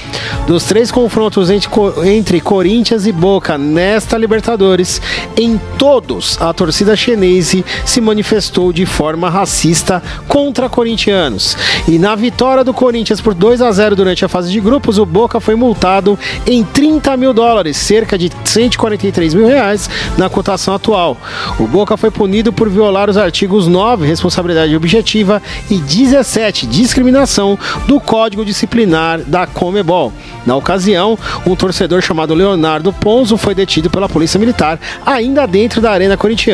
Dos 0.48 0.64
três 0.64 0.90
confrontos 0.90 1.50
entre, 1.50 1.70
entre 2.06 2.40
Corinthians 2.40 3.06
e 3.06 3.12
Boca 3.12 3.58
nesta 3.58 4.18
Libertadores, 4.18 5.02
em 5.36 5.60
todos 5.78 6.42
a 6.42 6.54
torcida 6.62 6.96
chinese 6.96 7.66
se 7.84 8.00
manifestou 8.00 8.72
de 8.72 8.86
forma 8.86 9.32
racista 9.32 10.00
contra 10.28 10.70
corintianos. 10.70 11.58
E 11.88 11.98
na 11.98 12.14
vitória 12.14 12.64
do 12.64 12.72
Corinthians 12.72 13.20
por 13.20 13.34
2 13.34 13.64
a 13.64 13.72
0 13.72 13.96
durante 13.96 14.24
a 14.24 14.30
fase 14.30 14.52
de 14.52 14.60
grupos, 14.60 15.00
o 15.00 15.06
Boca 15.06 15.40
foi 15.40 15.56
multado 15.56 16.20
em 16.46 16.64
30 16.64 17.18
mil 17.18 17.34
dólares, 17.34 17.78
cerca 17.78 18.16
de 18.16 18.32
143 18.46 19.34
mil 19.34 19.48
reais 19.48 19.90
na 20.20 20.30
cotação 20.30 20.76
atual. 20.76 21.18
O 21.60 21.66
Boca 21.66 21.98
foi 21.98 22.12
punido 22.12 22.54
por 22.54 22.70
violar 22.70 23.10
os 23.10 23.18
artigos 23.18 23.66
9, 23.66 24.06
responsabilidade 24.06 24.76
objetiva, 24.76 25.42
e 25.68 25.78
17, 25.80 26.68
discriminação, 26.68 27.58
do 27.88 28.00
Código 28.00 28.46
Disciplinar 28.46 29.22
da 29.22 29.48
Comebol. 29.48 30.14
Na 30.46 30.56
ocasião, 30.56 31.18
um 31.44 31.56
torcedor 31.56 32.04
chamado 32.04 32.36
Leonardo 32.36 32.94
Ponzo 32.94 33.36
foi 33.36 33.56
detido 33.56 33.90
pela 33.90 34.08
Polícia 34.08 34.40
Militar, 34.40 34.80
ainda 35.04 35.48
dentro 35.48 35.82
da 35.82 35.90
Arena 35.90 36.16
Corintiana 36.16 36.51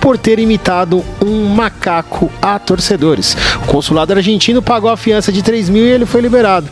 por 0.00 0.18
ter 0.18 0.38
imitado 0.38 1.04
um 1.24 1.46
macaco 1.46 2.30
a 2.40 2.58
torcedores. 2.58 3.36
O 3.62 3.66
consulado 3.66 4.12
argentino 4.12 4.62
pagou 4.62 4.90
a 4.90 4.96
fiança 4.96 5.32
de 5.32 5.42
3 5.42 5.68
mil 5.68 5.84
e 5.84 5.88
ele 5.88 6.06
foi 6.06 6.20
liberado. 6.20 6.68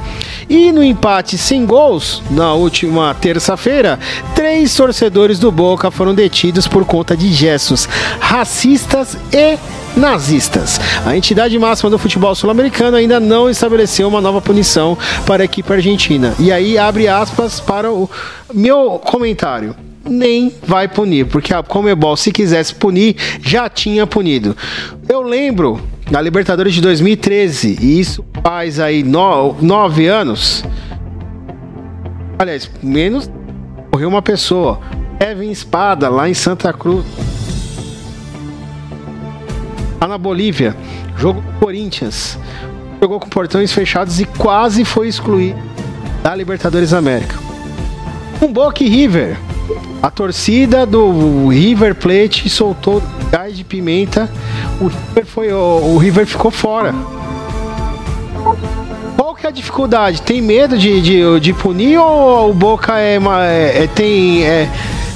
E 0.49 0.71
no 0.71 0.83
empate 0.83 1.37
sem 1.37 1.63
gols, 1.63 2.23
na 2.31 2.53
última 2.55 3.13
terça-feira, 3.13 3.99
três 4.33 4.73
torcedores 4.73 5.37
do 5.37 5.51
Boca 5.51 5.91
foram 5.91 6.15
detidos 6.15 6.67
por 6.67 6.83
conta 6.85 7.15
de 7.15 7.31
gestos 7.31 7.87
racistas 8.19 9.15
e 9.31 9.59
nazistas. 9.95 10.79
A 11.05 11.15
entidade 11.15 11.57
máxima 11.59 11.91
do 11.91 11.99
futebol 11.99 12.33
sul-americano 12.33 12.97
ainda 12.97 13.19
não 13.19 13.47
estabeleceu 13.47 14.07
uma 14.07 14.21
nova 14.21 14.41
punição 14.41 14.97
para 15.25 15.43
a 15.43 15.45
equipe 15.45 15.71
argentina. 15.71 16.33
E 16.39 16.51
aí 16.51 16.79
abre 16.79 17.07
aspas 17.07 17.59
para 17.59 17.91
o 17.91 18.09
meu 18.51 18.99
comentário 18.99 19.75
nem 20.03 20.51
vai 20.65 20.87
punir, 20.87 21.25
porque 21.25 21.53
a 21.53 21.61
Comebol, 21.61 22.17
se 22.17 22.31
quisesse 22.31 22.73
punir, 22.73 23.15
já 23.41 23.69
tinha 23.69 24.07
punido. 24.07 24.55
Eu 25.07 25.21
lembro 25.21 25.79
da 26.11 26.21
Libertadores 26.21 26.73
de 26.73 26.81
2013, 26.81 27.77
e 27.79 27.99
isso 27.99 28.25
faz 28.43 28.79
aí 28.79 29.03
no, 29.03 29.53
nove 29.61 30.07
anos. 30.07 30.63
Aliás, 32.37 32.69
menos 32.81 33.29
morreu 33.91 34.09
uma 34.09 34.21
pessoa. 34.21 34.79
Kevin 35.19 35.51
Espada, 35.51 36.09
lá 36.09 36.29
em 36.29 36.33
Santa 36.33 36.71
Cruz. 36.71 37.05
Lá 40.01 40.07
na 40.07 40.17
Bolívia, 40.17 40.75
jogo 41.17 41.43
Corinthians. 41.59 42.39
Jogou 43.01 43.19
com 43.19 43.29
portões 43.29 43.71
fechados 43.71 44.19
e 44.19 44.25
quase 44.25 44.83
foi 44.83 45.07
excluído 45.07 45.59
da 46.23 46.33
Libertadores 46.35 46.93
América. 46.93 47.35
Um 48.41 48.51
Boca 48.51 48.83
River. 48.83 49.37
A 50.01 50.09
torcida 50.09 50.85
do 50.85 51.49
River 51.49 51.93
Plate 51.93 52.49
soltou 52.49 53.03
gás 53.29 53.55
de 53.55 53.63
pimenta. 53.63 54.29
O 54.79 54.87
River, 54.87 55.25
foi, 55.25 55.51
o, 55.51 55.93
o 55.93 55.97
River 55.97 56.25
ficou 56.25 56.49
fora. 56.49 56.95
Qual 59.17 59.35
que 59.35 59.45
é 59.45 59.49
a 59.49 59.51
dificuldade? 59.51 60.21
Tem 60.21 60.41
medo 60.41 60.77
de, 60.77 61.01
de, 61.01 61.39
de 61.41 61.53
punir 61.53 61.97
ou 61.99 62.49
o 62.49 62.53
Boca 62.53 62.97
é, 62.97 63.17
é, 63.17 63.83
é 63.83 63.87
tem, 63.87 64.43
é, 64.45 64.69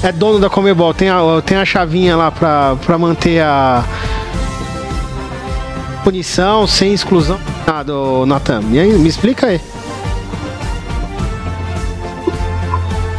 é, 0.04 0.12
dono 0.12 0.40
da 0.40 0.50
Comebol? 0.50 0.94
Tem 0.94 1.10
a, 1.10 1.20
tem 1.46 1.58
a 1.58 1.64
chavinha 1.64 2.18
lá 2.18 2.30
pra, 2.30 2.76
pra 2.86 2.98
manter 2.98 3.42
a 3.42 3.86
punição 6.04 6.68
sem 6.68 6.94
exclusão? 6.94 7.40
Nada, 7.66 7.94
Natan. 8.28 8.62
Me, 8.62 8.84
me 8.86 9.08
explica 9.08 9.48
aí. 9.48 9.62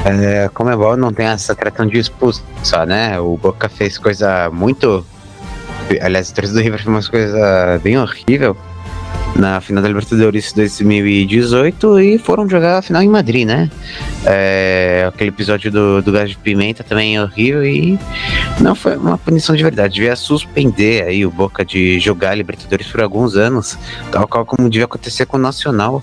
É, 0.04 0.48
Comebol 0.52 0.96
não 0.96 1.12
tem 1.12 1.26
essa 1.26 1.54
questão 1.54 1.86
de 1.86 1.98
expulsão, 1.98 2.84
né? 2.86 3.18
O 3.18 3.36
Boca 3.38 3.68
fez 3.68 3.96
coisa 3.96 4.50
muito. 4.50 5.04
Aliás, 6.00 6.30
torcedor 6.30 6.60
do 6.60 6.64
River 6.64 6.78
fez 6.78 6.88
uma 6.88 7.02
coisa 7.02 7.80
bem 7.82 7.98
horrível 7.98 8.56
na 9.36 9.60
final 9.60 9.82
da 9.82 9.88
Libertadores 9.88 10.52
2018 10.52 12.00
e 12.00 12.18
foram 12.18 12.48
jogar 12.48 12.78
a 12.78 12.82
final 12.82 13.02
em 13.02 13.08
Madrid, 13.08 13.46
né? 13.46 13.70
É, 14.24 15.04
aquele 15.08 15.30
episódio 15.30 15.70
do, 15.70 16.00
do 16.02 16.12
gás 16.12 16.30
de 16.30 16.36
pimenta 16.36 16.84
também 16.84 17.16
é 17.16 17.22
horrível 17.22 17.64
e 17.64 17.98
não 18.60 18.74
foi 18.74 18.96
uma 18.96 19.18
punição 19.18 19.56
de 19.56 19.62
verdade. 19.62 19.94
Devia 19.94 20.14
suspender 20.14 21.04
aí 21.04 21.26
o 21.26 21.30
Boca 21.30 21.64
de 21.64 21.98
jogar 21.98 22.34
Libertadores 22.34 22.86
por 22.86 23.02
alguns 23.02 23.36
anos, 23.36 23.76
tal 24.12 24.28
qual 24.28 24.46
como 24.46 24.70
devia 24.70 24.84
acontecer 24.84 25.26
com 25.26 25.36
o 25.36 25.40
Nacional, 25.40 26.02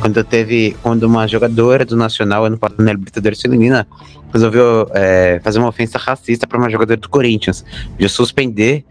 quando 0.00 0.22
teve, 0.24 0.76
quando 0.82 1.04
uma 1.04 1.26
jogadora 1.28 1.84
do 1.84 1.96
Nacional 1.96 2.44
ano 2.44 2.58
passado 2.58 2.82
na 2.82 2.92
Libertadores 2.92 3.40
feminina 3.40 3.86
resolveu 4.32 4.90
é, 4.94 5.40
fazer 5.44 5.58
uma 5.58 5.68
ofensa 5.68 5.98
racista 5.98 6.46
para 6.46 6.58
uma 6.58 6.70
jogadora 6.70 6.98
do 6.98 7.08
Corinthians, 7.08 7.64
de 7.98 8.08
suspender 8.08 8.84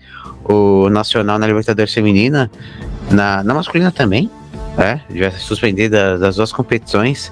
o 0.43 0.89
Nacional 0.89 1.37
na 1.37 1.47
Libertadores 1.47 1.93
feminina 1.93 2.49
na, 3.11 3.43
na 3.43 3.53
masculina 3.53 3.91
também, 3.91 4.29
é, 4.77 4.99
já 5.13 5.31
suspender 5.31 5.89
das, 5.89 6.35
duas 6.35 6.51
competições. 6.51 7.31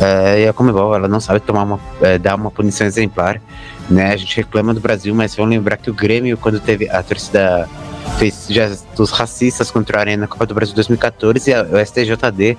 É, 0.00 0.42
e 0.42 0.48
a 0.48 0.52
Comebol, 0.52 0.94
ela 0.94 1.06
não 1.06 1.20
sabe 1.20 1.40
tomar 1.40 1.62
uma, 1.64 1.80
é, 2.00 2.18
dar 2.18 2.34
uma 2.34 2.50
punição 2.50 2.86
exemplar, 2.86 3.40
né? 3.90 4.12
A 4.12 4.16
gente 4.16 4.36
reclama 4.36 4.72
do 4.72 4.80
Brasil, 4.80 5.14
mas 5.14 5.34
vamos 5.36 5.50
lembrar 5.50 5.76
que 5.76 5.90
o 5.90 5.94
Grêmio, 5.94 6.36
quando 6.36 6.58
teve 6.58 6.88
a 6.88 7.02
torcida 7.02 7.68
fez 8.18 8.46
gestos 8.48 9.10
racistas 9.10 9.70
contra 9.70 9.98
a 9.98 10.00
Arena 10.00 10.26
Copa 10.26 10.46
do 10.46 10.54
Brasil 10.54 10.74
2014 10.74 11.50
e 11.50 11.54
a, 11.54 11.62
o 11.62 11.84
STJD 11.84 12.56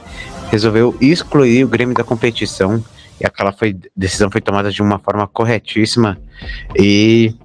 resolveu 0.52 0.96
excluir 1.02 1.64
o 1.64 1.68
Grêmio 1.68 1.96
da 1.96 2.04
competição 2.04 2.84
e 3.20 3.26
aquela 3.26 3.52
foi, 3.52 3.76
decisão 3.96 4.32
foi 4.32 4.42
tomada 4.42 4.72
de 4.72 4.82
uma 4.82 5.00
forma 5.00 5.28
corretíssima 5.28 6.18
e 6.78 7.36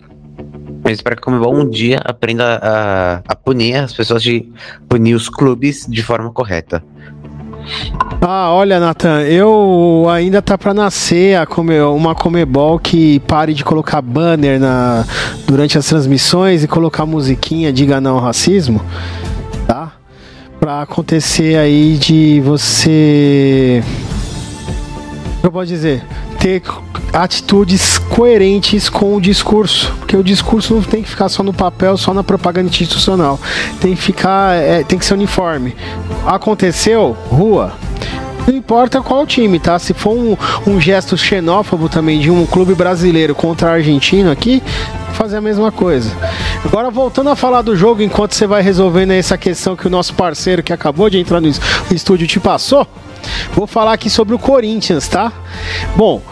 eu 0.85 0.91
espero 0.91 1.16
que 1.16 1.22
a 1.22 1.24
Comebol 1.24 1.55
um 1.55 1.68
dia 1.68 2.01
aprenda 2.05 2.59
a, 2.62 3.22
a 3.29 3.35
punir 3.35 3.76
as 3.76 3.93
pessoas 3.93 4.22
de 4.22 4.51
punir 4.89 5.14
os 5.14 5.29
clubes 5.29 5.87
de 5.89 6.03
forma 6.03 6.31
correta. 6.31 6.83
Ah, 8.20 8.51
olha, 8.51 8.81
Nathan, 8.81 9.22
eu 9.22 10.07
ainda 10.11 10.41
tá 10.41 10.57
para 10.57 10.72
nascer 10.72 11.37
a 11.37 11.47
come, 11.47 11.79
uma 11.81 12.14
Comebol 12.14 12.79
que 12.79 13.20
pare 13.20 13.53
de 13.55 13.62
colocar 13.62 14.01
banner 14.01 14.59
na, 14.59 15.05
durante 15.47 15.76
as 15.76 15.87
transmissões 15.87 16.64
e 16.64 16.68
colocar 16.68 17.05
musiquinha 17.07 17.72
Diga 17.72 18.01
Não 18.01 18.16
ao 18.16 18.22
Racismo, 18.22 18.81
tá? 19.66 19.93
Pra 20.59 20.83
acontecer 20.83 21.57
aí 21.59 21.97
de 21.99 22.41
você. 22.41 23.83
Eu 25.43 25.53
posso 25.53 25.66
dizer, 25.66 26.03
ter 26.39 26.62
atitudes 27.12 27.99
coerentes 27.99 28.89
com 28.89 29.16
o 29.16 29.20
discurso, 29.20 29.93
porque 29.99 30.16
o 30.16 30.22
discurso 30.22 30.74
não 30.74 30.82
tem 30.82 31.03
que 31.03 31.09
ficar 31.09 31.28
só 31.28 31.43
no 31.43 31.53
papel, 31.53 31.97
só 31.97 32.14
na 32.14 32.22
propaganda 32.22 32.68
institucional, 32.68 33.39
tem 33.80 33.95
que 33.95 34.03
ficar, 34.03 34.55
é, 34.55 34.82
tem 34.84 34.99
que 34.99 35.05
ser 35.05 35.14
uniforme. 35.14 35.74
Aconteceu, 36.26 37.16
rua. 37.28 37.72
Não 38.47 38.57
importa 38.57 39.03
qual 39.03 39.26
time, 39.26 39.59
tá? 39.59 39.78
Se 39.78 39.93
for 39.93 40.16
um, 40.16 40.34
um 40.66 40.80
gesto 40.80 41.18
xenófobo 41.18 41.86
também 41.86 42.18
de 42.18 42.30
um 42.30 42.47
clube 42.47 42.74
brasileiro 42.74 43.34
contra 43.34 43.72
argentino 43.72 44.30
aqui, 44.30 44.62
fazer 45.12 45.36
a 45.36 45.41
mesma 45.41 45.70
coisa. 45.70 46.11
Agora 46.64 46.91
voltando 46.91 47.28
a 47.28 47.36
falar 47.36 47.61
do 47.61 47.76
jogo, 47.76 48.01
enquanto 48.01 48.32
você 48.32 48.47
vai 48.47 48.62
resolvendo 48.62 49.11
essa 49.11 49.36
questão 49.36 49.76
que 49.76 49.86
o 49.86 49.91
nosso 49.91 50.14
parceiro 50.14 50.62
que 50.62 50.72
acabou 50.72 51.11
de 51.11 51.18
entrar 51.18 51.43
no 51.43 51.53
estúdio 51.91 52.26
te 52.26 52.41
passou, 52.41 52.86
vou 53.53 53.66
falar 53.66 53.93
aqui 53.93 54.09
sobre 54.11 54.35
o 54.35 54.39
Corinthians, 54.39 55.09
tá? 55.09 55.33
Bom, 55.97 56.23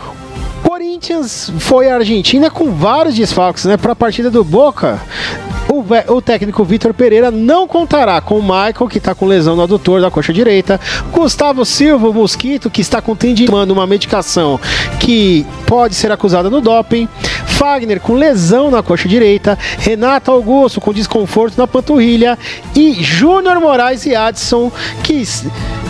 Corinthians 0.62 1.53
foi 1.59 1.89
à 1.89 1.97
Argentina 1.97 2.51
com 2.51 2.72
vários 2.72 3.14
desfalques, 3.14 3.64
né? 3.64 3.76
Para 3.76 3.93
a 3.93 3.97
partida 3.97 4.30
do 4.30 4.43
Boca, 4.43 5.01
o, 5.69 6.14
o 6.14 6.23
técnico 6.23 6.64
Vitor 6.64 6.95
Pereira 6.95 7.31
não 7.31 7.67
contará 7.67 8.21
com 8.21 8.39
o 8.39 8.43
Michael, 8.43 8.89
que 8.89 8.99
está 8.99 9.14
com 9.14 9.27
lesão 9.27 9.57
no 9.57 9.62
adutor 9.62 10.01
da 10.01 10.11
coxa 10.11 10.33
direita, 10.33 10.81
Gustavo 11.12 11.64
Silva, 11.64 12.12
Mosquito, 12.12 12.71
que 12.71 12.81
está 12.81 13.03
com 13.03 13.17
uma 13.73 13.87
medicação 13.87 14.61
que 15.01 15.47
pode 15.67 15.95
ser 15.95 16.12
acusada 16.12 16.49
no 16.49 16.61
doping, 16.61 17.09
Fagner 17.47 18.01
com 18.01 18.14
lesão 18.14 18.71
na 18.71 18.83
coxa 18.83 19.09
direita, 19.09 19.59
Renato 19.79 20.31
Augusto 20.31 20.81
com 20.81 20.93
desconforto 20.93 21.57
na 21.57 21.67
panturrilha. 21.67 22.39
E 22.75 22.93
Júnior 23.03 23.61
Moraes 23.61 24.05
e 24.07 24.14
Adson 24.14 24.71
que, 25.03 25.23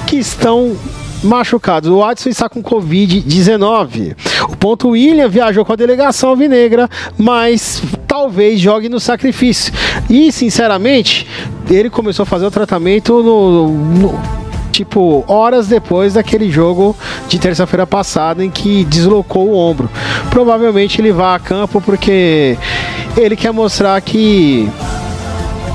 que 0.06 0.16
estão 0.16 0.76
machucados. 1.22 1.90
O 1.90 1.98
Watson 1.98 2.28
está 2.28 2.48
com 2.48 2.62
Covid-19. 2.62 4.16
O 4.48 4.56
ponto 4.56 4.90
William 4.90 5.28
viajou 5.28 5.64
com 5.64 5.72
a 5.72 5.76
delegação 5.76 6.30
alvinegra, 6.30 6.88
mas 7.18 7.82
talvez 8.06 8.60
jogue 8.60 8.88
no 8.88 9.00
sacrifício. 9.00 9.72
E, 10.08 10.30
sinceramente, 10.32 11.26
ele 11.70 11.90
começou 11.90 12.22
a 12.22 12.26
fazer 12.26 12.46
o 12.46 12.50
tratamento 12.50 13.22
no, 13.22 13.68
no 13.68 14.36
tipo, 14.70 15.24
horas 15.26 15.68
depois 15.68 16.14
daquele 16.14 16.50
jogo 16.50 16.94
de 17.28 17.38
terça-feira 17.38 17.86
passada 17.86 18.44
em 18.44 18.50
que 18.50 18.84
deslocou 18.84 19.48
o 19.48 19.56
ombro. 19.56 19.88
Provavelmente 20.30 21.00
ele 21.00 21.12
vai 21.12 21.34
a 21.34 21.38
campo 21.38 21.80
porque 21.80 22.58
ele 23.16 23.36
quer 23.36 23.52
mostrar 23.52 23.98
que 24.02 24.68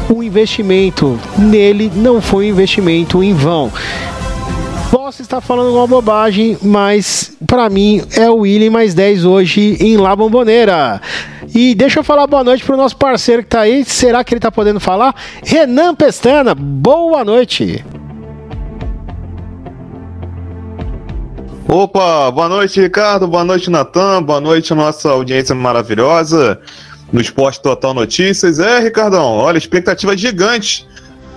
o 0.08 0.22
investimento 0.22 1.20
nele 1.38 1.92
não 1.96 2.22
foi 2.22 2.46
um 2.46 2.50
investimento 2.50 3.24
em 3.24 3.34
vão. 3.34 3.72
Posso 4.92 5.22
estar 5.22 5.40
falando 5.40 5.74
uma 5.74 5.88
bobagem, 5.88 6.58
mas 6.62 7.32
para 7.48 7.70
mim 7.70 8.02
é 8.18 8.30
o 8.30 8.40
William 8.40 8.72
mais 8.72 8.94
10 8.94 9.24
hoje 9.24 9.78
em 9.80 9.96
La 9.96 10.14
Bomboneira. 10.14 11.02
E 11.56 11.74
deixa 11.74 12.02
eu 12.02 12.04
falar 12.04 12.28
boa 12.28 12.44
noite 12.44 12.66
pro 12.66 12.76
nosso 12.76 12.98
parceiro 12.98 13.42
que 13.42 13.48
tá 13.48 13.62
aí. 13.62 13.86
Será 13.86 14.22
que 14.22 14.34
ele 14.34 14.42
tá 14.42 14.52
podendo 14.52 14.82
falar? 14.82 15.16
Renan 15.46 15.96
Pestana, 15.96 16.54
boa 16.54 17.24
noite. 17.24 17.86
Opa, 21.70 22.30
boa 22.30 22.50
noite, 22.50 22.82
Ricardo. 22.82 23.30
Boa 23.30 23.46
noite, 23.46 23.70
Natan. 23.70 24.22
Boa 24.22 24.42
noite, 24.42 24.74
nossa 24.74 25.10
audiência 25.10 25.56
maravilhosa 25.56 26.60
no 27.14 27.22
Esporte 27.22 27.62
Total 27.62 27.94
Notícias. 27.94 28.60
É, 28.60 28.80
Ricardão, 28.80 29.38
olha, 29.38 29.58
expectativa 29.58 30.18
gigante 30.18 30.86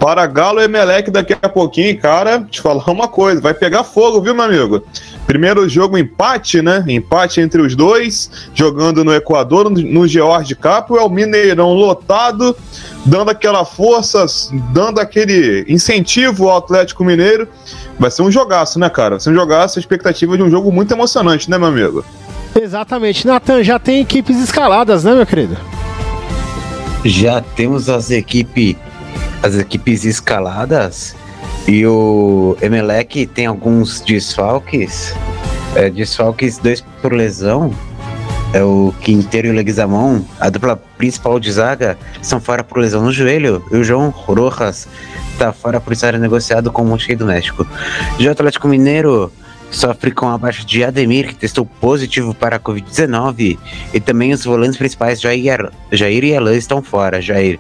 para 0.05 0.26
Galo 0.26 0.61
e 0.61 0.64
Emelec 0.64 1.11
daqui 1.11 1.34
a 1.40 1.48
pouquinho, 1.48 1.98
cara, 1.98 2.46
te 2.50 2.61
falar 2.61 2.84
uma 2.90 3.09
coisa, 3.09 3.40
vai 3.40 3.55
pegar 3.55 3.82
fogo, 3.84 4.20
viu, 4.20 4.34
meu 4.34 4.44
amigo? 4.44 4.82
Primeiro 5.26 5.66
jogo 5.66 5.96
empate, 5.96 6.61
né? 6.61 6.84
Empate 6.86 7.40
entre 7.40 7.62
os 7.62 7.74
dois, 7.74 8.30
jogando 8.52 9.02
no 9.02 9.14
Equador, 9.14 9.70
no 9.70 10.07
George 10.07 10.55
Capo, 10.57 10.98
é 10.98 11.02
o 11.02 11.09
Mineirão 11.09 11.72
lotado, 11.72 12.55
dando 13.07 13.30
aquela 13.30 13.64
força, 13.64 14.26
dando 14.74 15.00
aquele 15.00 15.64
incentivo 15.70 16.50
ao 16.50 16.59
Atlético 16.59 17.02
Mineiro. 17.02 17.48
Vai 17.98 18.11
ser 18.11 18.20
um 18.20 18.30
jogaço, 18.30 18.78
né, 18.78 18.90
cara? 18.90 19.12
Vai 19.12 19.20
ser 19.20 19.30
um 19.30 19.34
jogaço, 19.34 19.78
a 19.78 19.80
expectativa 19.80 20.36
de 20.36 20.42
um 20.42 20.50
jogo 20.50 20.70
muito 20.70 20.92
emocionante, 20.92 21.48
né, 21.48 21.57
meu 21.57 21.68
amigo? 21.68 22.05
Exatamente. 22.55 23.26
Natan, 23.26 23.64
já 23.64 23.78
tem 23.78 24.02
equipes 24.02 24.38
escaladas, 24.38 25.02
né, 25.02 25.14
meu 25.14 25.24
querido? 25.24 25.57
Já 27.07 27.40
temos 27.40 27.88
as 27.88 28.11
equipes 28.11 28.76
as 29.45 29.59
equipes 29.59 30.07
escaladas 30.07 31.14
e 31.68 31.86
o 31.86 32.57
Emelec 32.62 33.26
tem 33.26 33.45
alguns 33.45 34.01
desfalques, 34.01 35.14
é, 35.76 35.90
desfalques 35.90 36.57
dois 36.57 36.80
por 37.03 37.12
lesão. 37.12 37.70
É 38.55 38.62
o 38.62 38.95
Quinteiro 39.03 39.49
e 39.49 39.51
o 39.51 39.53
Leguizamon, 39.53 40.22
a 40.40 40.49
dupla 40.49 40.76
principal 40.97 41.38
de 41.38 41.53
zaga, 41.53 41.99
são 42.22 42.40
fora 42.40 42.64
por 42.64 42.78
lesão 42.78 43.03
no 43.03 43.12
joelho. 43.12 43.62
E 43.70 43.76
o 43.76 43.84
João 43.84 44.11
Rojas 44.11 44.88
está 45.32 45.53
fora 45.53 45.80
por 45.80 45.92
estar 45.92 46.16
negociado 46.18 46.70
com 46.70 46.82
o 46.82 46.86
Monte 46.86 47.14
do 47.16 47.26
México. 47.26 47.66
Já 48.18 48.30
o 48.30 48.32
Atlético 48.32 48.68
Mineiro 48.68 49.30
sofre 49.72 50.12
com 50.12 50.28
a 50.28 50.38
baixa 50.38 50.64
de 50.64 50.84
Ademir, 50.84 51.26
que 51.26 51.34
testou 51.34 51.66
positivo 51.66 52.32
para 52.32 52.57
a 52.57 52.61
Covid-19. 52.61 53.59
E 53.92 54.01
também 54.01 54.32
os 54.32 54.45
volantes 54.45 54.78
principais, 54.78 55.20
Jair, 55.20 55.70
Jair 55.90 56.24
e 56.24 56.36
Alain, 56.36 56.57
estão 56.57 56.80
fora. 56.80 57.20
Jair 57.20 57.59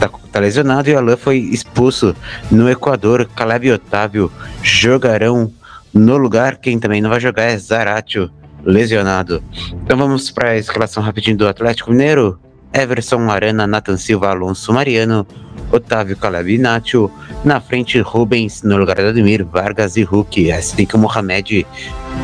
tá 0.00 0.08
tá 0.32 0.40
lesionado 0.40 0.88
e 0.88 0.94
o 0.94 0.98
Alain 0.98 1.16
foi 1.16 1.38
expulso 1.38 2.16
no 2.50 2.70
Equador. 2.70 3.28
Caleb 3.36 3.68
e 3.68 3.72
Otávio 3.72 4.32
jogarão 4.62 5.52
no 5.92 6.16
lugar. 6.16 6.56
Quem 6.56 6.78
também 6.78 7.00
não 7.00 7.10
vai 7.10 7.20
jogar 7.20 7.44
é 7.44 7.56
Zaratio, 7.56 8.30
lesionado. 8.64 9.42
Então 9.84 9.96
vamos 9.96 10.30
para 10.30 10.50
a 10.50 10.56
escalação 10.56 11.02
rapidinho 11.02 11.36
do 11.36 11.46
Atlético 11.46 11.90
Mineiro. 11.90 12.40
Everson 12.72 13.30
Arana, 13.30 13.66
Nathan 13.66 13.98
Silva, 13.98 14.30
Alonso 14.30 14.72
Mariano, 14.72 15.26
Otávio 15.70 16.16
Caleb 16.16 16.54
e 16.54 16.58
Nacho. 16.58 17.10
Na 17.44 17.60
frente, 17.60 18.00
Rubens, 18.00 18.62
no 18.62 18.78
lugar 18.78 18.96
do 18.96 19.08
Ademir, 19.08 19.44
Vargas 19.44 19.96
e 19.96 20.02
Hulk. 20.02 20.50
É 20.50 20.56
assim 20.56 20.86
que 20.86 20.96
o 20.96 20.98
Mohamed 20.98 21.66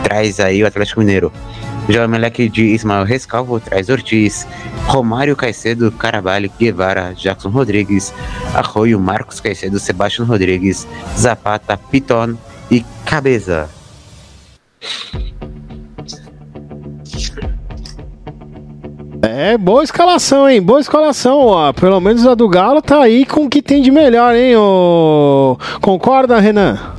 traz 0.02 0.40
aí 0.40 0.62
o 0.62 0.66
Atlético 0.66 1.00
Mineiro. 1.00 1.30
Meleque 2.08 2.48
de 2.48 2.64
Ismael 2.64 3.04
Rescalvo 3.04 3.58
traz 3.58 3.88
Ortiz, 3.88 4.46
Romário 4.86 5.34
Caicedo, 5.34 5.90
Carabalho, 5.90 6.50
Guevara, 6.58 7.14
Jackson 7.14 7.48
Rodrigues, 7.48 8.12
Arroio, 8.54 9.00
Marcos 9.00 9.40
Caicedo, 9.40 9.78
Sebastião 9.78 10.26
Rodrigues, 10.26 10.86
Zapata, 11.16 11.78
Piton 11.78 12.36
e 12.70 12.84
Cabeça. 13.06 13.70
É, 19.22 19.56
boa 19.56 19.82
escalação, 19.82 20.48
hein? 20.48 20.60
Boa 20.60 20.80
escalação, 20.80 21.38
ó. 21.46 21.72
Pelo 21.72 22.00
menos 22.00 22.26
a 22.26 22.34
do 22.34 22.48
Galo 22.48 22.82
tá 22.82 23.02
aí 23.02 23.24
com 23.24 23.46
o 23.46 23.48
que 23.48 23.62
tem 23.62 23.82
de 23.82 23.90
melhor, 23.90 24.34
hein? 24.34 24.54
Ô... 24.56 25.56
Concorda, 25.80 26.38
Renan? 26.38 26.97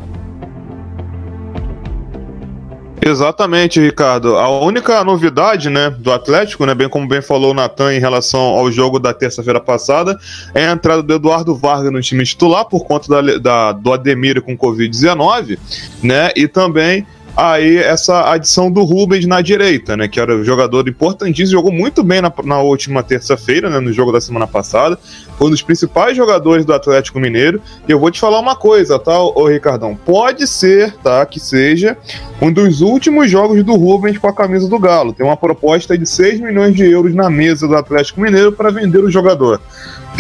Exatamente, 3.02 3.80
Ricardo. 3.80 4.36
A 4.38 4.50
única 4.60 5.04
novidade, 5.04 5.70
né, 5.70 5.89
do 5.89 6.12
Atlético, 6.12 6.66
né, 6.66 6.76
bem 6.76 6.89
como 6.89 7.08
bem 7.08 7.22
falou 7.22 7.52
o 7.52 7.54
Natan 7.54 7.93
em 7.93 8.00
relação 8.00 8.41
ao 8.41 8.72
jogo 8.72 9.00
da 9.00 9.14
terça-feira 9.14 9.60
passada, 9.60 10.18
é 10.54 10.68
a 10.68 10.72
entrada 10.72 11.02
do 11.02 11.14
Eduardo 11.14 11.56
Vargas 11.56 11.91
no 11.91 12.02
time 12.02 12.26
titular 12.26 12.66
por 12.66 12.86
conta 12.86 13.08
da, 13.10 13.38
da 13.38 13.72
do 13.72 13.93
Ademir 13.93 14.41
com 14.41 14.58
Covid-19, 14.58 15.58
né, 16.04 16.32
e 16.36 16.47
também 16.47 17.06
aí 17.36 17.78
essa 17.78 18.32
adição 18.32 18.72
do 18.72 18.84
Rubens 18.84 19.26
na 19.26 19.42
direita, 19.42 19.96
né? 19.96 20.08
Que 20.08 20.20
era 20.20 20.36
um 20.36 20.44
jogador 20.44 20.88
importantíssimo, 20.88 21.52
jogou 21.52 21.72
muito 21.72 22.04
bem 22.04 22.22
na, 22.22 22.32
na 22.44 22.60
última 22.60 23.04
terça-feira, 23.04 23.70
né? 23.70 23.80
No 23.80 23.94
jogo 23.94 24.12
da 24.12 24.22
semana 24.22 24.48
passada. 24.48 24.98
Foi 25.38 25.48
um 25.48 25.52
dos 25.52 25.62
principais 25.62 26.18
jogadores 26.18 26.66
do 26.66 26.74
Atlético 26.74 27.20
Mineiro. 27.20 27.62
E 27.88 27.92
eu 27.92 28.00
vou 28.00 28.12
te 28.12 28.20
falar 28.20 28.40
uma 28.40 28.56
coisa, 28.56 29.00
tá, 29.00 29.18
ô 29.20 29.48
Ricardão? 29.48 29.96
Pode 29.96 30.46
ser, 30.48 30.94
tá? 30.98 31.26
Que 31.26 31.40
seja 31.40 31.98
um 32.42 32.52
dos 32.52 32.82
últimos 32.82 33.30
jogos 33.30 33.64
do 33.64 33.76
Rubens 33.76 34.18
com 34.18 34.28
a 34.28 34.34
camisa 34.34 34.68
do 34.68 34.80
Galo. 34.80 35.14
Tem 35.14 35.26
uma 35.26 35.38
proposta 35.38 35.98
de 35.98 36.06
6 36.06 36.40
milhões 36.40 36.76
de 36.76 36.90
euros 36.90 37.14
na 37.14 37.30
mesa 37.30 37.68
do 37.68 37.76
Atlético 37.76 38.22
Mineiro 38.22 38.52
para 38.52 38.70
vender 38.70 39.00
o 39.00 39.10
jogador. 39.10 39.62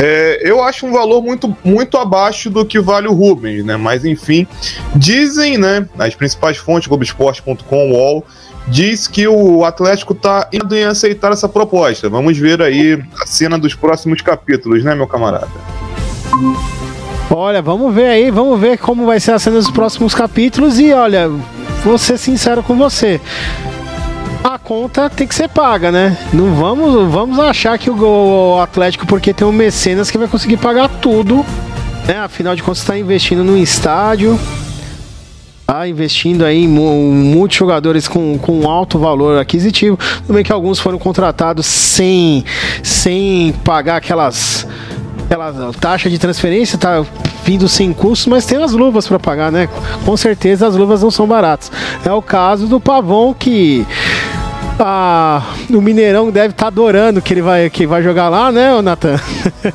É, 0.01 0.39
eu 0.49 0.63
acho 0.63 0.85
um 0.85 0.93
valor 0.93 1.21
muito, 1.21 1.53
muito 1.61 1.97
abaixo 1.97 2.49
do 2.49 2.65
que 2.65 2.79
vale 2.79 3.09
o 3.09 3.13
Rubens, 3.13 3.65
né? 3.65 3.75
Mas 3.75 4.05
enfim, 4.05 4.47
dizem, 4.95 5.57
né? 5.57 5.85
As 5.99 6.15
principais 6.15 6.55
fontes, 6.55 6.87
Globoesporte.com, 6.87 7.91
UOL, 7.91 8.25
diz 8.67 9.09
que 9.09 9.27
o 9.27 9.65
Atlético 9.65 10.13
está 10.13 10.47
indo 10.53 10.73
em 10.73 10.85
aceitar 10.85 11.33
essa 11.33 11.49
proposta. 11.49 12.07
Vamos 12.07 12.37
ver 12.37 12.61
aí 12.61 13.03
a 13.21 13.25
cena 13.25 13.59
dos 13.59 13.75
próximos 13.75 14.21
capítulos, 14.21 14.85
né, 14.85 14.95
meu 14.95 15.05
camarada? 15.05 15.49
Olha, 17.29 17.61
vamos 17.61 17.93
ver 17.93 18.07
aí, 18.07 18.31
vamos 18.31 18.57
ver 18.57 18.77
como 18.77 19.05
vai 19.05 19.19
ser 19.19 19.33
a 19.33 19.39
cena 19.39 19.57
dos 19.57 19.69
próximos 19.69 20.15
capítulos 20.15 20.79
e 20.79 20.93
olha, 20.93 21.29
vou 21.83 21.97
ser 21.97 22.17
sincero 22.17 22.63
com 22.63 22.77
você 22.77 23.19
a 24.43 24.57
conta 24.57 25.09
tem 25.09 25.27
que 25.27 25.35
ser 25.35 25.49
paga, 25.49 25.91
né? 25.91 26.17
Não 26.33 26.53
vamos, 26.55 27.11
vamos 27.11 27.39
achar 27.39 27.77
que 27.77 27.89
o, 27.89 28.59
Atlético, 28.61 29.05
porque 29.05 29.33
tem 29.33 29.45
um 29.45 29.51
mecenas 29.51 30.09
que 30.09 30.17
vai 30.17 30.27
conseguir 30.27 30.57
pagar 30.57 30.87
tudo, 30.87 31.45
né? 32.07 32.19
Afinal 32.19 32.55
de 32.55 32.63
contas, 32.63 32.79
está 32.79 32.97
investindo 32.97 33.43
no 33.43 33.57
estádio, 33.57 34.39
tá 35.67 35.87
investindo 35.87 36.45
aí 36.45 36.63
em 36.63 36.67
muitos 36.67 37.57
jogadores 37.57 38.07
com, 38.07 38.37
com 38.37 38.69
alto 38.69 38.97
valor 38.97 39.39
aquisitivo. 39.39 39.99
Também 40.25 40.43
que 40.43 40.51
alguns 40.51 40.79
foram 40.79 40.97
contratados 40.97 41.65
sem, 41.65 42.45
sem 42.81 43.53
pagar 43.63 43.97
aquelas 43.97 44.65
aquela 45.29 45.71
taxa 45.73 46.09
de 46.09 46.17
transferência, 46.17 46.75
tá 46.75 47.05
vindo 47.45 47.67
sem 47.67 47.93
custo, 47.93 48.31
mas 48.31 48.45
tem 48.45 48.61
as 48.61 48.73
luvas 48.73 49.07
para 49.07 49.19
pagar, 49.19 49.51
né? 49.51 49.69
Com 50.03 50.17
certeza 50.17 50.67
as 50.67 50.75
luvas 50.75 51.03
não 51.03 51.11
são 51.11 51.27
baratas. 51.27 51.71
É 52.03 52.11
o 52.11 52.21
caso 52.21 52.65
do 52.65 52.79
Pavão 52.79 53.33
que 53.33 53.85
ah, 54.79 55.55
o 55.69 55.81
Mineirão 55.81 56.31
deve 56.31 56.53
estar 56.53 56.65
tá 56.65 56.67
adorando 56.67 57.21
que 57.21 57.33
ele 57.33 57.41
vai, 57.41 57.69
que 57.69 57.85
vai 57.85 58.01
jogar 58.01 58.29
lá, 58.29 58.51
né, 58.51 58.81
Natan? 58.81 59.19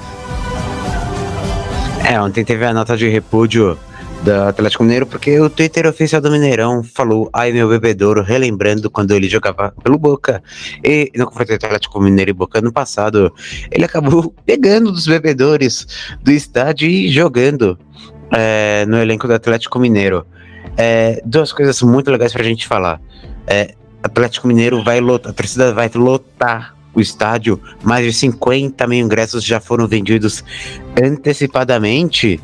é, 2.08 2.20
ontem 2.20 2.44
teve 2.44 2.64
a 2.64 2.72
nota 2.72 2.96
de 2.96 3.08
repúdio 3.08 3.78
do 4.24 4.32
Atlético 4.32 4.82
Mineiro, 4.82 5.06
porque 5.06 5.38
o 5.38 5.50
Twitter 5.50 5.86
oficial 5.86 6.20
do 6.20 6.30
Mineirão 6.30 6.82
falou, 6.82 7.28
ai 7.32 7.52
meu 7.52 7.68
bebedouro, 7.68 8.22
relembrando 8.22 8.90
quando 8.90 9.12
ele 9.12 9.28
jogava 9.28 9.72
pelo 9.82 9.98
Boca. 9.98 10.42
E 10.82 11.12
no 11.14 11.26
confronto 11.26 11.52
Atlético 11.52 12.00
Mineiro 12.00 12.30
e 12.30 12.34
Boca 12.34 12.60
no 12.62 12.72
passado, 12.72 13.32
ele 13.70 13.84
acabou 13.84 14.34
pegando 14.46 14.90
dos 14.90 15.06
bebedores 15.06 15.86
do 16.22 16.32
estádio 16.32 16.88
e 16.88 17.10
jogando 17.10 17.78
é, 18.32 18.86
no 18.86 18.96
elenco 18.96 19.28
do 19.28 19.34
Atlético 19.34 19.78
Mineiro. 19.78 20.26
É, 20.76 21.20
duas 21.24 21.52
coisas 21.52 21.80
muito 21.82 22.10
legais 22.10 22.32
pra 22.32 22.42
gente 22.42 22.66
falar. 22.66 23.00
É, 23.46 23.74
Atlético 24.04 24.46
Mineiro 24.46 24.84
vai 24.84 25.00
lotar, 25.00 25.32
a 25.32 25.34
torcida 25.34 25.72
vai 25.72 25.90
lotar 25.94 26.76
o 26.94 27.00
estádio, 27.00 27.58
mais 27.82 28.04
de 28.04 28.12
50 28.12 28.86
mil 28.86 29.02
ingressos 29.02 29.42
já 29.42 29.58
foram 29.58 29.88
vendidos 29.88 30.44
antecipadamente. 31.02 32.38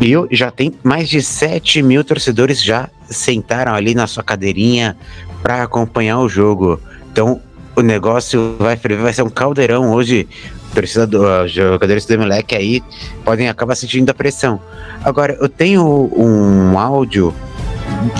E 0.00 0.12
já 0.34 0.50
tem 0.50 0.72
mais 0.82 1.08
de 1.08 1.22
7 1.22 1.82
mil 1.82 2.02
torcedores 2.02 2.62
já 2.62 2.88
sentaram 3.08 3.74
ali 3.74 3.94
na 3.94 4.06
sua 4.06 4.22
cadeirinha 4.22 4.96
para 5.42 5.62
acompanhar 5.62 6.18
o 6.18 6.28
jogo. 6.28 6.80
Então 7.12 7.42
o 7.76 7.82
negócio 7.82 8.56
vai, 8.58 8.76
vai 8.76 9.12
ser 9.12 9.22
um 9.22 9.30
caldeirão 9.30 9.92
hoje. 9.92 10.26
Torcida 10.74 11.06
do, 11.06 11.22
uh, 11.22 11.46
jogadores 11.46 12.06
do 12.06 12.14
Emelec 12.14 12.54
aí 12.54 12.82
podem 13.22 13.48
acabar 13.48 13.74
sentindo 13.74 14.10
a 14.10 14.14
pressão. 14.14 14.60
Agora, 15.04 15.36
eu 15.40 15.48
tenho 15.48 16.10
um 16.14 16.78
áudio 16.78 17.34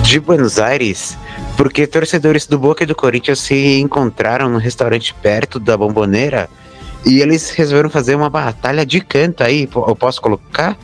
de 0.03 0.21
Buenos 0.21 0.59
Aires 0.59 1.19
porque 1.57 1.87
torcedores 1.87 2.47
do 2.47 2.59
Boca 2.59 2.85
e 2.85 2.87
do 2.87 2.95
Corinthians 2.95 3.41
se 3.41 3.81
encontraram 3.81 4.49
no 4.49 4.59
restaurante 4.59 5.15
perto 5.15 5.59
da 5.59 5.77
Bomboneira 5.77 6.49
e 7.05 7.21
eles 7.21 7.51
resolveram 7.51 7.89
fazer 7.89 8.15
uma 8.15 8.29
batalha 8.29 8.85
de 8.85 9.01
canto 9.01 9.43
aí. 9.43 9.69
Eu 9.75 9.97
posso 9.97 10.21
colocar? 10.21 10.77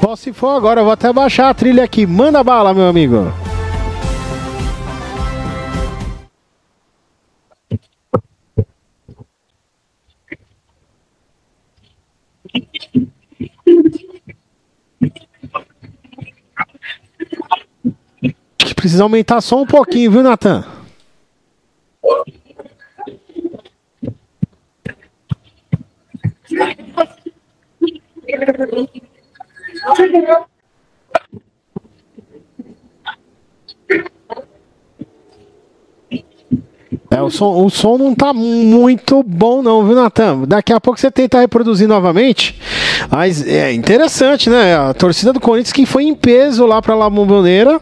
Posso 0.00 0.24
se 0.24 0.32
for 0.32 0.56
agora, 0.56 0.80
eu 0.80 0.84
vou 0.84 0.92
até 0.92 1.12
baixar 1.12 1.48
a 1.48 1.54
trilha 1.54 1.84
aqui. 1.84 2.06
Manda 2.06 2.42
bala, 2.42 2.74
meu 2.74 2.88
amigo. 2.88 3.32
Precisa 18.80 19.02
aumentar 19.02 19.42
só 19.42 19.60
um 19.60 19.66
pouquinho, 19.66 20.10
viu, 20.10 20.22
Natan? 20.22 20.64
É, 37.10 37.20
o 37.20 37.28
som, 37.28 37.66
o 37.66 37.68
som 37.68 37.98
não 37.98 38.14
tá 38.14 38.32
muito 38.32 39.22
bom 39.22 39.60
não, 39.60 39.84
viu, 39.84 39.94
Natan? 39.94 40.44
Daqui 40.48 40.72
a 40.72 40.80
pouco 40.80 40.98
você 40.98 41.10
tenta 41.10 41.38
reproduzir 41.38 41.86
novamente. 41.86 42.58
Mas 43.10 43.46
é 43.46 43.74
interessante, 43.74 44.48
né? 44.48 44.74
A 44.74 44.94
torcida 44.94 45.34
do 45.34 45.40
Corinthians 45.40 45.74
que 45.74 45.84
foi 45.84 46.04
em 46.04 46.14
peso 46.14 46.64
lá 46.64 46.80
pra 46.80 46.94
La 46.94 47.10
Bombonera 47.10 47.78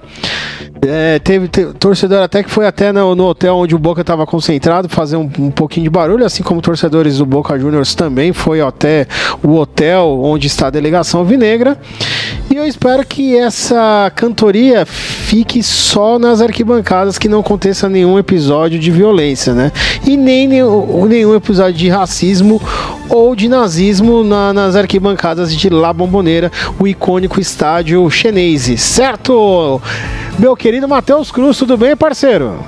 é, 0.87 1.19
teve, 1.19 1.49
teve, 1.49 1.73
torcedor 1.75 2.23
até 2.23 2.43
que 2.43 2.51
foi 2.51 2.67
até 2.67 2.93
no, 2.93 3.15
no 3.15 3.27
hotel 3.27 3.57
onde 3.57 3.75
o 3.75 3.79
Boca 3.79 4.01
estava 4.01 4.27
concentrado 4.27 4.89
fazer 4.89 5.17
um, 5.17 5.31
um, 5.39 5.51
pouquinho 5.51 5.85
de 5.85 5.91
barulho, 5.91 6.25
assim 6.25 6.43
como 6.43 6.61
torcedores 6.61 7.19
do 7.19 7.27
Boca 7.27 7.59
Juniors 7.59 7.95
também 7.95 8.33
foi 8.33 8.61
até 8.61 9.07
o 9.43 9.57
hotel 9.57 10.21
onde 10.23 10.47
está 10.47 10.69
a 10.69 10.71
delegação 10.71 11.25
vinegra. 11.25 11.79
E 12.51 12.57
eu 12.57 12.67
espero 12.67 13.05
que 13.07 13.37
essa 13.37 14.11
cantoria 14.15 14.87
fique 14.87 15.63
só 15.63 16.19
nas 16.19 16.41
arquibancadas, 16.41 17.19
que 17.19 17.29
não 17.29 17.41
aconteça 17.41 17.89
nenhum 17.89 18.19
episódio 18.19 18.79
de 18.79 18.91
violência, 18.91 19.53
né? 19.53 19.71
E 20.07 20.17
nem 20.17 20.49
nenhum, 20.49 21.35
episódio 21.35 21.75
de 21.75 21.89
racismo 21.89 22.61
ou 23.09 23.37
de 23.37 23.49
nazismo 23.49 24.25
na, 24.25 24.53
nas 24.53 24.77
arquibancadas 24.77 25.55
de 25.55 25.69
La 25.69 25.93
Bombonera, 25.93 26.51
o 26.79 26.87
icônico 26.87 27.41
estádio 27.41 28.09
chinês, 28.11 28.63
certo? 28.81 29.81
Meu 30.39 30.57
querido 30.57 30.87
Matheus 30.87 31.33
Cruz, 31.33 31.59
tudo 31.59 31.77
bem, 31.77 31.97
parceiro? 31.97 32.61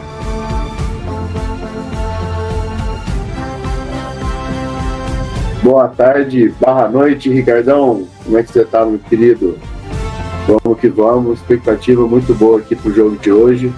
Boa 5.62 5.86
tarde, 5.86 6.52
barra 6.60 6.88
noite, 6.88 7.30
Ricardão. 7.30 8.08
Como 8.24 8.36
é 8.36 8.42
que 8.42 8.52
você 8.52 8.64
tá, 8.64 8.84
meu 8.84 8.98
querido? 8.98 9.56
Vamos 10.48 10.80
que 10.80 10.88
vamos, 10.88 11.38
expectativa 11.38 12.04
muito 12.08 12.34
boa 12.34 12.58
aqui 12.58 12.74
pro 12.74 12.92
jogo 12.92 13.16
de 13.16 13.30
hoje. 13.30 13.72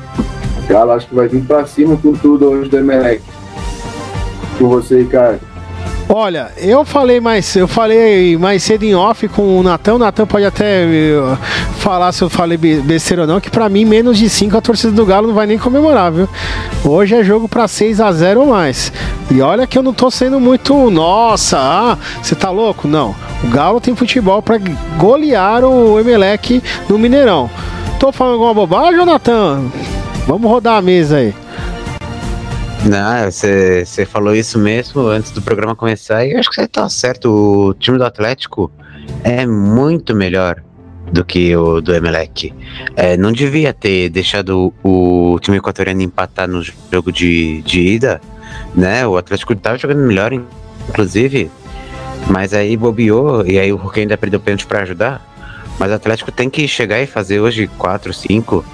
Galo 0.67 0.93
acho 0.93 1.09
que 1.09 1.15
vai 1.15 1.29
vir 1.29 1.45
pra 1.45 1.67
cima 1.67 1.95
com 1.99 2.15
tudo 2.15 2.49
hoje 2.49 2.71
do 2.71 2.79
Emelec. 2.79 3.23
Com 4.59 4.69
você, 4.69 5.01
Ricardo. 5.01 5.52
Olha, 6.15 6.53
eu 6.59 6.85
falei 6.85 7.21
mais, 7.21 7.57
eu 7.57 7.67
falei 7.67 8.37
mais 8.37 8.63
cedo 8.63 8.83
em 8.83 8.95
off 8.95 9.27
com 9.29 9.59
o 9.59 9.63
Natan. 9.63 9.95
O 9.95 9.99
Natan 9.99 10.27
pode 10.27 10.45
até 10.45 10.85
uh, 10.85 11.39
falar 11.79 12.13
se 12.13 12.23
eu 12.23 12.29
falei 12.29 12.59
besteira 12.59 13.23
ou 13.23 13.27
não, 13.27 13.41
que 13.41 13.51
para 13.51 13.67
mim 13.67 13.87
menos 13.87 14.19
de 14.19 14.29
5 14.29 14.55
a 14.55 14.61
torcida 14.61 14.93
do 14.93 15.07
Galo 15.07 15.29
não 15.29 15.35
vai 15.35 15.47
nem 15.47 15.57
comemorar, 15.57 16.13
viu? 16.13 16.29
Hoje 16.85 17.15
é 17.15 17.25
jogo 17.25 17.49
para 17.49 17.67
6 17.67 17.99
a 17.99 18.13
0 18.13 18.41
ou 18.41 18.47
mais. 18.49 18.93
E 19.31 19.41
olha 19.41 19.67
que 19.67 19.79
eu 19.79 19.83
não 19.83 19.95
tô 19.95 20.11
sendo 20.11 20.39
muito, 20.39 20.91
nossa, 20.91 21.59
ah, 21.59 21.99
você 22.23 22.35
tá 22.35 22.51
louco? 22.51 22.87
Não. 22.87 23.15
O 23.43 23.49
Galo 23.49 23.81
tem 23.81 23.97
futebol 23.97 24.43
para 24.43 24.61
golear 24.99 25.65
o 25.65 25.99
Emelec 25.99 26.63
no 26.91 26.99
Mineirão. 26.99 27.49
Tô 27.99 28.13
falando 28.13 28.35
alguma 28.35 28.53
bobagem, 28.53 29.03
Natan? 29.07 29.71
Vamos 30.27 30.51
rodar 30.51 30.77
a 30.77 30.83
mesa 30.83 31.17
aí. 31.17 31.35
Não, 32.85 33.31
você 33.31 34.05
falou 34.05 34.35
isso 34.35 34.59
mesmo 34.59 35.07
antes 35.07 35.31
do 35.31 35.41
programa 35.41 35.77
começar 35.77 36.27
e 36.27 36.33
eu 36.33 36.41
acho 36.41 36.51
que 36.51 36.57
você 36.57 36.67
tá 36.67 36.89
certo. 36.89 37.31
O 37.31 37.75
time 37.75 37.97
do 37.97 38.05
Atlético 38.05 38.73
é 39.23 39.47
muito 39.47 40.17
melhor 40.17 40.63
do 41.13 41.25
que 41.25 41.55
o 41.55 41.81
do 41.81 41.95
Emelec. 41.95 42.53
É, 42.97 43.17
não 43.17 43.31
devia 43.31 43.73
ter 43.73 44.09
deixado 44.09 44.75
o, 44.83 45.35
o 45.35 45.39
time 45.39 45.59
equatoriano 45.59 46.03
empatar 46.03 46.49
no 46.49 46.63
jogo 46.63 47.13
de, 47.13 47.63
de 47.63 47.81
ida, 47.81 48.21
né? 48.75 49.07
O 49.07 49.17
Atlético 49.17 49.53
estava 49.53 49.79
jogando 49.79 50.01
melhor, 50.01 50.33
inclusive, 50.33 51.51
mas 52.29 52.53
aí 52.53 52.77
bobeou 52.77 53.47
e 53.47 53.61
aí 53.61 53.73
o 53.73 53.77
Hulk 53.77 54.01
ainda 54.01 54.19
perdeu 54.19 54.41
pênalti 54.41 54.67
para 54.67 54.83
ajudar. 54.83 55.29
Mas 55.79 55.91
o 55.91 55.95
Atlético 55.95 56.33
tem 56.33 56.51
que 56.51 56.67
chegar 56.67 57.01
e 57.01 57.07
fazer 57.07 57.41
hoje 57.41 57.69
4, 57.79 58.13
5. 58.13 58.65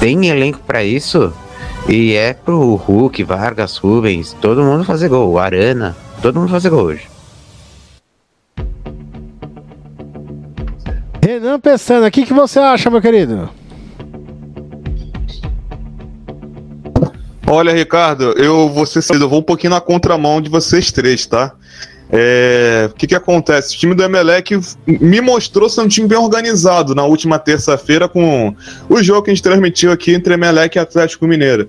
Tem 0.00 0.28
elenco 0.28 0.60
para 0.60 0.84
isso? 0.84 1.32
E 1.88 2.14
é 2.14 2.32
pro 2.32 2.76
Hulk, 2.76 3.22
Vargas, 3.24 3.76
Rubens, 3.76 4.34
todo 4.40 4.62
mundo 4.62 4.84
fazer 4.84 5.08
gol. 5.08 5.38
Arana, 5.38 5.94
todo 6.22 6.40
mundo 6.40 6.50
fazer 6.50 6.70
gol 6.70 6.84
hoje. 6.84 7.06
Renan 11.22 11.60
Pestana, 11.60 12.08
o 12.08 12.10
que, 12.10 12.24
que 12.24 12.32
você 12.32 12.58
acha, 12.58 12.90
meu 12.90 13.02
querido? 13.02 13.50
Olha, 17.46 17.72
Ricardo, 17.72 18.32
eu 18.32 18.68
vou 18.70 18.86
ser 18.86 19.00
eu 19.14 19.28
vou 19.28 19.40
um 19.40 19.42
pouquinho 19.42 19.74
na 19.74 19.80
contramão 19.80 20.40
de 20.40 20.48
vocês 20.48 20.90
três, 20.90 21.26
tá? 21.26 21.54
É, 22.10 22.88
o 22.90 22.94
que, 22.94 23.06
que 23.06 23.14
acontece? 23.14 23.74
O 23.74 23.78
time 23.78 23.94
do 23.94 24.02
Emelec 24.02 24.60
me 24.86 25.20
mostrou 25.20 25.68
ser 25.68 25.80
um 25.80 25.88
time 25.88 26.06
bem 26.06 26.18
organizado 26.18 26.94
na 26.94 27.04
última 27.04 27.38
terça-feira 27.38 28.08
com 28.08 28.54
o 28.88 29.02
jogo 29.02 29.22
que 29.22 29.30
a 29.30 29.34
gente 29.34 29.42
transmitiu 29.42 29.90
aqui 29.90 30.14
entre 30.14 30.34
Emelec 30.34 30.76
e 30.76 30.78
Atlético 30.78 31.26
Mineiro. 31.26 31.68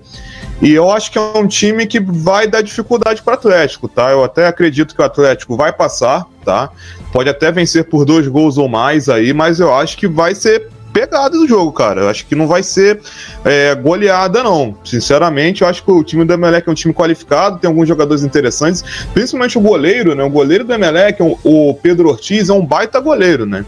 E 0.60 0.72
eu 0.72 0.90
acho 0.90 1.10
que 1.10 1.18
é 1.18 1.20
um 1.20 1.46
time 1.46 1.86
que 1.86 2.00
vai 2.00 2.46
dar 2.46 2.62
dificuldade 2.62 3.22
para 3.22 3.32
o 3.32 3.34
Atlético, 3.34 3.88
tá? 3.88 4.10
Eu 4.10 4.22
até 4.22 4.46
acredito 4.46 4.94
que 4.94 5.00
o 5.00 5.04
Atlético 5.04 5.56
vai 5.56 5.72
passar, 5.72 6.26
tá? 6.44 6.70
Pode 7.12 7.28
até 7.28 7.50
vencer 7.50 7.84
por 7.84 8.04
dois 8.04 8.28
gols 8.28 8.58
ou 8.58 8.68
mais 8.68 9.08
aí, 9.08 9.32
mas 9.32 9.58
eu 9.58 9.74
acho 9.74 9.96
que 9.96 10.06
vai 10.06 10.34
ser 10.34 10.68
pegada 10.96 11.36
do 11.36 11.46
jogo, 11.46 11.72
cara. 11.72 12.00
Eu 12.00 12.08
acho 12.08 12.24
que 12.24 12.34
não 12.34 12.46
vai 12.46 12.62
ser 12.62 13.00
é, 13.44 13.74
goleada, 13.74 14.42
não. 14.42 14.74
Sinceramente, 14.82 15.60
eu 15.60 15.68
acho 15.68 15.84
que 15.84 15.90
o 15.90 16.02
time 16.02 16.24
do 16.24 16.32
Emelec 16.32 16.66
é 16.66 16.72
um 16.72 16.74
time 16.74 16.94
qualificado, 16.94 17.58
tem 17.58 17.68
alguns 17.68 17.86
jogadores 17.86 18.24
interessantes, 18.24 18.82
principalmente 19.12 19.58
o 19.58 19.60
goleiro, 19.60 20.14
né? 20.14 20.24
O 20.24 20.30
goleiro 20.30 20.64
do 20.64 20.72
Emelec, 20.72 21.18
o 21.20 21.74
Pedro 21.74 22.08
Ortiz, 22.08 22.48
é 22.48 22.52
um 22.54 22.64
baita 22.64 22.98
goleiro, 22.98 23.44
né? 23.44 23.62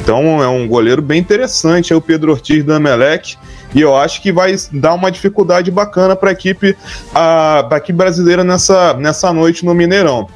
Então 0.00 0.42
é 0.42 0.48
um 0.48 0.66
goleiro 0.66 1.00
bem 1.00 1.20
interessante, 1.20 1.92
é 1.92 1.96
o 1.96 2.00
Pedro 2.00 2.32
Ortiz 2.32 2.64
do 2.64 2.72
Emelec. 2.74 3.36
E 3.72 3.80
eu 3.80 3.96
acho 3.96 4.20
que 4.20 4.32
vai 4.32 4.54
dar 4.72 4.94
uma 4.94 5.10
dificuldade 5.10 5.70
bacana 5.70 6.16
para 6.16 6.30
a 6.30 6.32
equipe, 6.32 6.76
a, 7.14 7.68
equipe 7.76 7.92
brasileira 7.92 8.42
nessa, 8.42 8.94
nessa 8.94 9.32
noite 9.32 9.64
no 9.64 9.72
Mineirão. 9.72 10.26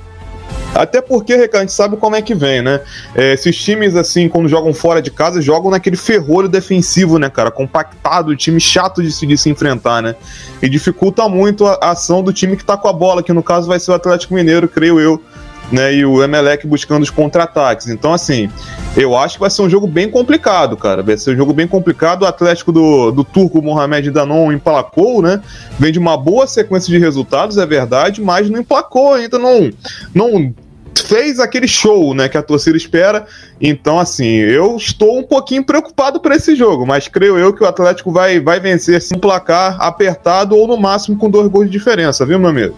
Até 0.77 1.01
porque, 1.01 1.35
Recan, 1.35 1.59
a 1.59 1.61
gente 1.63 1.73
sabe 1.73 1.97
como 1.97 2.17
é 2.17 2.23
que 2.23 2.35
vem, 2.35 2.61
né? 2.63 2.81
É, 3.15 3.33
esses 3.33 3.57
times, 3.57 3.97
assim, 3.97 4.29
quando 4.29 4.49
jogam 4.49 4.75
fora 4.75 5.01
de 5.01 5.11
casa, 5.11 5.41
jogam 5.41 5.71
naquele 5.71 5.97
ferrolho 5.97 6.49
defensivo, 6.49 7.19
né, 7.19 7.31
cara? 7.31 7.51
Compactado, 7.51 8.37
time 8.37 8.61
chato 8.61 9.03
de 9.03 9.11
se, 9.11 9.27
de 9.27 9.39
se 9.39 9.49
enfrentar, 9.49 10.03
né? 10.03 10.15
E 10.61 10.69
dificulta 10.69 11.29
muito 11.29 11.67
a, 11.67 11.79
a 11.81 11.91
ação 11.91 12.23
do 12.23 12.33
time 12.33 12.57
que 12.57 12.65
tá 12.65 12.77
com 12.77 12.89
a 12.89 12.93
bola, 12.93 13.23
que 13.23 13.33
no 13.33 13.43
caso 13.43 13.67
vai 13.67 13.81
ser 13.81 13.91
o 13.91 13.95
Atlético 13.95 14.35
Mineiro, 14.35 14.69
creio 14.69 15.01
eu, 15.01 15.23
né, 15.71 15.95
e 15.95 16.05
o 16.05 16.23
Emelec 16.23 16.67
buscando 16.67 17.03
os 17.03 17.11
contra-ataques. 17.11 17.89
Então, 17.89 18.13
assim, 18.13 18.51
eu 18.97 19.17
acho 19.17 19.35
que 19.35 19.41
vai 19.41 19.51
ser 19.51 19.63
um 19.63 19.71
jogo 19.71 19.87
bem 19.87 20.11
complicado, 20.11 20.77
cara. 20.77 21.03
Vai 21.03 21.17
ser 21.17 21.33
um 21.35 21.37
jogo 21.37 21.53
bem 21.53 21.67
complicado. 21.67 22.23
O 22.23 22.27
Atlético 22.27 22.71
do, 22.71 23.11
do 23.11 23.25
turco 23.25 23.61
Mohamed 23.63 24.11
Danon 24.11 24.53
emplacou, 24.53 25.21
né? 25.23 25.41
Vem 25.79 25.93
de 25.93 25.99
uma 25.99 26.17
boa 26.17 26.47
sequência 26.47 26.91
de 26.91 26.99
resultados, 26.99 27.59
é 27.59 27.67
verdade, 27.67 28.23
mas 28.23 28.49
não 28.49 28.61
emplacou 28.61 29.15
ainda, 29.15 29.39
não, 29.39 29.71
não 30.15 30.55
fez 31.01 31.39
aquele 31.39 31.69
show, 31.69 32.15
né, 32.15 32.29
que 32.29 32.37
a 32.37 32.43
torcida 32.43 32.77
espera. 32.77 33.27
Então, 33.61 33.99
assim, 33.99 34.27
eu 34.27 34.77
estou 34.77 35.19
um 35.19 35.23
pouquinho 35.23 35.65
preocupado 35.65 36.21
por 36.21 36.33
esse 36.33 36.55
jogo, 36.55 36.87
mas 36.87 37.09
creio 37.09 37.39
eu 37.39 37.53
que 37.53 37.63
o 37.63 37.67
Atlético 37.67 38.13
vai, 38.13 38.41
vai 38.41 38.61
vencer 38.61 38.97
assim, 38.97 39.17
um 39.17 39.19
placar 39.19 39.77
apertado 39.81 40.57
ou 40.57 40.67
no 40.67 40.77
máximo 40.77 41.17
com 41.17 41.31
dois 41.31 41.49
gols 41.49 41.67
de 41.67 41.73
diferença, 41.73 42.25
viu, 42.25 42.39
meu 42.39 42.51
amigo? 42.51 42.77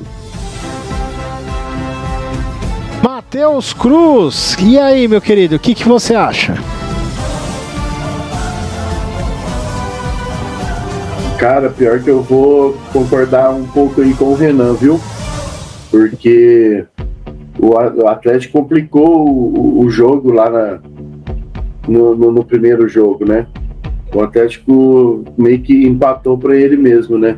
Matheus 3.02 3.72
Cruz, 3.72 4.56
e 4.60 4.78
aí, 4.78 5.06
meu 5.06 5.20
querido, 5.20 5.56
o 5.56 5.58
que, 5.58 5.74
que 5.74 5.86
você 5.86 6.14
acha? 6.14 6.54
Cara, 11.38 11.70
pior 11.70 12.00
que 12.02 12.10
eu 12.10 12.20
vou 12.20 12.76
concordar 12.92 13.50
um 13.50 13.64
pouco 13.64 14.00
aí 14.00 14.12
com 14.12 14.24
o 14.24 14.34
Renan, 14.34 14.74
viu? 14.74 15.00
Porque 15.88 16.84
o 17.60 18.06
Atlético 18.06 18.60
complicou 18.60 19.28
o, 19.28 19.80
o 19.80 19.90
jogo 19.90 20.32
lá 20.32 20.48
na, 20.48 20.78
no, 21.86 22.14
no, 22.14 22.32
no, 22.32 22.44
primeiro 22.44 22.88
jogo, 22.88 23.24
né? 23.24 23.46
O 24.14 24.20
Atlético 24.20 25.24
meio 25.36 25.60
que 25.60 25.86
empatou 25.86 26.38
para 26.38 26.56
ele 26.56 26.76
mesmo, 26.76 27.18
né? 27.18 27.36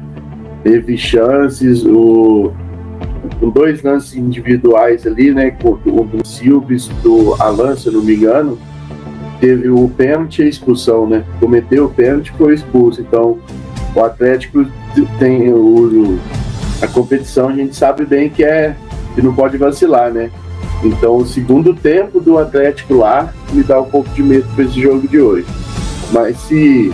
Teve 0.62 0.96
chances, 0.98 1.84
o, 1.84 2.52
dois 3.52 3.82
lances 3.82 4.14
individuais 4.14 5.06
ali, 5.06 5.32
né? 5.32 5.52
Com 5.52 5.78
o 5.86 6.04
do 6.04 6.26
Silves, 6.26 6.88
do 7.02 7.34
Alan, 7.40 7.74
se 7.76 7.90
não 7.90 8.02
me 8.02 8.14
engano. 8.14 8.58
Teve 9.40 9.70
o 9.70 9.88
pênalti 9.88 10.40
e 10.40 10.44
a 10.44 10.48
expulsão, 10.48 11.08
né? 11.08 11.24
Cometeu 11.40 11.86
o 11.86 11.90
pênalti 11.90 12.30
foi 12.36 12.54
expulso. 12.54 13.00
Então, 13.00 13.38
o 13.94 14.00
Atlético 14.00 14.66
tem 15.18 15.50
o, 15.50 16.18
a 16.82 16.86
competição, 16.86 17.48
a 17.48 17.52
gente 17.52 17.74
sabe 17.74 18.04
bem 18.04 18.28
que 18.28 18.44
é 18.44 18.76
e 19.16 19.22
não 19.22 19.34
pode 19.34 19.56
vacilar, 19.56 20.12
né? 20.12 20.30
Então, 20.82 21.16
o 21.16 21.26
segundo 21.26 21.74
tempo 21.74 22.20
do 22.20 22.38
Atlético 22.38 22.94
lá 22.94 23.32
me 23.52 23.62
dá 23.62 23.80
um 23.80 23.84
pouco 23.84 24.08
de 24.10 24.22
medo 24.22 24.46
para 24.54 24.64
esse 24.64 24.80
jogo 24.80 25.06
de 25.06 25.20
hoje. 25.20 25.46
Mas 26.10 26.38
se, 26.38 26.92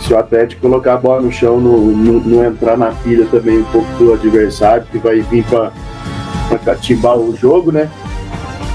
se 0.00 0.12
o 0.12 0.18
Atlético 0.18 0.62
colocar 0.62 0.94
a 0.94 0.96
bola 0.96 1.20
no 1.20 1.30
chão, 1.30 1.60
não, 1.60 1.78
não, 1.78 2.20
não 2.20 2.44
entrar 2.44 2.76
na 2.76 2.90
pilha 2.92 3.26
também 3.26 3.58
um 3.58 3.64
pouco 3.64 3.88
do 3.98 4.14
adversário, 4.14 4.86
que 4.90 4.98
vai 4.98 5.20
vir 5.20 5.44
para 5.44 6.58
catimbar 6.64 7.18
o 7.18 7.36
jogo, 7.36 7.70
né? 7.70 7.90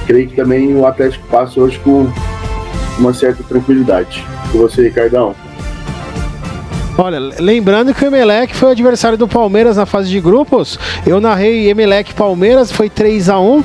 Creio 0.06 0.28
que 0.28 0.36
também 0.36 0.76
o 0.76 0.86
Atlético 0.86 1.26
passa 1.28 1.60
hoje 1.60 1.80
com 1.80 2.08
uma 3.00 3.14
certa 3.14 3.44
tranquilidade. 3.44 4.24
Com 4.52 4.60
você, 4.60 4.84
Ricardão. 4.84 5.36
Olha, 6.98 7.20
lembrando 7.40 7.94
que 7.94 8.04
o 8.04 8.08
Emelec 8.08 8.56
foi 8.56 8.70
o 8.70 8.72
adversário 8.72 9.18
do 9.18 9.28
Palmeiras 9.28 9.76
na 9.76 9.86
fase 9.86 10.10
de 10.10 10.20
grupos. 10.22 10.80
Eu 11.06 11.20
narrei 11.20 11.70
Emelec 11.70 12.14
Palmeiras, 12.14 12.72
foi 12.72 12.90
3 12.90 13.30
a 13.30 13.40
1 13.40 13.64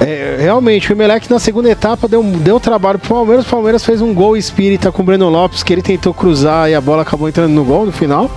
é, 0.00 0.36
realmente, 0.40 0.90
o 0.90 0.94
Emelec 0.94 1.30
na 1.30 1.38
segunda 1.38 1.70
etapa 1.70 2.08
deu, 2.08 2.22
deu 2.22 2.58
trabalho 2.58 2.98
pro 2.98 3.14
Palmeiras. 3.14 3.46
O 3.46 3.48
Palmeiras 3.48 3.84
fez 3.84 4.02
um 4.02 4.12
gol 4.12 4.36
espírita 4.36 4.90
com 4.90 5.02
o 5.02 5.04
Breno 5.04 5.28
Lopes, 5.28 5.62
que 5.62 5.72
ele 5.72 5.82
tentou 5.82 6.12
cruzar 6.12 6.68
e 6.68 6.74
a 6.74 6.80
bola 6.80 7.02
acabou 7.02 7.28
entrando 7.28 7.52
no 7.52 7.64
gol 7.64 7.86
no 7.86 7.92
final. 7.92 8.30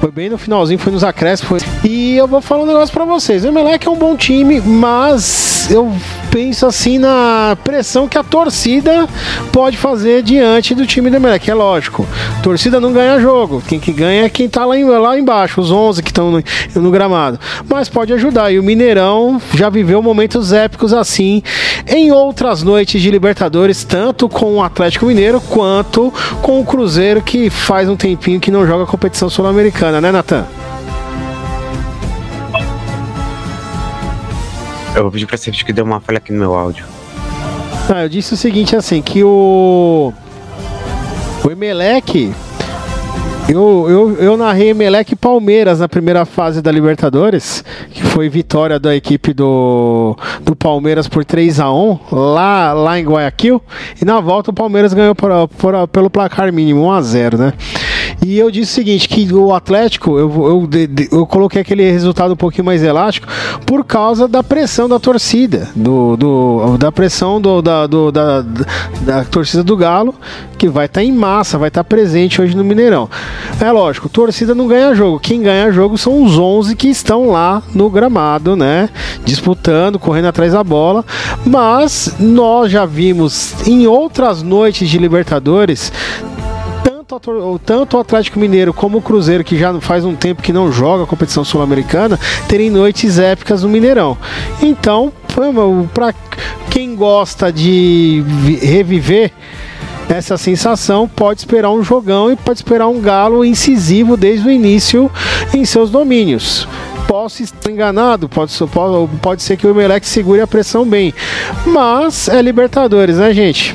Foi 0.00 0.10
bem 0.10 0.30
no 0.30 0.38
finalzinho, 0.38 0.78
foi 0.78 0.92
nos 0.92 1.04
acréscimos. 1.04 1.62
E 1.84 2.16
eu 2.16 2.26
vou 2.26 2.40
falar 2.40 2.62
um 2.62 2.66
negócio 2.66 2.92
pra 2.92 3.04
vocês. 3.04 3.44
O 3.44 3.48
Emelec 3.48 3.86
é 3.86 3.90
um 3.90 3.96
bom 3.96 4.16
time, 4.16 4.60
mas 4.60 5.68
eu 5.70 5.92
penso 6.30 6.66
assim 6.66 6.98
na 6.98 7.56
pressão 7.64 8.08
que 8.08 8.18
a 8.18 8.22
torcida 8.22 9.08
pode 9.52 9.76
fazer 9.76 10.22
diante 10.22 10.74
do 10.74 10.86
time 10.86 11.10
do 11.10 11.16
Emelec. 11.16 11.50
É 11.50 11.54
lógico, 11.54 12.06
a 12.38 12.42
torcida 12.42 12.80
não 12.80 12.92
ganha 12.92 13.20
jogo. 13.20 13.62
Quem 13.66 13.80
que 13.80 13.92
ganha 13.92 14.24
é 14.24 14.28
quem 14.28 14.48
tá 14.48 14.64
lá, 14.64 14.76
em, 14.76 14.84
lá 14.84 15.18
embaixo, 15.18 15.60
os 15.60 15.70
11 15.70 16.02
que 16.02 16.10
estão 16.10 16.30
no, 16.30 16.42
no, 16.76 16.90
gramado. 16.90 17.38
Mas 17.68 17.88
pode 17.88 18.12
ajudar. 18.12 18.52
E 18.52 18.58
o 18.58 18.62
Mineirão 18.62 19.40
já 19.54 19.68
viveu 19.68 20.02
momentos 20.02 20.52
épicos 20.52 20.92
assim 20.92 21.42
em 21.86 22.12
outras 22.12 22.62
noites 22.62 23.00
de 23.00 23.10
Libertadores, 23.10 23.84
tanto 23.84 24.28
com 24.28 24.56
o 24.56 24.62
Atlético 24.62 25.06
Mineiro 25.06 25.40
quanto 25.40 26.12
com 26.42 26.60
o 26.60 26.64
Cruzeiro, 26.64 27.22
que 27.22 27.50
faz 27.50 27.88
um 27.88 27.96
tempinho 27.96 28.40
que 28.40 28.50
não 28.50 28.66
joga 28.66 28.86
competição 28.86 29.28
sul-americana, 29.28 30.00
né, 30.00 30.10
Natan? 30.10 30.46
Eu 34.98 35.04
vou 35.04 35.12
pedir 35.12 35.26
pra 35.26 35.38
que 35.38 35.72
deu 35.72 35.84
uma 35.84 36.00
falha 36.00 36.18
aqui 36.18 36.32
no 36.32 36.40
meu 36.40 36.54
áudio. 36.54 36.84
Ah, 37.88 38.02
eu 38.02 38.08
disse 38.08 38.34
o 38.34 38.36
seguinte 38.36 38.74
assim, 38.74 39.00
que 39.00 39.22
o. 39.22 40.12
O 41.44 41.50
Emelec. 41.52 42.34
Eu, 43.48 43.86
eu, 43.88 44.16
eu 44.16 44.36
narrei 44.36 44.70
Emelec 44.70 45.12
e 45.12 45.16
Palmeiras 45.16 45.78
na 45.78 45.88
primeira 45.88 46.26
fase 46.26 46.60
da 46.60 46.72
Libertadores, 46.72 47.64
que 47.90 48.02
foi 48.02 48.28
vitória 48.28 48.78
da 48.78 48.94
equipe 48.94 49.32
do, 49.32 50.16
do 50.42 50.56
Palmeiras 50.56 51.06
por 51.06 51.24
3 51.24 51.60
a 51.60 51.72
1 51.72 51.98
lá, 52.10 52.72
lá 52.72 52.98
em 52.98 53.04
Guayaquil. 53.04 53.62
E 54.02 54.04
na 54.04 54.18
volta 54.20 54.50
o 54.50 54.54
Palmeiras 54.54 54.92
ganhou 54.92 55.14
por, 55.14 55.30
por, 55.48 55.88
pelo 55.88 56.10
placar 56.10 56.52
mínimo, 56.52 56.82
1 56.82 56.92
a 56.92 57.00
0 57.02 57.38
né? 57.38 57.52
E 58.24 58.38
eu 58.38 58.50
disse 58.50 58.72
o 58.72 58.74
seguinte, 58.74 59.08
que 59.08 59.32
o 59.32 59.54
Atlético, 59.54 60.18
eu, 60.18 60.30
eu, 60.30 60.68
eu 61.12 61.26
coloquei 61.26 61.62
aquele 61.62 61.90
resultado 61.90 62.32
um 62.32 62.36
pouquinho 62.36 62.64
mais 62.64 62.82
elástico 62.82 63.26
por 63.66 63.84
causa 63.84 64.28
da 64.28 64.42
pressão 64.42 64.88
da 64.88 64.98
torcida, 64.98 65.68
do, 65.74 66.16
do 66.16 66.76
da 66.78 66.92
pressão 66.92 67.40
do, 67.40 67.62
da, 67.62 67.86
do, 67.86 68.12
da, 68.12 68.42
da 69.02 69.24
torcida 69.24 69.62
do 69.62 69.76
Galo, 69.76 70.14
que 70.56 70.68
vai 70.68 70.86
estar 70.86 71.00
tá 71.00 71.04
em 71.04 71.12
massa, 71.12 71.58
vai 71.58 71.68
estar 71.68 71.84
tá 71.84 71.88
presente 71.88 72.40
hoje 72.40 72.56
no 72.56 72.64
Mineirão. 72.64 73.08
É 73.60 73.70
lógico, 73.70 74.08
torcida 74.08 74.54
não 74.54 74.66
ganha 74.66 74.94
jogo. 74.94 75.20
Quem 75.20 75.42
ganha 75.42 75.72
jogo 75.72 75.96
são 75.96 76.22
os 76.22 76.38
11 76.38 76.74
que 76.76 76.88
estão 76.88 77.30
lá 77.30 77.62
no 77.74 77.88
gramado, 77.88 78.56
né? 78.56 78.88
Disputando, 79.24 79.98
correndo 79.98 80.26
atrás 80.26 80.52
da 80.52 80.64
bola. 80.64 81.04
Mas 81.44 82.14
nós 82.18 82.70
já 82.70 82.84
vimos 82.84 83.54
em 83.66 83.86
outras 83.86 84.42
noites 84.42 84.88
de 84.88 84.98
Libertadores 84.98 85.92
tanto, 87.08 87.58
tanto 87.64 87.96
o 87.96 88.00
Atlético 88.00 88.38
Mineiro 88.38 88.74
como 88.74 88.98
o 88.98 89.02
Cruzeiro, 89.02 89.42
que 89.42 89.56
já 89.56 89.80
faz 89.80 90.04
um 90.04 90.14
tempo 90.14 90.42
que 90.42 90.52
não 90.52 90.70
joga 90.70 91.04
a 91.04 91.06
competição 91.06 91.42
sul-americana, 91.42 92.20
terem 92.46 92.68
noites 92.68 93.18
épicas 93.18 93.62
no 93.62 93.68
Mineirão. 93.70 94.18
Então, 94.60 95.10
para 95.94 96.14
quem 96.70 96.94
gosta 96.94 97.50
de 97.50 98.22
reviver 98.60 99.32
essa 100.06 100.36
sensação, 100.36 101.08
pode 101.08 101.40
esperar 101.40 101.70
um 101.70 101.82
jogão 101.82 102.30
e 102.30 102.36
pode 102.36 102.58
esperar 102.58 102.88
um 102.88 103.00
galo 103.00 103.42
incisivo 103.42 104.14
desde 104.14 104.46
o 104.46 104.50
início 104.50 105.10
em 105.54 105.64
seus 105.64 105.90
domínios 105.90 106.68
posso 107.06 107.42
estar 107.42 107.70
enganado, 107.70 108.28
pode, 108.28 108.52
pode, 109.22 109.42
ser 109.42 109.56
que 109.56 109.66
o 109.66 109.70
Emelec 109.70 110.06
segure 110.06 110.42
a 110.42 110.46
pressão 110.46 110.84
bem. 110.84 111.14
Mas 111.66 112.28
é 112.28 112.42
Libertadores, 112.42 113.16
né, 113.16 113.32
gente? 113.32 113.74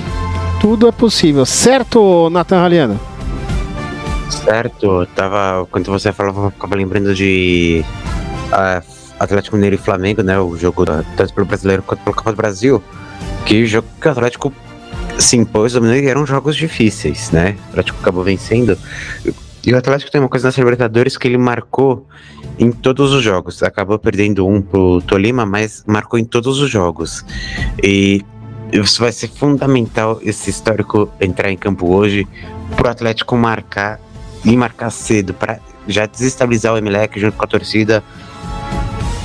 Tudo 0.62 0.88
é 0.88 0.92
possível. 0.92 1.44
Certo, 1.44 2.30
Nathan 2.30 2.64
Haliano? 2.64 3.13
Certo, 4.34 5.06
tava. 5.16 5.66
Quando 5.68 5.92
você 5.92 6.12
falava, 6.12 6.48
eu 6.48 6.52
ficava 6.52 6.76
lembrando 6.76 7.14
de 7.14 7.86
uh, 8.52 8.84
Atlético 9.20 9.56
Mineiro 9.56 9.76
e 9.76 9.80
Flamengo, 9.80 10.22
né? 10.22 10.40
O 10.40 10.58
jogo 10.58 10.86
tanto 10.86 11.34
pelo 11.34 11.46
brasileiro 11.46 11.84
quanto 11.84 12.04
pelo 12.04 12.16
Copa 12.16 12.32
do 12.32 12.38
Brasil. 12.38 12.84
Que 13.46 13.64
o 13.64 13.68
jogo 13.68 13.88
que 14.02 14.08
o 14.08 14.12
Atlético 14.12 14.54
se 15.20 15.38
impôs, 15.38 15.74
dominou 15.74 15.96
e 15.96 16.08
eram 16.08 16.26
jogos 16.26 16.56
difíceis, 16.56 17.32
né? 17.32 17.56
O 17.68 17.70
Atlético 17.72 18.00
acabou 18.02 18.24
vencendo. 18.24 18.78
E 19.66 19.74
o 19.74 19.78
Atlético 19.78 20.12
tem 20.12 20.20
uma 20.20 20.30
coisa 20.30 20.48
nas 20.48 20.58
Libertadores 20.58 21.18
que 21.18 21.28
ele 21.28 21.38
marcou 21.38 22.06
em 22.60 22.72
todos 22.72 23.14
os 23.14 23.24
jogos. 23.24 23.64
Acabou 23.64 23.98
perdendo 23.98 24.46
um 24.46 24.62
pro 24.62 25.02
Tolima, 25.02 25.46
mas 25.46 25.84
marcou 25.88 26.20
em 26.20 26.26
todos 26.26 26.60
os 26.60 26.70
jogos. 26.70 27.24
E 27.82 28.22
isso 28.72 29.00
vai 29.00 29.12
ser 29.12 29.30
fundamental 29.30 30.20
esse 30.22 30.50
histórico 30.50 31.10
entrar 31.22 31.50
em 31.50 31.58
campo 31.58 31.94
hoje 31.94 32.28
pro 32.76 32.90
Atlético 32.90 33.38
marcar 33.38 34.00
e 34.44 34.56
marcar 34.56 34.90
cedo 34.90 35.34
para 35.34 35.60
já 35.88 36.06
desestabilizar 36.06 36.74
o 36.74 36.78
Emelec 36.78 37.20
junto 37.20 37.38
com 37.38 37.44
a 37.44 37.48
torcida. 37.48 38.04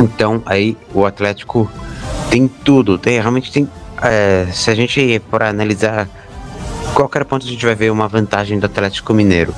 Então 0.01 0.43
aí 0.47 0.77
o 0.93 1.05
Atlético 1.05 1.71
tem 2.31 2.47
tudo, 2.49 2.99
tem 2.99 3.21
realmente 3.21 3.51
tem. 3.51 3.69
É, 4.03 4.47
se 4.53 4.71
a 4.71 4.75
gente 4.75 5.21
for 5.29 5.43
analisar 5.43 6.09
qualquer 6.95 7.25
ponto 7.25 7.45
a 7.45 7.49
gente 7.49 7.65
vai 7.65 7.75
ver 7.75 7.91
uma 7.91 8.07
vantagem 8.07 8.59
do 8.59 8.67
Atlético 8.67 9.13
Mineiro, 9.13 9.55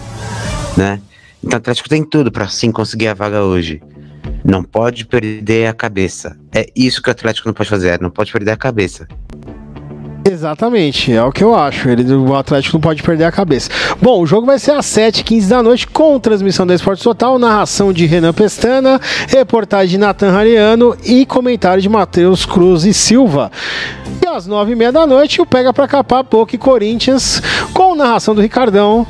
né? 0.76 1.00
Então 1.42 1.56
o 1.56 1.60
Atlético 1.60 1.88
tem 1.88 2.04
tudo 2.04 2.30
para 2.30 2.48
sim 2.48 2.70
conseguir 2.70 3.08
a 3.08 3.14
vaga 3.14 3.42
hoje. 3.42 3.82
Não 4.44 4.62
pode 4.62 5.04
perder 5.04 5.66
a 5.66 5.72
cabeça. 5.72 6.38
É 6.54 6.66
isso 6.74 7.02
que 7.02 7.08
o 7.08 7.12
Atlético 7.12 7.48
não 7.48 7.54
pode 7.54 7.68
fazer, 7.68 8.00
não 8.00 8.10
pode 8.10 8.32
perder 8.32 8.52
a 8.52 8.56
cabeça. 8.56 9.06
Exatamente, 10.24 11.12
é 11.12 11.22
o 11.22 11.32
que 11.32 11.42
eu 11.42 11.54
acho. 11.54 11.88
Ele, 11.88 12.12
o 12.14 12.34
Atlético 12.34 12.76
não 12.76 12.80
pode 12.80 13.02
perder 13.02 13.24
a 13.24 13.32
cabeça. 13.32 13.70
Bom, 14.00 14.20
o 14.20 14.26
jogo 14.26 14.46
vai 14.46 14.58
ser 14.58 14.72
às 14.72 14.86
7h15 14.86 15.48
da 15.48 15.62
noite, 15.62 15.86
com 15.86 16.18
transmissão 16.18 16.66
da 16.66 16.74
Esporte 16.74 17.02
Total, 17.02 17.38
narração 17.38 17.92
de 17.92 18.06
Renan 18.06 18.32
Pestana, 18.32 19.00
reportagem 19.28 19.90
de 19.90 19.98
Nathan 19.98 20.32
Hariano 20.32 20.96
e 21.04 21.24
comentário 21.24 21.82
de 21.82 21.88
Matheus 21.88 22.44
Cruz 22.44 22.84
e 22.84 22.92
Silva. 22.92 23.50
E 24.22 24.28
às 24.28 24.46
9h30 24.46 24.92
da 24.92 25.06
noite, 25.06 25.40
o 25.40 25.46
Pega 25.46 25.72
pra 25.72 25.88
Capar, 25.88 26.22
Boca 26.22 26.54
e 26.54 26.58
Corinthians, 26.58 27.42
com 27.72 27.94
narração 27.94 28.34
do 28.34 28.42
Ricardão, 28.42 29.06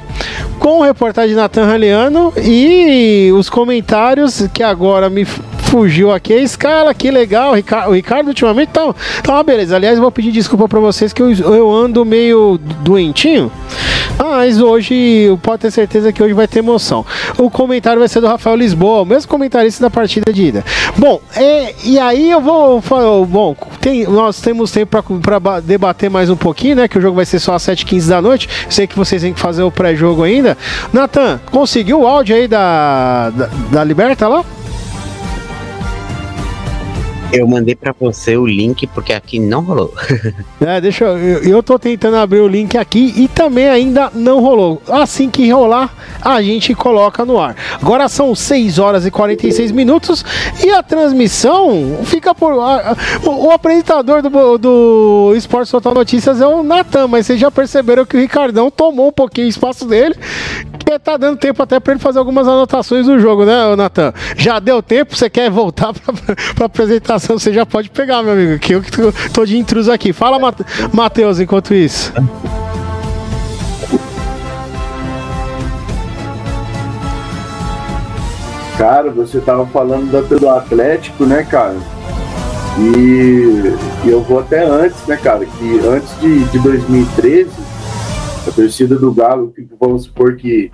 com 0.59 0.81
reportagem 0.81 1.31
de 1.31 1.37
Nathan 1.37 1.67
Hariano 1.67 2.33
e 2.37 3.33
os 3.35 3.51
comentários 3.51 4.47
que 4.53 4.63
agora 4.63 5.11
me 5.11 5.27
fugiu 5.71 6.11
aqui 6.11 6.33
a 6.33 6.43
escala, 6.43 6.93
que 6.93 7.13
legal. 7.13 7.53
O 7.53 7.93
Ricardo 7.93 8.27
ultimamente 8.27 8.71
tá, 8.71 8.93
tá 9.23 9.35
uma 9.35 9.43
beleza. 9.45 9.77
Aliás, 9.77 10.01
vou 10.01 10.11
pedir 10.11 10.33
desculpa 10.33 10.69
para 10.69 10.81
vocês 10.81 11.13
que 11.13 11.23
eu, 11.23 11.33
eu 11.33 11.71
ando 11.71 12.05
meio 12.05 12.59
doentinho. 12.83 13.53
Mas 14.19 14.61
hoje, 14.61 15.39
pode 15.43 15.63
ter 15.63 15.71
certeza 15.71 16.13
que 16.13 16.21
hoje 16.21 16.35
vai 16.35 16.49
ter 16.49 16.59
emoção. 16.59 17.07
O 17.39 17.49
comentário 17.49 18.01
vai 18.01 18.09
ser 18.09 18.21
do 18.21 18.27
Rafael 18.27 18.57
Lisboa, 18.57 19.03
o 19.03 19.05
mesmo 19.05 19.31
comentarista 19.31 19.81
da 19.81 19.89
partida 19.89 20.33
de 20.33 20.43
ida. 20.43 20.65
Bom, 20.97 21.21
é, 21.37 21.73
e 21.85 21.99
aí 22.01 22.31
eu 22.31 22.41
vou 22.41 22.81
falar. 22.81 23.25
Bom, 23.25 23.57
tem, 23.81 24.05
nós 24.07 24.41
temos 24.41 24.73
tempo 24.73 25.01
para 25.21 25.61
debater 25.61 26.11
mais 26.11 26.29
um 26.29 26.37
pouquinho, 26.37 26.77
né? 26.77 26.89
Que 26.89 26.99
o 26.99 27.01
jogo 27.01 27.15
vai 27.15 27.25
ser 27.25 27.39
só 27.39 27.55
às 27.55 27.63
7h15 27.63 28.09
da 28.09 28.21
noite. 28.21 28.49
Sei 28.69 28.89
que 28.89 28.97
vocês 28.97 29.23
têm 29.23 29.33
que 29.33 29.41
fazer 29.41 29.63
o 29.63 29.71
pré-jogo 29.71 30.25
ainda. 30.25 30.59
Natan, 30.93 31.41
conseguiu 31.51 32.01
o 32.01 32.07
áudio 32.07 32.35
aí 32.35 32.49
da, 32.49 33.31
da, 33.31 33.49
da 33.71 33.85
Liberta 33.85 34.27
lá? 34.27 34.45
Eu 37.33 37.47
mandei 37.47 37.77
para 37.77 37.95
você 37.99 38.37
o 38.37 38.45
link 38.45 38.89
porque 38.89 39.13
aqui 39.13 39.39
não 39.39 39.63
rolou. 39.63 39.95
é, 40.61 40.81
deixa 40.81 41.05
eu, 41.05 41.19
eu. 41.19 41.43
Eu 41.45 41.63
tô 41.63 41.79
tentando 41.79 42.17
abrir 42.17 42.41
o 42.41 42.49
link 42.49 42.77
aqui 42.77 43.15
e 43.17 43.29
também 43.29 43.69
ainda 43.69 44.11
não 44.13 44.41
rolou. 44.41 44.83
Assim 44.89 45.31
que 45.31 45.49
rolar, 45.51 45.95
a 46.21 46.43
gente 46.43 46.75
coloca 46.75 47.25
no 47.25 47.39
ar. 47.39 47.55
Agora 47.81 48.09
são 48.09 48.35
6 48.35 48.81
horas 48.81 49.07
e 49.07 49.11
46 49.13 49.71
minutos 49.71 50.25
e 50.65 50.71
a 50.71 50.83
transmissão 50.83 52.01
fica 52.05 52.35
por. 52.35 52.53
A, 52.53 52.97
o, 53.25 53.47
o, 53.47 53.51
apresentador 53.53 54.23
do, 54.23 54.59
do 54.59 55.33
Esporte 55.37 55.71
Total 55.71 55.95
Notícias 55.95 56.41
é 56.41 56.47
o 56.47 56.65
Natan, 56.65 57.07
mas 57.07 57.27
vocês 57.27 57.39
já 57.39 57.51
perceberam 57.51 58.05
que 58.05 58.17
o 58.17 58.21
Ricardão 58.21 58.71
tomou 58.71 59.09
um 59.09 59.13
pouquinho 59.13 59.47
o 59.47 59.51
espaço 59.51 59.87
dele 59.87 60.17
que 60.79 60.99
tá 60.99 61.17
dando 61.17 61.39
tempo 61.39 61.63
até 61.63 61.79
para 61.79 61.93
ele 61.93 62.01
fazer 62.01 62.19
algumas 62.19 62.49
anotações 62.49 63.07
do 63.07 63.19
jogo, 63.21 63.45
né, 63.45 63.77
Natan? 63.77 64.13
Já 64.37 64.59
deu 64.59 64.83
tempo? 64.83 65.17
Você 65.17 65.31
quer 65.31 65.49
voltar 65.49 65.93
para 66.57 66.69
Você 67.29 67.53
já 67.53 67.67
pode 67.67 67.91
pegar, 67.91 68.23
meu 68.23 68.33
amigo, 68.33 68.59
que 68.59 68.75
eu 68.75 68.83
que 68.83 68.91
tô, 69.33 69.45
de 69.45 69.57
intruso 69.57 69.93
aqui. 69.93 70.13
Fala, 70.13 70.39
Matheus, 70.93 71.41
enquanto 71.41 71.75
isso. 71.75 72.13
Cara, 78.79 79.11
você 79.11 79.41
tava 79.41 79.67
falando 79.67 80.11
da, 80.11 80.23
do 80.23 80.49
Atlético, 80.49 81.27
né, 81.27 81.45
cara? 81.45 81.77
E, 82.79 84.07
e, 84.07 84.11
eu 84.11 84.23
vou 84.23 84.41
até 84.41 84.65
antes, 84.65 85.07
né, 85.07 85.19
cara? 85.19 85.45
Que 85.45 85.81
antes 85.87 86.19
de, 86.19 86.45
de 86.45 86.59
2013 86.61 87.51
a 88.49 88.51
torcida 88.53 88.97
do 88.97 89.13
Galo, 89.13 89.53
vamos 89.79 90.05
supor 90.05 90.37
que, 90.37 90.71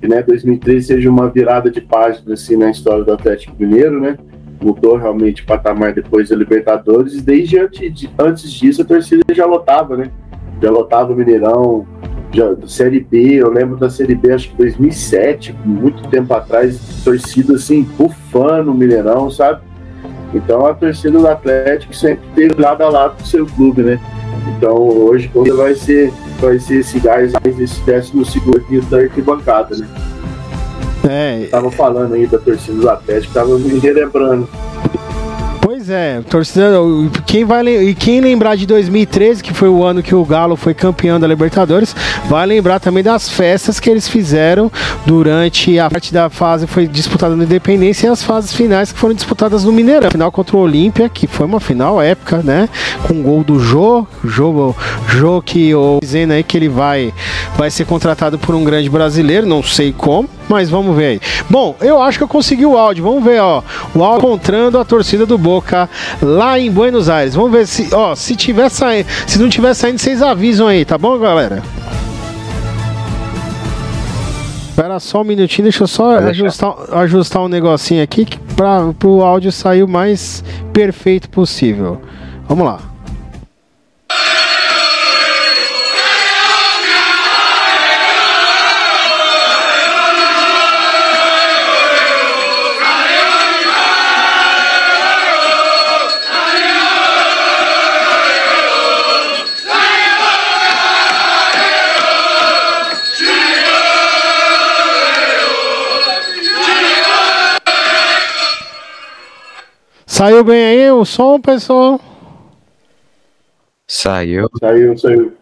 que 0.00 0.08
né, 0.08 0.20
2013 0.22 0.86
seja 0.86 1.08
uma 1.08 1.30
virada 1.30 1.70
de 1.70 1.80
página 1.80 2.34
assim, 2.34 2.56
na 2.56 2.70
história 2.70 3.04
do 3.04 3.12
Atlético 3.12 3.54
Mineiro, 3.56 4.00
né? 4.00 4.18
Mudou 4.64 4.96
realmente 4.96 5.42
o 5.42 5.46
patamar 5.46 5.92
depois 5.92 6.30
da 6.30 6.36
Libertadores, 6.36 7.20
desde 7.20 7.58
antes, 7.58 7.92
de, 7.92 8.10
antes 8.18 8.50
disso 8.50 8.80
a 8.80 8.84
torcida 8.84 9.22
já 9.34 9.44
lotava, 9.44 9.94
né? 9.94 10.10
Já 10.62 10.70
lotava 10.70 11.12
o 11.12 11.16
Mineirão, 11.16 11.86
já, 12.32 12.56
Série 12.66 13.00
B, 13.00 13.34
eu 13.34 13.50
lembro 13.50 13.76
da 13.76 13.90
Série 13.90 14.14
B, 14.14 14.32
acho 14.32 14.48
que 14.48 14.56
2007, 14.56 15.54
muito 15.66 16.08
tempo 16.08 16.32
atrás, 16.32 16.80
torcida 17.04 17.56
assim, 17.56 17.82
bufando 17.82 18.70
o 18.70 18.74
Mineirão, 18.74 19.30
sabe? 19.30 19.60
Então 20.32 20.64
a 20.64 20.72
torcida 20.72 21.18
do 21.18 21.28
Atlético 21.28 21.94
sempre 21.94 22.24
teve 22.34 22.60
lado 22.60 22.82
a 22.82 22.88
lado 22.88 23.16
com 23.16 23.22
o 23.22 23.26
seu 23.26 23.44
clube, 23.44 23.82
né? 23.82 24.00
Então 24.56 24.76
hoje 24.76 25.30
vai 25.54 25.74
ser 25.74 26.10
vai 26.40 26.58
ser 26.58 26.80
esse 26.80 26.98
gás, 26.98 27.32
esse 27.58 27.80
décimo 27.82 28.24
segundo 28.24 28.64
da 28.88 28.98
arquibancada, 28.98 29.76
né? 29.76 29.86
É. 31.08 31.46
Tava 31.50 31.70
falando 31.70 32.14
aí 32.14 32.26
da 32.26 32.38
torcida 32.38 32.80
do 32.80 32.90
Atlético, 32.90 33.34
tava 33.34 33.58
me 33.58 33.78
relembrando. 33.78 34.48
Pois 35.84 35.90
é, 35.90 36.22
torcida. 36.30 36.78
Quem 37.26 37.44
vai 37.44 37.66
e 37.66 37.94
quem 37.94 38.18
lembrar 38.18 38.56
de 38.56 38.64
2013, 38.64 39.42
que 39.42 39.52
foi 39.52 39.68
o 39.68 39.84
ano 39.84 40.02
que 40.02 40.14
o 40.14 40.24
Galo 40.24 40.56
foi 40.56 40.72
campeão 40.72 41.20
da 41.20 41.26
Libertadores, 41.26 41.94
vai 42.26 42.46
lembrar 42.46 42.80
também 42.80 43.02
das 43.02 43.28
festas 43.28 43.78
que 43.78 43.90
eles 43.90 44.08
fizeram 44.08 44.72
durante 45.04 45.78
a 45.78 45.90
parte 45.90 46.12
da 46.12 46.30
fase 46.30 46.66
foi 46.66 46.86
disputada 46.86 47.36
no 47.36 47.44
Independência 47.44 48.06
e 48.06 48.10
as 48.10 48.22
fases 48.22 48.54
finais 48.54 48.92
que 48.92 48.98
foram 48.98 49.14
disputadas 49.14 49.64
no 49.64 49.72
Mineirão. 49.72 50.10
Final 50.10 50.32
contra 50.32 50.56
o 50.56 50.60
Olímpia, 50.60 51.08
que 51.08 51.26
foi 51.26 51.44
uma 51.44 51.60
final 51.60 52.00
épica, 52.00 52.38
né? 52.42 52.66
Com 53.06 53.22
gol 53.22 53.44
do 53.44 53.58
Jô, 53.58 54.06
Jô, 54.24 54.74
Jô 55.08 55.42
que 55.42 55.74
o 55.74 55.98
dizendo 56.00 56.32
aí 56.32 56.42
que 56.42 56.56
ele 56.56 56.68
vai 56.68 57.12
vai 57.56 57.70
ser 57.70 57.84
contratado 57.84 58.38
por 58.38 58.54
um 58.54 58.64
grande 58.64 58.88
brasileiro, 58.88 59.46
não 59.46 59.62
sei 59.62 59.92
como, 59.92 60.28
mas 60.48 60.68
vamos 60.68 60.96
ver 60.96 61.04
aí. 61.06 61.20
Bom, 61.48 61.76
eu 61.80 62.00
acho 62.00 62.18
que 62.18 62.24
eu 62.24 62.28
consegui 62.28 62.66
o 62.66 62.76
áudio. 62.76 63.04
Vamos 63.04 63.24
ver, 63.24 63.40
ó. 63.40 63.62
O 63.94 64.02
áudio 64.02 64.26
encontrando 64.26 64.78
a 64.78 64.84
torcida 64.84 65.26
do 65.26 65.38
Boca 65.38 65.88
lá 66.22 66.58
em 66.58 66.70
Buenos 66.70 67.08
Aires. 67.08 67.34
Vamos 67.34 67.52
ver 67.52 67.66
se, 67.66 67.94
ó, 67.94 68.14
se 68.14 68.36
tiver 68.36 68.68
saindo, 68.68 69.06
se 69.26 69.38
não 69.38 69.48
tiver 69.48 69.74
saindo, 69.74 69.98
vocês 69.98 70.22
avisam 70.22 70.66
aí, 70.66 70.84
tá 70.84 70.98
bom, 70.98 71.18
galera? 71.18 71.62
Espera 74.68 74.98
só 74.98 75.20
um 75.20 75.24
minutinho, 75.24 75.64
deixa 75.64 75.84
eu 75.84 75.86
só 75.86 76.18
ajustar, 76.18 76.74
ajustar 76.94 77.42
um 77.42 77.48
negocinho 77.48 78.02
aqui 78.02 78.26
para 78.56 79.08
o 79.08 79.22
áudio 79.22 79.52
sair 79.52 79.84
o 79.84 79.88
mais 79.88 80.42
perfeito 80.72 81.28
possível. 81.30 82.00
Vamos 82.48 82.66
lá. 82.66 82.93
Saiu 110.24 110.42
bem 110.42 110.64
aí 110.64 110.90
o 110.90 111.04
som, 111.04 111.38
pessoal? 111.38 112.00
Saiu. 113.86 114.48
Saiu, 114.58 114.96
saiu. 114.96 115.32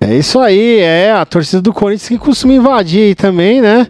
É 0.00 0.16
isso 0.16 0.40
aí, 0.40 0.80
é 0.80 1.12
a 1.12 1.24
torcida 1.24 1.62
do 1.62 1.72
Corinthians 1.72 2.08
que 2.08 2.18
costuma 2.18 2.54
invadir 2.54 3.14
também, 3.14 3.60
né? 3.62 3.86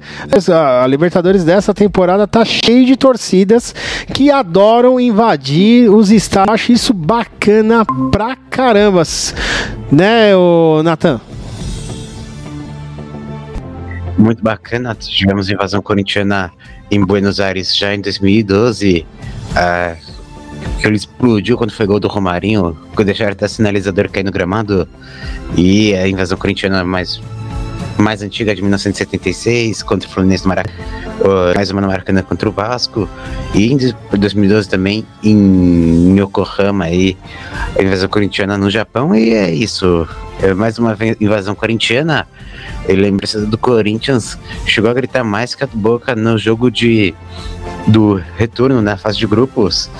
A 0.83 0.87
Libertadores 0.87 1.43
dessa 1.43 1.73
temporada 1.73 2.27
tá 2.27 2.45
cheio 2.45 2.85
de 2.85 2.95
torcidas 2.95 3.75
que 4.13 4.31
adoram 4.31 5.01
invadir 5.01 5.89
os 5.89 6.11
estádios. 6.11 6.53
Acho 6.53 6.73
isso 6.73 6.93
bacana 6.93 7.87
pra 8.13 8.37
caramba, 8.51 9.05
né, 9.91 10.37
o 10.37 10.83
Natan? 10.83 11.19
Muito 14.19 14.43
bacana. 14.43 14.95
Tivemos 14.95 15.49
invasão 15.49 15.81
corintiana 15.81 16.53
em 16.93 17.03
Buenos 17.03 17.41
Aires 17.41 17.75
já 17.75 17.95
em 17.95 18.01
2012. 18.01 19.07
Uh, 19.51 20.13
que 20.79 20.87
ele 20.87 20.97
explodiu 20.97 21.57
quando 21.57 21.73
foi 21.73 21.87
gol 21.87 21.99
do 21.99 22.09
Romarinho, 22.09 22.77
quando 22.95 23.07
deixaram 23.07 23.33
até 23.33 23.49
sinalizador 23.49 24.11
cair 24.11 24.25
no 24.25 24.31
gramado. 24.31 24.87
E 25.57 25.95
a 25.95 26.07
invasão 26.07 26.37
corintiana 26.37 26.85
mais, 26.85 27.21
mais 27.99 28.23
antiga 28.23 28.55
de 28.55 28.61
1976, 28.61 29.83
contra 29.83 30.09
o 30.09 30.13
Fluminense 30.13 30.45
no 30.45 30.51
Maracanã, 30.51 30.77
uh, 31.21 31.55
mais 31.55 31.71
uma 31.71 31.81
no 31.81 31.87
Maracanã 31.87 32.23
contra 32.23 32.49
o 32.49 32.53
Vasco. 32.53 33.09
E 33.55 33.73
em 33.73 33.79
2012 34.17 34.69
também 34.69 35.07
em 35.25 36.19
Yokohama, 36.21 36.85
aí, 36.85 37.17
a 37.79 37.83
invasão 37.83 38.09
corintiana 38.09 38.59
no 38.59 38.71
Japão. 38.71 39.15
E 39.15 39.35
é 39.35 39.51
isso. 39.51 40.09
É 40.43 40.55
mais 40.55 40.79
uma 40.79 40.97
invasão 41.21 41.55
corintiana 41.55 42.27
ele 42.89 43.03
lembra 43.03 43.27
do 43.47 43.57
Corinthians, 43.57 44.39
chegou 44.67 44.91
a 44.91 44.95
gritar 44.95 45.23
mais 45.23 45.55
que 45.55 45.63
a 45.63 45.69
Boca 45.73 46.15
no 46.15 46.37
jogo 46.37 46.71
de 46.71 47.15
do 47.87 48.15
retorno 48.37 48.81
na 48.81 48.97
fase 48.97 49.19
de 49.19 49.27
grupos. 49.27 49.91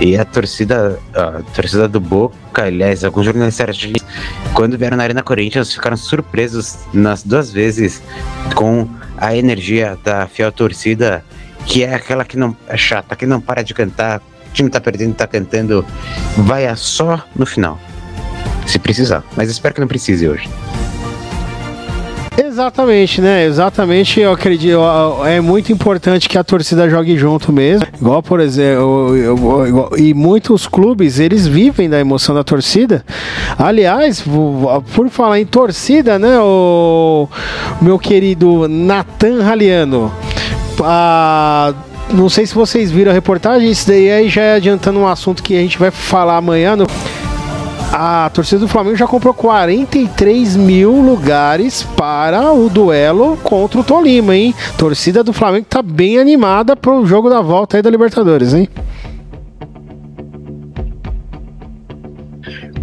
E 0.00 0.16
a 0.16 0.24
torcida, 0.24 0.98
a 1.14 1.42
torcida 1.54 1.88
do 1.88 2.00
Boca, 2.00 2.64
aliás, 2.64 3.04
alguns 3.04 3.24
jornalistas 3.24 3.92
quando 4.52 4.76
vieram 4.76 4.96
na 4.96 5.04
Arena 5.04 5.22
Corinthians 5.22 5.72
ficaram 5.72 5.96
surpresos 5.96 6.78
nas 6.92 7.22
duas 7.22 7.52
vezes 7.52 8.02
com 8.54 8.88
a 9.16 9.36
energia 9.36 9.96
da 10.02 10.26
fiel 10.26 10.50
torcida, 10.50 11.24
que 11.66 11.84
é 11.84 11.94
aquela 11.94 12.24
que 12.24 12.36
não 12.36 12.56
é 12.68 12.76
chata, 12.76 13.14
que 13.14 13.26
não 13.26 13.40
para 13.40 13.62
de 13.62 13.72
cantar, 13.72 14.20
time 14.54 14.70
tá 14.70 14.80
perdendo, 14.80 15.14
tá 15.14 15.26
cantando, 15.26 15.84
vai 16.38 16.64
só 16.76 17.20
no 17.36 17.44
final. 17.44 17.78
Se 18.66 18.78
precisar, 18.78 19.22
mas 19.36 19.50
espero 19.50 19.74
que 19.74 19.80
não 19.80 19.88
precise 19.88 20.26
hoje. 20.26 20.48
Exatamente, 22.36 23.20
né? 23.20 23.44
Exatamente, 23.44 24.20
eu 24.20 24.32
acredito. 24.32 24.78
É 25.24 25.40
muito 25.40 25.72
importante 25.72 26.28
que 26.28 26.38
a 26.38 26.44
torcida 26.44 26.88
jogue 26.88 27.16
junto 27.18 27.52
mesmo. 27.52 27.86
Igual, 28.00 28.22
por 28.22 28.40
exemplo, 28.40 29.16
igual, 29.66 29.90
e 29.98 30.14
muitos 30.14 30.66
clubes 30.66 31.18
eles 31.18 31.46
vivem 31.46 31.90
da 31.90 31.98
emoção 31.98 32.34
da 32.34 32.42
torcida. 32.42 33.04
Aliás, 33.58 34.24
por 34.94 35.08
falar 35.10 35.40
em 35.40 35.46
torcida, 35.46 36.18
né? 36.18 36.38
O 36.40 37.28
meu 37.82 37.98
querido 37.98 38.68
Nathan 38.68 39.42
Raliano. 39.42 40.12
A 40.80 41.72
não 42.12 42.28
sei 42.28 42.46
se 42.46 42.54
vocês 42.54 42.90
viram 42.90 43.10
a 43.10 43.14
reportagem, 43.14 43.70
isso 43.70 43.86
daí 43.86 44.10
aí 44.10 44.28
já 44.28 44.42
é 44.42 44.54
adiantando 44.56 44.98
um 44.98 45.06
assunto 45.06 45.42
que 45.42 45.56
a 45.56 45.60
gente 45.60 45.78
vai 45.78 45.90
falar 45.90 46.36
amanhã. 46.36 46.76
No 46.76 46.86
a 47.96 48.28
torcida 48.34 48.58
do 48.58 48.66
Flamengo 48.66 48.96
já 48.96 49.06
comprou 49.06 49.32
43 49.32 50.56
mil 50.56 51.00
lugares 51.00 51.84
para 51.96 52.52
o 52.52 52.68
duelo 52.68 53.36
contra 53.36 53.78
o 53.78 53.84
Tolima, 53.84 54.34
hein? 54.34 54.52
Torcida 54.76 55.22
do 55.22 55.32
Flamengo 55.32 55.66
tá 55.70 55.80
bem 55.80 56.18
animada 56.18 56.74
pro 56.74 57.06
jogo 57.06 57.30
da 57.30 57.40
volta 57.40 57.76
aí 57.76 57.82
da 57.82 57.90
Libertadores, 57.90 58.52
hein? 58.52 58.68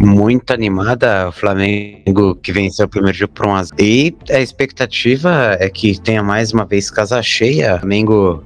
muito 0.00 0.52
animada. 0.52 1.28
O 1.28 1.32
Flamengo 1.32 2.34
que 2.36 2.52
venceu 2.52 2.86
o 2.86 2.88
primeiro 2.88 3.16
jogo 3.16 3.32
por 3.32 3.46
1 3.46 3.54
a 3.54 3.62
0. 3.64 3.76
E 3.78 4.16
a 4.30 4.40
expectativa 4.40 5.56
é 5.60 5.68
que 5.68 6.00
tenha 6.00 6.22
mais 6.22 6.52
uma 6.52 6.64
vez 6.64 6.90
casa 6.90 7.22
cheia. 7.22 7.76
O 7.76 7.78
Flamengo 7.80 8.42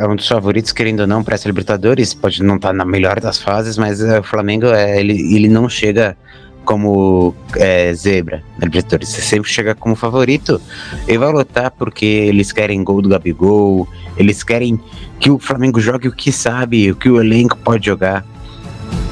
é 0.00 0.06
um 0.06 0.16
dos 0.16 0.28
favoritos, 0.28 0.72
querendo 0.72 1.00
ou 1.00 1.06
não, 1.06 1.22
para 1.22 1.34
essa 1.34 1.48
Libertadores. 1.48 2.14
Pode 2.14 2.42
não 2.42 2.56
estar 2.56 2.68
tá 2.68 2.74
na 2.74 2.84
melhor 2.84 3.20
das 3.20 3.38
fases, 3.38 3.78
mas 3.78 4.00
é, 4.02 4.20
o 4.20 4.22
Flamengo 4.22 4.66
é, 4.66 5.00
ele, 5.00 5.34
ele 5.34 5.48
não 5.48 5.68
chega 5.68 6.16
como 6.64 7.34
é, 7.56 7.94
zebra 7.94 8.42
na 8.58 8.66
Libertadores. 8.66 9.08
Você 9.08 9.22
sempre 9.22 9.50
chega 9.50 9.74
como 9.74 9.96
favorito 9.96 10.60
e 11.06 11.16
vai 11.16 11.32
lutar 11.32 11.70
porque 11.70 12.04
eles 12.04 12.52
querem 12.52 12.84
gol 12.84 13.00
do 13.00 13.08
Gabigol, 13.08 13.88
eles 14.16 14.42
querem 14.42 14.78
que 15.18 15.30
o 15.30 15.38
Flamengo 15.38 15.80
jogue 15.80 16.08
o 16.08 16.12
que 16.12 16.30
sabe, 16.30 16.90
o 16.90 16.96
que 16.96 17.08
o 17.08 17.20
elenco 17.20 17.56
pode 17.56 17.86
jogar 17.86 18.24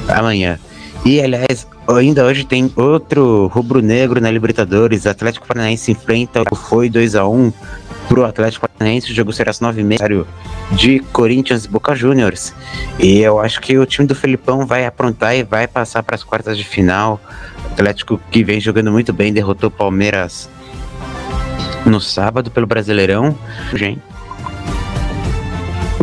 amanhã. 0.07 0.59
E 1.05 1.21
aliás, 1.21 1.67
ainda 1.87 2.25
hoje 2.25 2.43
tem 2.43 2.71
outro 2.75 3.47
rubro-negro 3.47 4.19
na 4.19 4.29
Libertadores. 4.29 5.07
Atlético 5.07 5.47
Paranaense 5.47 5.91
enfrenta 5.91 6.43
o 6.51 6.55
Foi 6.55 6.89
2 6.89 7.15
a 7.15 7.27
1 7.27 7.53
pro 8.07 8.25
Atlético 8.25 8.67
Paranaense. 8.67 9.11
O 9.11 9.15
jogo 9.15 9.31
será 9.33 9.51
às 9.51 9.59
9h30 9.59 10.25
de 10.71 10.99
Corinthians 11.11 11.65
Boca 11.65 11.95
Juniors. 11.95 12.53
E 12.99 13.19
eu 13.19 13.39
acho 13.39 13.61
que 13.61 13.77
o 13.77 13.85
time 13.85 14.07
do 14.07 14.15
Felipão 14.15 14.65
vai 14.65 14.85
aprontar 14.85 15.35
e 15.35 15.43
vai 15.43 15.67
passar 15.67 16.03
para 16.03 16.15
as 16.15 16.23
quartas 16.23 16.57
de 16.57 16.63
final. 16.63 17.19
O 17.69 17.73
Atlético 17.73 18.19
que 18.31 18.43
vem 18.43 18.59
jogando 18.59 18.91
muito 18.91 19.13
bem, 19.13 19.31
derrotou 19.31 19.69
o 19.69 19.71
Palmeiras 19.71 20.49
no 21.85 22.01
sábado 22.01 22.51
pelo 22.51 22.67
Brasileirão. 22.67 23.37
Gente. 23.73 24.01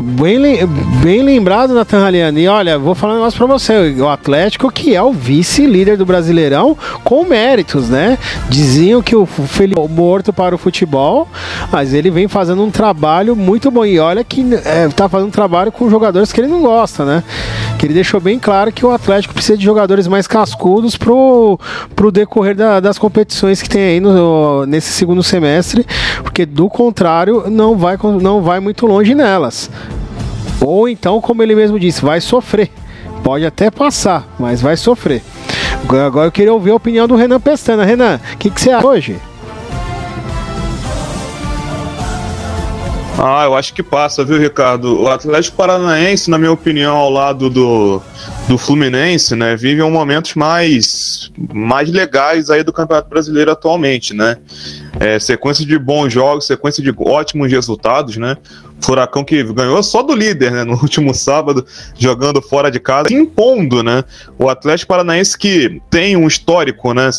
Bem, 0.03 0.67
bem 1.03 1.23
lembrado, 1.23 1.73
Nathan 1.73 2.01
Raliani. 2.01 2.43
E 2.43 2.49
olha, 2.49 2.79
vou 2.79 2.97
falar 2.97 3.13
um 3.13 3.17
negócio 3.17 3.39
pra 3.39 3.47
você. 3.47 3.95
O 3.97 4.09
Atlético, 4.09 4.71
que 4.71 4.95
é 4.95 5.01
o 5.01 5.13
vice-líder 5.13 5.97
do 5.97 6.05
Brasileirão, 6.05 6.77
com 7.05 7.25
méritos, 7.25 7.89
né? 7.89 8.19
Diziam 8.49 9.01
que 9.01 9.15
o 9.15 9.25
Felipe 9.25 9.81
é 9.81 9.89
morto 9.89 10.33
para 10.33 10.55
o 10.55 10.59
futebol, 10.59 11.29
mas 11.71 11.95
ele 11.95 12.11
vem 12.11 12.27
fazendo 12.27 12.63
um 12.65 12.71
trabalho 12.71 13.37
muito 13.37 13.71
bom. 13.71 13.85
E 13.85 14.01
olha 14.01 14.25
que 14.25 14.45
é, 14.65 14.89
tá 14.89 15.09
fazendo 15.09 15.29
um 15.29 15.33
trabalho 15.33 15.71
com 15.71 15.89
jogadores 15.89 16.33
que 16.33 16.41
ele 16.41 16.49
não 16.49 16.63
gosta, 16.63 17.05
né? 17.05 17.23
Que 17.79 17.87
ele 17.87 17.95
deixou 17.95 18.21
bem 18.21 18.39
claro 18.39 18.73
que 18.73 18.85
o 18.85 18.91
Atlético 18.91 19.33
precisa 19.33 19.57
de 19.57 19.65
jogadores 19.65 20.09
mais 20.09 20.27
cascudos 20.27 20.97
pro, 20.97 21.59
pro 21.95 22.11
decorrer 22.11 22.57
da, 22.57 22.81
das 22.81 22.99
competições 22.99 23.63
que 23.63 23.69
tem 23.69 23.83
aí 23.83 24.01
no, 24.01 24.67
nesse 24.67 24.93
segundo 24.93 25.23
semestre, 25.23 25.87
porque 26.23 26.45
do 26.45 26.69
contrário, 26.69 27.45
não 27.49 27.77
vai, 27.77 27.97
não 28.21 28.43
vai 28.43 28.59
muito 28.59 28.87
longe 28.87 29.15
nelas. 29.15 29.71
Ou 30.61 30.89
então, 30.89 31.21
como 31.21 31.43
ele 31.43 31.55
mesmo 31.55 31.79
disse, 31.79 32.03
vai 32.03 32.21
sofrer. 32.21 32.71
Pode 33.23 33.45
até 33.45 33.71
passar, 33.71 34.27
mas 34.39 34.61
vai 34.61 34.77
sofrer. 34.77 35.23
Agora 35.83 36.27
eu 36.27 36.33
queria 36.33 36.53
ouvir 36.53 36.71
a 36.71 36.75
opinião 36.75 37.07
do 37.07 37.17
Renan 37.17 37.41
Pestana. 37.41 37.85
Renan, 37.85 38.21
o 38.33 38.39
que, 38.39 38.51
que 38.51 38.61
você 38.61 38.71
acha 38.71 38.87
hoje? 38.87 39.17
Ah, 43.19 43.45
eu 43.45 43.55
acho 43.55 43.73
que 43.73 43.83
passa, 43.83 44.25
viu, 44.25 44.39
Ricardo? 44.39 45.01
O 45.01 45.09
Atlético 45.09 45.57
Paranaense, 45.57 46.29
na 46.29 46.37
minha 46.37 46.51
opinião, 46.51 46.97
ao 46.97 47.09
lado 47.09 47.49
do, 47.49 48.03
do 48.49 48.59
Fluminense, 48.59 49.37
né, 49.37 49.57
vive 49.57 49.81
um 49.83 49.91
momentos 49.91 50.35
mais, 50.35 51.31
mais 51.55 51.91
legais 51.91 52.51
aí 52.51 52.65
do 52.65 52.73
Campeonato 52.73 53.09
Brasileiro 53.09 53.53
atualmente, 53.53 54.13
né? 54.13 54.37
É, 54.99 55.19
sequência 55.19 55.65
de 55.65 55.79
bons 55.79 56.13
jogos, 56.13 56.47
sequência 56.47 56.83
de 56.83 56.93
ótimos 56.99 57.51
resultados, 57.51 58.17
né? 58.17 58.37
Furacão 58.85 59.25
que 59.25 59.43
ganhou 59.43 59.83
só 59.83 60.03
do 60.03 60.15
líder, 60.15 60.53
né? 60.53 60.65
No 60.65 60.75
último 60.83 61.15
sábado, 61.15 61.67
jogando 61.97 62.41
fora 62.43 62.71
de 62.71 62.79
casa, 62.79 63.13
impondo, 63.13 63.83
né? 63.83 64.05
O 64.39 64.49
Atlético 64.49 64.89
Paranaense 64.89 65.37
que 65.37 65.81
tem 65.91 66.17
um 66.17 66.27
histórico, 66.27 66.93
né? 66.93 67.11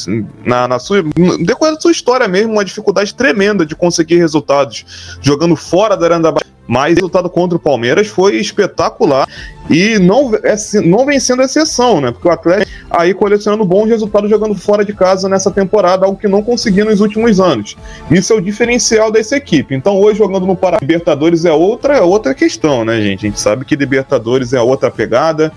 Na, 0.45 0.67
na 0.67 0.79
sua, 0.79 1.03
decorrer 1.43 1.75
da 1.75 1.81
sua 1.81 1.91
história 1.91 2.27
mesmo, 2.27 2.53
uma 2.53 2.65
dificuldade 2.65 3.13
tremenda 3.13 3.65
de 3.65 3.75
conseguir 3.75 4.17
resultados 4.17 5.17
jogando 5.21 5.55
fora 5.55 5.97
da 5.97 6.05
Aranda 6.05 6.33
mas 6.67 6.93
o 6.93 6.95
resultado 6.95 7.29
contra 7.29 7.57
o 7.57 7.59
Palmeiras 7.59 8.07
foi 8.07 8.37
espetacular 8.37 9.27
e 9.69 9.99
não, 9.99 10.33
é, 10.35 10.55
não 10.83 11.05
vem 11.05 11.19
sendo 11.19 11.41
exceção, 11.41 11.99
né? 11.99 12.11
Porque 12.11 12.27
o 12.27 12.31
Atlético 12.31 12.71
aí 12.89 13.13
colecionando 13.13 13.65
bons 13.65 13.87
resultados 13.87 14.29
jogando 14.29 14.55
fora 14.55 14.85
de 14.85 14.93
casa 14.93 15.27
nessa 15.27 15.51
temporada, 15.51 16.05
algo 16.05 16.17
que 16.17 16.27
não 16.27 16.41
conseguiu 16.41 16.85
nos 16.85 17.01
últimos 17.01 17.39
anos. 17.39 17.75
Isso 18.09 18.33
é 18.33 18.35
o 18.35 18.41
diferencial 18.41 19.11
dessa 19.11 19.35
equipe. 19.35 19.75
Então, 19.75 19.99
hoje 19.99 20.19
jogando 20.19 20.45
no 20.45 20.55
Pará, 20.55 20.77
Libertadores 20.79 21.45
é 21.45 21.51
outra, 21.51 21.97
é 21.97 22.01
outra 22.01 22.33
questão, 22.33 22.85
né, 22.85 23.01
gente? 23.01 23.25
A 23.25 23.29
gente 23.29 23.39
sabe 23.39 23.65
que 23.65 23.75
Libertadores 23.75 24.53
é 24.53 24.61
outra 24.61 24.89
pegada, 24.89 25.51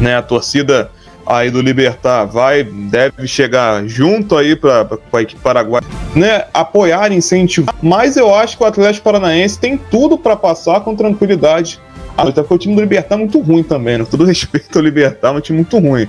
né? 0.00 0.16
A 0.16 0.22
torcida 0.22 0.90
aí 1.30 1.48
do 1.48 1.62
Libertar 1.62 2.24
vai, 2.24 2.64
deve 2.64 3.26
chegar 3.28 3.86
junto 3.86 4.36
aí 4.36 4.56
para 4.56 4.88
a 5.12 5.22
equipe 5.22 5.40
paraguaia, 5.40 5.84
né, 6.14 6.44
apoiar, 6.52 7.12
incentivar. 7.12 7.74
Mas 7.80 8.16
eu 8.16 8.34
acho 8.34 8.56
que 8.56 8.64
o 8.64 8.66
Atlético 8.66 9.04
Paranaense 9.04 9.58
tem 9.58 9.76
tudo 9.76 10.18
para 10.18 10.34
passar 10.34 10.80
com 10.80 10.96
tranquilidade. 10.96 11.80
Até 12.16 12.42
porque 12.42 12.54
o 12.54 12.58
time 12.58 12.74
do 12.74 12.80
Libertar 12.82 13.14
é 13.14 13.18
muito 13.18 13.40
ruim 13.40 13.62
também, 13.62 13.96
né? 13.96 14.06
Todo 14.10 14.24
respeito 14.26 14.76
ao 14.76 14.84
Libertar, 14.84 15.28
é 15.28 15.38
um 15.38 15.40
time 15.40 15.58
muito 15.58 15.78
ruim. 15.78 16.06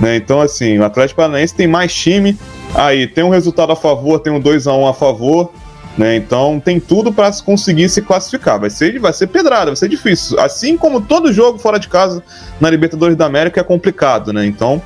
Né? 0.00 0.16
Então, 0.16 0.40
assim, 0.40 0.78
o 0.78 0.84
Atlético 0.84 1.16
Paranaense 1.18 1.54
tem 1.54 1.66
mais 1.66 1.92
time. 1.92 2.38
Aí 2.74 3.06
tem 3.06 3.24
um 3.24 3.28
resultado 3.28 3.72
a 3.72 3.76
favor, 3.76 4.20
tem 4.20 4.32
um 4.32 4.40
2x1 4.40 4.88
a 4.88 4.94
favor. 4.94 5.52
Né? 5.98 6.16
Então 6.16 6.60
tem 6.60 6.78
tudo 6.78 7.12
para 7.12 7.30
conseguir 7.44 7.88
se 7.88 8.00
classificar. 8.00 8.60
Vai 8.60 8.70
ser, 8.70 8.98
vai 8.98 9.12
ser 9.12 9.26
pedrada, 9.26 9.66
vai 9.66 9.76
ser 9.76 9.88
difícil. 9.88 10.38
Assim 10.38 10.76
como 10.76 11.00
todo 11.00 11.32
jogo 11.32 11.58
fora 11.58 11.78
de 11.78 11.88
casa 11.88 12.22
na 12.60 12.70
Libertadores 12.70 13.16
da 13.16 13.26
América 13.26 13.60
é 13.60 13.64
complicado, 13.64 14.32
né? 14.32 14.46
Então, 14.46 14.80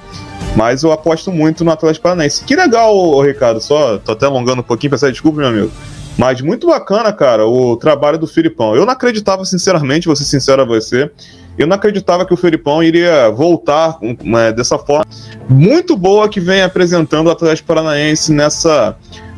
mas 0.56 0.82
eu 0.82 0.92
aposto 0.92 1.30
muito 1.30 1.64
no 1.64 1.70
Atlético 1.70 2.04
Paranaense. 2.04 2.44
Que 2.44 2.56
legal, 2.56 3.20
Ricardo. 3.20 3.60
Só 3.60 3.98
tô 3.98 4.12
até 4.12 4.26
alongando 4.26 4.60
um 4.60 4.64
pouquinho, 4.64 4.90
peço 4.90 5.10
desculpa, 5.10 5.38
meu 5.38 5.48
amigo. 5.48 5.70
Mas 6.16 6.40
muito 6.40 6.68
bacana, 6.68 7.12
cara, 7.12 7.44
o 7.46 7.76
trabalho 7.76 8.18
do 8.18 8.26
Filipão. 8.26 8.76
Eu 8.76 8.86
não 8.86 8.92
acreditava, 8.92 9.44
sinceramente, 9.44 10.06
vou 10.06 10.14
ser 10.14 10.24
sincero 10.24 10.62
a 10.62 10.64
você. 10.64 11.10
Eu 11.58 11.66
não 11.66 11.74
acreditava 11.74 12.24
que 12.24 12.32
o 12.32 12.36
Felipão 12.36 12.82
iria 12.82 13.30
voltar 13.30 13.98
né, 14.22 14.52
dessa 14.52 14.78
forma 14.78 15.04
muito 15.48 15.96
boa 15.96 16.28
que 16.28 16.40
vem 16.40 16.62
apresentando 16.62 17.26
o 17.28 17.30
Atlético 17.30 17.68
Paranaense 17.68 18.32
nessa, 18.32 18.96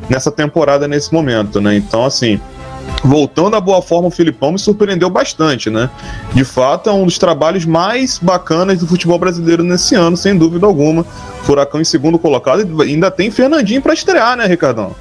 nessa 0.09 0.31
temporada, 0.31 0.87
nesse 0.87 1.13
momento, 1.13 1.59
né? 1.61 1.75
Então, 1.75 2.05
assim, 2.05 2.39
voltando 3.03 3.55
à 3.55 3.61
boa 3.61 3.81
forma, 3.81 4.07
o 4.07 4.11
Filipão 4.11 4.51
me 4.51 4.59
surpreendeu 4.59 5.09
bastante, 5.09 5.69
né? 5.69 5.89
De 6.33 6.43
fato, 6.43 6.89
é 6.89 6.93
um 6.93 7.05
dos 7.05 7.17
trabalhos 7.17 7.65
mais 7.65 8.17
bacanas 8.17 8.79
do 8.79 8.87
futebol 8.87 9.19
brasileiro 9.19 9.63
nesse 9.63 9.95
ano, 9.95 10.17
sem 10.17 10.37
dúvida 10.37 10.65
alguma. 10.65 11.03
Furacão 11.43 11.79
em 11.79 11.85
segundo 11.85 12.17
colocado, 12.19 12.81
ainda 12.81 13.11
tem 13.11 13.31
Fernandinho 13.31 13.81
para 13.81 13.93
estrear, 13.93 14.35
né, 14.35 14.45
Ricardão? 14.45 14.95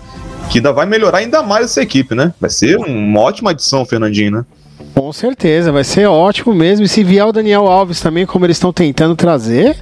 Que 0.50 0.58
ainda 0.58 0.72
vai 0.72 0.86
melhorar 0.86 1.18
ainda 1.18 1.42
mais 1.42 1.66
essa 1.66 1.82
equipe, 1.82 2.14
né? 2.14 2.32
Vai 2.40 2.50
ser 2.50 2.76
uma 2.76 3.20
ótima 3.20 3.50
adição, 3.50 3.84
Fernandinho, 3.84 4.30
né? 4.30 4.44
Com 4.94 5.12
certeza, 5.12 5.72
vai 5.72 5.84
ser 5.84 6.06
ótimo 6.06 6.54
mesmo. 6.54 6.84
E 6.84 6.88
se 6.88 7.02
vier 7.02 7.26
o 7.26 7.32
Daniel 7.32 7.66
Alves 7.66 8.00
também, 8.00 8.24
como 8.24 8.46
eles 8.46 8.56
estão 8.56 8.72
tentando 8.72 9.14
trazer, 9.14 9.76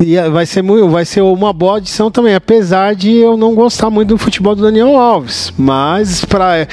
e 0.00 0.16
vai 0.30 0.46
ser, 0.46 0.62
muito, 0.62 0.88
vai 0.88 1.04
ser 1.04 1.22
uma 1.22 1.52
boa 1.52 1.78
adição 1.78 2.10
também, 2.10 2.34
apesar 2.34 2.94
de 2.94 3.12
eu 3.12 3.36
não 3.36 3.54
gostar 3.54 3.90
muito 3.90 4.10
do 4.10 4.18
futebol 4.18 4.54
do 4.54 4.62
Daniel 4.62 4.96
Alves. 4.96 5.52
Mas 5.58 6.24
para 6.24 6.66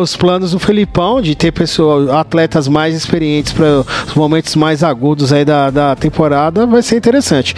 os 0.00 0.16
planos 0.16 0.52
do 0.52 0.58
Felipão, 0.58 1.20
de 1.20 1.34
ter 1.34 1.50
pessoas, 1.50 2.08
atletas 2.08 2.68
mais 2.68 2.94
experientes 2.94 3.52
para 3.52 3.84
os 4.06 4.14
momentos 4.14 4.54
mais 4.54 4.84
agudos 4.84 5.32
aí 5.32 5.44
da, 5.44 5.70
da 5.70 5.96
temporada, 5.96 6.66
vai 6.66 6.82
ser 6.82 6.96
interessante. 6.96 7.54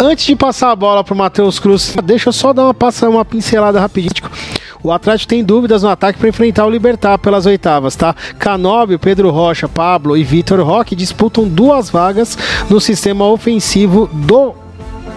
Antes 0.00 0.24
de 0.24 0.36
passar 0.36 0.70
a 0.70 0.76
bola 0.76 1.02
para 1.02 1.14
o 1.14 1.16
Matheus 1.16 1.58
Cruz, 1.58 1.94
deixa 2.04 2.28
eu 2.28 2.32
só 2.32 2.52
dar 2.52 2.64
uma, 2.64 2.74
passar 2.74 3.08
uma 3.08 3.24
pincelada 3.24 3.80
rapidinho. 3.80 4.30
O 4.84 4.92
Atlético 4.92 5.30
tem 5.30 5.42
dúvidas 5.42 5.82
no 5.82 5.88
ataque 5.88 6.18
para 6.18 6.28
enfrentar 6.28 6.66
o 6.66 6.70
Libertar 6.70 7.16
pelas 7.18 7.46
oitavas, 7.46 7.96
tá? 7.96 8.14
Canóbio, 8.38 8.98
Pedro 8.98 9.30
Rocha, 9.30 9.66
Pablo 9.66 10.14
e 10.14 10.22
Vitor 10.22 10.60
Roque 10.60 10.94
disputam 10.94 11.48
duas 11.48 11.88
vagas 11.88 12.36
no 12.68 12.78
sistema 12.78 13.26
ofensivo 13.26 14.10
do 14.12 14.52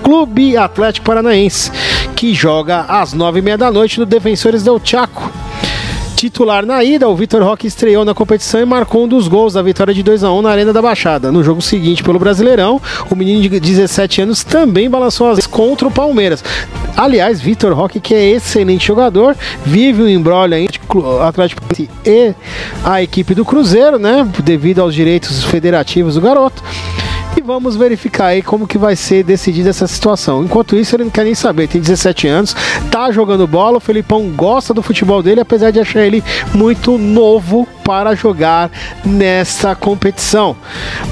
Clube 0.02 0.56
Atlético 0.56 1.08
Paranaense, 1.08 1.70
que 2.16 2.34
joga 2.34 2.86
às 2.88 3.12
nove 3.12 3.40
e 3.40 3.42
meia 3.42 3.58
da 3.58 3.70
noite 3.70 4.00
no 4.00 4.06
Defensores 4.06 4.64
del 4.64 4.80
Chaco. 4.82 5.30
Titular 6.18 6.66
na 6.66 6.84
ida, 6.84 7.08
o 7.08 7.16
Vitor 7.16 7.44
Roque 7.44 7.68
estreou 7.68 8.04
na 8.04 8.12
competição 8.12 8.60
e 8.60 8.66
marcou 8.66 9.04
um 9.04 9.08
dos 9.08 9.28
gols 9.28 9.54
da 9.54 9.62
vitória 9.62 9.94
de 9.94 10.02
2 10.02 10.24
a 10.24 10.32
1 10.32 10.42
na 10.42 10.50
Arena 10.50 10.74
da 10.74 10.82
Baixada. 10.82 11.32
No 11.32 11.44
jogo 11.44 11.62
seguinte, 11.62 12.04
pelo 12.04 12.18
Brasileirão, 12.18 12.82
o 13.12 13.16
menino 13.16 13.40
de 13.40 13.60
17 13.60 14.24
anos 14.24 14.44
também 14.44 14.90
balançou 14.90 15.30
as 15.30 15.46
contra 15.46 15.88
o 15.88 15.92
Palmeiras. 15.92 16.44
Aliás, 16.98 17.40
Vitor 17.40 17.72
Roque, 17.72 18.00
que 18.00 18.16
é 18.16 18.32
excelente 18.32 18.88
jogador, 18.88 19.36
vive 19.64 20.02
um 20.02 20.10
embrolho 20.10 20.56
aí 20.56 20.68
Atlético 21.22 21.62
e 22.04 22.34
a 22.84 23.00
equipe 23.00 23.36
do 23.36 23.46
Cruzeiro, 23.46 24.00
né? 24.00 24.28
Devido 24.44 24.82
aos 24.82 24.96
direitos 24.96 25.44
federativos 25.44 26.16
do 26.16 26.22
garoto 26.22 26.64
e 27.38 27.42
vamos 27.42 27.76
verificar 27.76 28.28
aí 28.28 28.42
como 28.42 28.68
que 28.68 28.78
vai 28.78 28.96
ser 28.96 29.24
decidida 29.24 29.70
essa 29.70 29.86
situação. 29.86 30.44
Enquanto 30.44 30.76
isso, 30.76 30.96
ele 30.96 31.04
não 31.04 31.12
quer 31.12 31.24
nem 31.24 31.36
saber, 31.36 31.68
tem 31.68 31.80
17 31.80 32.28
anos, 32.28 32.56
tá 32.90 33.12
jogando 33.12 33.46
bola, 33.46 33.78
o 33.78 33.80
Felipão 33.80 34.30
gosta 34.30 34.74
do 34.74 34.82
futebol 34.82 35.22
dele, 35.22 35.42
apesar 35.42 35.72
de 35.72 35.80
achar 35.80 36.02
ele 36.02 36.24
muito 36.54 36.98
novo 36.98 37.68
para 37.84 38.16
jogar 38.16 38.72
nessa 39.06 39.76
competição. 39.76 40.58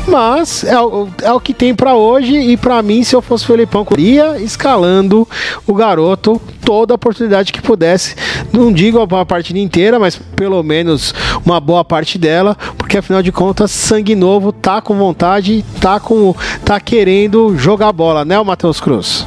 Mas 0.07 0.63
é, 0.63 0.80
o, 0.80 1.07
é 1.21 1.32
o 1.32 1.39
que 1.39 1.53
tem 1.53 1.76
para 1.76 1.95
hoje 1.95 2.36
e 2.36 2.57
para 2.57 2.82
mim, 2.82 3.03
se 3.03 3.15
eu 3.15 3.21
fosse 3.21 3.43
o 3.43 3.47
Felipão, 3.47 3.86
iria 3.91 4.39
escalando 4.39 5.28
o 5.65 5.73
garoto 5.73 6.41
toda 6.66 6.93
a 6.93 6.95
oportunidade 6.95 7.53
que 7.53 7.61
pudesse. 7.61 8.16
Não 8.51 8.74
digo 8.74 8.99
a 8.99 9.26
partida 9.26 9.59
inteira, 9.59 9.99
mas 9.99 10.18
pelo 10.36 10.61
menos 10.63 11.13
uma 11.45 11.59
boa 11.59 11.86
parte 11.86 12.18
dela, 12.18 12.57
porque 12.78 12.97
afinal 12.97 13.22
de 13.22 13.32
contas, 13.32 13.72
sangue 13.72 14.16
novo 14.16 14.51
tá 14.51 14.82
com 14.82 14.95
vontade, 14.97 15.63
tá 15.80 15.99
com 15.99 16.36
tá 16.66 16.80
querendo 16.80 17.55
jogar 17.55 17.91
bola, 17.91 18.26
né, 18.26 18.39
o 18.39 18.43
Matheus 18.43 18.82
Cruz? 18.82 19.26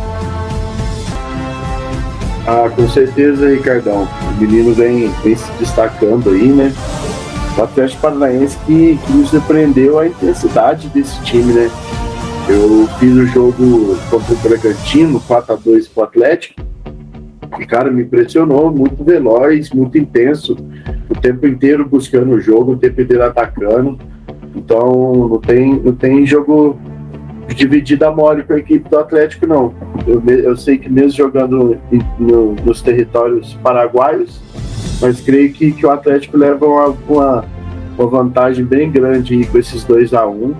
Ah, 2.47 2.71
com 2.75 2.89
certeza, 2.89 3.51
Ricardão. 3.51 4.09
O 4.33 4.41
menino 4.41 4.73
vem, 4.73 5.09
vem 5.23 5.37
se 5.37 5.51
destacando 5.59 6.31
aí, 6.31 6.49
né? 6.49 6.73
O 7.57 7.63
Atlético 7.63 8.01
Paranaense 8.01 8.57
que, 8.67 8.99
que 9.05 9.13
me 9.13 9.27
surpreendeu 9.27 9.99
a 9.99 10.07
intensidade 10.07 10.89
desse 10.89 11.21
time, 11.23 11.53
né? 11.53 11.71
Eu 12.49 12.89
fiz 12.99 13.15
o 13.15 13.27
jogo 13.27 13.99
contra 14.09 14.33
o 14.33 14.37
Bragantino, 14.39 15.21
4x2 15.29 15.91
pro 15.93 16.05
Atlético. 16.05 16.63
E, 17.59 17.67
cara, 17.67 17.91
me 17.91 18.03
impressionou, 18.03 18.71
muito 18.71 19.03
veloz, 19.03 19.71
muito 19.71 19.97
intenso, 19.97 20.57
o 21.09 21.15
tempo 21.15 21.47
inteiro 21.47 21.89
buscando 21.89 22.33
o 22.33 22.41
jogo, 22.41 22.73
o 22.73 22.77
tempo 22.77 23.01
inteiro 23.01 23.25
atacando. 23.25 23.99
Então, 24.55 25.29
não 25.29 25.41
tem, 25.41 25.81
não 25.81 25.95
tem 25.95 26.27
jogo 26.27 26.79
dividida 27.55 28.11
mole 28.11 28.43
com 28.43 28.53
a 28.53 28.59
equipe 28.59 28.89
do 28.89 28.99
Atlético, 28.99 29.47
não. 29.47 29.73
Eu, 30.07 30.23
eu 30.27 30.57
sei 30.57 30.79
que 30.79 30.91
mesmo 30.91 31.13
jogando 31.13 31.79
no, 32.19 32.55
nos 32.65 32.83
territórios 32.83 33.55
paraguaios, 33.63 34.41
mas 35.01 35.21
creio 35.21 35.53
que, 35.53 35.73
que 35.73 35.87
o 35.87 35.91
Atlético 35.91 36.37
leva 36.37 36.67
uma, 36.67 36.97
uma, 37.09 37.45
uma 37.99 38.07
vantagem 38.09 38.65
bem 38.65 38.91
grande 38.91 39.45
com 39.47 39.59
esses 39.59 39.85
2 39.85 40.13
a 40.15 40.27
1 40.27 40.31
um, 40.31 40.55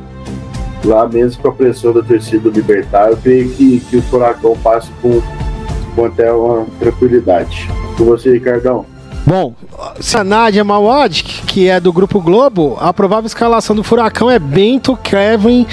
lá 0.85 1.09
mesmo 1.09 1.43
com 1.43 1.49
a 1.49 1.53
pressão 1.53 1.93
da 1.93 2.03
torcida 2.03 2.51
do 2.51 2.51
Libertar. 2.51 3.11
Eu 3.11 3.17
creio 3.17 3.51
que, 3.51 3.81
que 3.81 3.97
o 3.97 4.03
Furacão 4.03 4.57
passa 4.63 4.91
com, 5.03 5.21
com 5.99 6.05
até 6.05 6.33
uma 6.33 6.65
tranquilidade. 6.79 7.69
Com 7.97 8.05
você, 8.05 8.33
Ricardão. 8.33 8.87
Bom, 9.27 9.53
se 9.99 10.17
a 10.17 10.23
Nádia 10.23 10.63
Mawad, 10.63 11.25
que 11.25 11.69
é 11.69 11.81
do 11.81 11.93
Grupo 11.93 12.21
Globo, 12.21 12.79
a 12.81 12.93
provável 12.93 13.27
escalação 13.27 13.75
do 13.75 13.83
Furacão 13.83 14.31
é 14.31 14.39
Bento, 14.39 14.97
Kevin, 14.97 15.67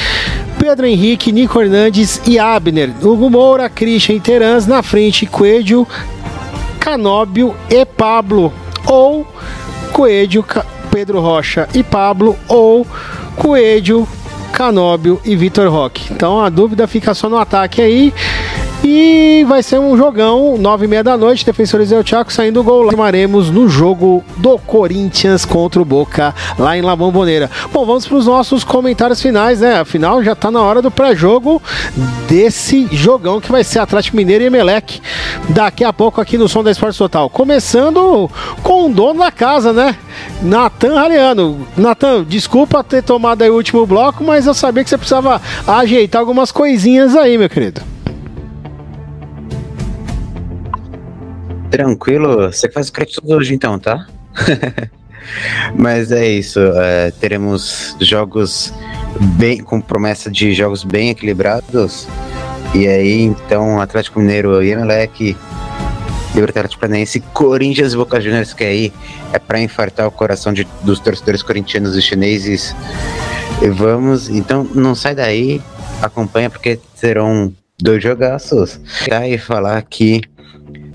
Pedro 0.57 0.88
Henrique, 0.88 1.31
Nico 1.31 1.61
Hernandes 1.61 2.19
e 2.26 2.39
Abner. 2.39 2.91
Hugo 3.03 3.30
Moura, 3.30 3.69
Christian 3.69 4.18
Terans, 4.19 4.65
na 4.65 4.81
frente, 4.81 5.27
Coelho, 5.27 5.88
Canóbio 6.80 7.56
e 7.69 7.85
Pablo. 7.85 8.52
Ou 8.88 9.27
Coelho, 9.93 10.43
Pedro 10.89 11.22
Rocha 11.22 11.69
e 11.73 11.84
Pablo. 11.84 12.35
Ou 12.47 12.85
Coelho, 13.38 14.07
Canóbio 14.52 15.22
e 15.23 15.35
Vitor 15.35 15.69
Roque. 15.69 16.11
Então 16.11 16.39
a 16.41 16.49
dúvida 16.49 16.88
fica 16.88 17.14
só 17.14 17.30
no 17.30 17.38
ataque 17.38 17.81
aí. 17.81 18.14
E 18.97 19.43
vai 19.43 19.61
ser 19.61 19.77
um 19.77 19.97
jogão, 19.97 20.57
nove 20.57 20.85
e 20.85 20.88
meia 20.88 21.03
da 21.03 21.17
noite, 21.17 21.45
Defensores 21.45 21.89
del 21.89 22.01
Chaco 22.01 22.31
saindo 22.31 22.63
gol. 22.63 22.88
Tomaremos 22.88 23.49
no 23.49 23.67
jogo 23.67 24.23
do 24.38 24.57
Corinthians 24.57 25.43
contra 25.43 25.81
o 25.81 25.84
Boca, 25.84 26.34
lá 26.57 26.77
em 26.77 26.81
La 26.81 26.95
Bombonera. 26.95 27.51
Bom, 27.73 27.85
vamos 27.85 28.07
para 28.07 28.15
os 28.15 28.26
nossos 28.26 28.63
comentários 28.63 29.22
finais, 29.22 29.59
né? 29.59 29.81
Afinal, 29.81 30.23
já 30.23 30.31
está 30.31 30.49
na 30.49 30.61
hora 30.61 30.81
do 30.81 30.89
pré-jogo 30.89 31.61
desse 32.30 32.88
jogão 32.89 33.41
que 33.41 33.51
vai 33.51 33.65
ser 33.65 33.80
Atlético 33.80 34.15
Mineiro 34.15 34.45
e 34.45 34.47
Emelec. 34.47 35.01
Daqui 35.49 35.84
a 35.84 35.91
pouco 35.91 36.22
aqui 36.22 36.38
no 36.38 36.47
Som 36.47 36.63
da 36.63 36.72
Esporte 36.72 36.97
Total. 36.97 37.30
Começando 37.30 38.31
com 38.63 38.85
o 38.85 38.93
dono 38.93 39.19
da 39.19 39.30
casa, 39.30 39.73
né? 39.73 39.97
Natan 40.41 40.95
Raliano. 40.95 41.67
Natan, 41.76 42.23
desculpa 42.23 42.81
ter 42.81 43.03
tomado 43.03 43.41
aí 43.41 43.49
o 43.49 43.55
último 43.55 43.85
bloco, 43.85 44.23
mas 44.23 44.47
eu 44.47 44.53
sabia 44.53 44.85
que 44.85 44.89
você 44.89 44.97
precisava 44.97 45.41
ajeitar 45.67 46.22
algumas 46.22 46.49
coisinhas 46.49 47.13
aí, 47.13 47.38
meu 47.38 47.49
querido. 47.49 47.94
Tranquilo, 51.76 52.49
você 52.49 52.72
faz 52.72 52.88
o 52.88 52.93
crédito 52.93 53.22
hoje 53.26 53.53
então, 53.53 53.77
tá? 53.77 54.07
Mas 55.76 56.10
é 56.10 56.26
isso, 56.26 56.57
é, 56.57 57.11
teremos 57.11 57.97
jogos 57.99 58.73
bem 59.38 59.61
com 59.61 59.81
promessa 59.81 60.31
de 60.31 60.53
jogos 60.53 60.85
bem 60.85 61.10
equilibrados. 61.10 62.07
E 62.73 62.88
aí, 62.88 63.23
então, 63.23 63.81
Atlético 63.81 64.22
Mineiro 64.22 64.64
e 64.64 64.72
Emelec, 64.72 65.35
Libertadores 66.34 66.77
Planense, 66.77 67.19
Corinthians 67.34 67.91
e 67.91 67.97
Boca 67.97 68.22
Juniors, 68.22 68.53
que 68.53 68.64
aí 68.64 68.93
é 69.34 69.38
para 69.38 69.60
infartar 69.60 70.07
o 70.07 70.11
coração 70.11 70.53
de, 70.53 70.65
dos 70.81 71.02
torcedores 71.02 71.43
corintianos 71.43 71.97
e 71.97 72.02
chineses. 72.02 72.73
E 73.61 73.68
vamos, 73.68 74.30
então 74.30 74.64
não 74.73 74.95
sai 74.95 75.14
daí, 75.14 75.61
acompanha 76.02 76.49
porque 76.49 76.80
serão 76.95 77.52
dois 77.77 78.02
jogaços. 78.02 78.80
E 79.30 79.38
falar 79.38 79.81
que 79.81 80.22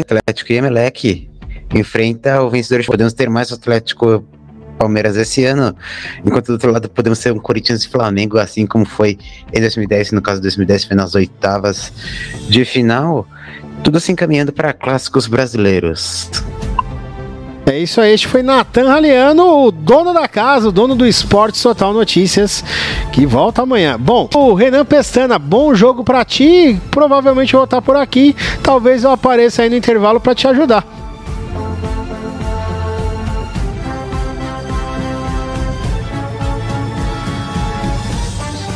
Atlético 0.01 0.52
e 0.52 0.56
Emelec 0.56 1.30
enfrenta 1.74 2.42
o 2.42 2.51
vencedor. 2.51 2.84
Podemos 2.84 3.12
ter 3.12 3.28
mais 3.28 3.52
Atlético 3.52 4.24
Palmeiras 4.78 5.14
esse 5.16 5.44
ano, 5.44 5.76
enquanto 6.24 6.47
do 6.47 6.52
outro 6.55 6.72
lado 6.72 6.88
podemos 6.88 7.18
ser 7.18 7.32
um 7.32 7.38
Corinthians 7.38 7.84
e 7.84 7.88
Flamengo, 7.88 8.38
assim 8.38 8.66
como 8.66 8.86
foi 8.86 9.18
em 9.52 9.60
2010, 9.60 10.12
no 10.12 10.22
caso 10.22 10.38
de 10.40 10.44
2010 10.44 10.86
foi 10.86 10.97
nas 10.97 11.14
oitavas 11.14 11.92
de 12.48 12.64
final, 12.64 13.28
tudo 13.84 14.01
se 14.01 14.10
encaminhando 14.10 14.55
para 14.55 14.72
clássicos 14.72 15.26
brasileiros. 15.26 16.30
É 17.66 17.78
isso 17.78 18.01
aí, 18.01 18.12
este 18.12 18.27
foi 18.27 18.43
Natan 18.43 18.89
Raliano, 18.89 19.66
o 19.66 19.70
dono 19.70 20.12
da 20.12 20.27
casa, 20.27 20.69
o 20.69 20.73
dono 20.73 20.97
do 20.97 21.07
Esporte 21.07 21.62
Total 21.62 21.93
Notícias, 21.93 22.65
que 23.12 23.24
volta 23.24 23.62
amanhã. 23.62 23.97
Bom, 23.99 24.28
o 24.35 24.55
Renan 24.55 24.85
Pestana, 24.85 25.39
bom 25.39 25.73
jogo 25.73 26.03
para 26.03 26.24
ti, 26.24 26.81
provavelmente 26.91 27.55
eu 27.55 27.61
vou 27.61 27.65
estar 27.65 27.81
por 27.81 27.95
aqui, 27.95 28.35
talvez 28.61 29.05
eu 29.05 29.11
apareça 29.12 29.62
aí 29.62 29.70
no 29.70 29.77
intervalo 29.77 30.20
para 30.20 30.35
te 30.35 30.49
ajudar. 30.49 30.85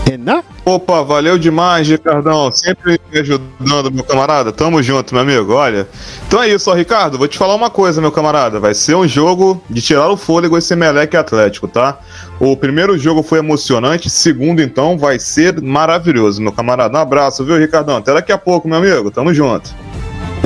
Renan? 0.08 0.53
Opa, 0.64 1.02
valeu 1.02 1.38
demais, 1.38 1.86
Ricardão. 1.86 2.50
Sempre 2.50 2.98
me 3.12 3.20
ajudando, 3.20 3.92
meu 3.92 4.02
camarada. 4.02 4.50
Tamo 4.50 4.82
junto, 4.82 5.14
meu 5.14 5.22
amigo. 5.22 5.52
Olha. 5.52 5.86
Então 6.26 6.42
é 6.42 6.48
isso, 6.48 6.70
ó, 6.70 6.74
Ricardo. 6.74 7.18
Vou 7.18 7.28
te 7.28 7.36
falar 7.36 7.54
uma 7.54 7.68
coisa, 7.68 8.00
meu 8.00 8.10
camarada. 8.10 8.58
Vai 8.58 8.74
ser 8.74 8.94
um 8.94 9.06
jogo 9.06 9.62
de 9.68 9.82
tirar 9.82 10.08
o 10.08 10.16
fôlego 10.16 10.56
esse 10.56 10.74
Meleque 10.74 11.18
Atlético, 11.18 11.68
tá? 11.68 11.98
O 12.40 12.56
primeiro 12.56 12.96
jogo 12.96 13.22
foi 13.22 13.40
emocionante, 13.40 14.08
segundo, 14.08 14.62
então, 14.62 14.96
vai 14.96 15.18
ser 15.18 15.60
maravilhoso, 15.60 16.40
meu 16.40 16.52
camarada. 16.52 16.96
Um 16.96 17.00
abraço, 17.02 17.44
viu, 17.44 17.58
Ricardão? 17.58 17.98
Até 17.98 18.14
daqui 18.14 18.32
a 18.32 18.38
pouco, 18.38 18.66
meu 18.66 18.78
amigo. 18.78 19.10
Tamo 19.10 19.34
junto. 19.34 19.83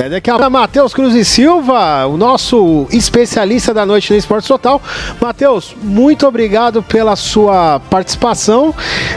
É 0.00 0.08
daqui 0.08 0.30
a 0.30 0.48
Matheus 0.48 0.94
Cruz 0.94 1.12
e 1.16 1.24
Silva, 1.24 2.06
o 2.06 2.16
nosso 2.16 2.86
especialista 2.92 3.74
da 3.74 3.84
noite 3.84 4.12
no 4.12 4.16
Esporte 4.16 4.46
Total. 4.46 4.80
Matheus, 5.20 5.74
muito 5.82 6.24
obrigado 6.24 6.84
pela 6.84 7.16
sua 7.16 7.80
participação 7.80 8.72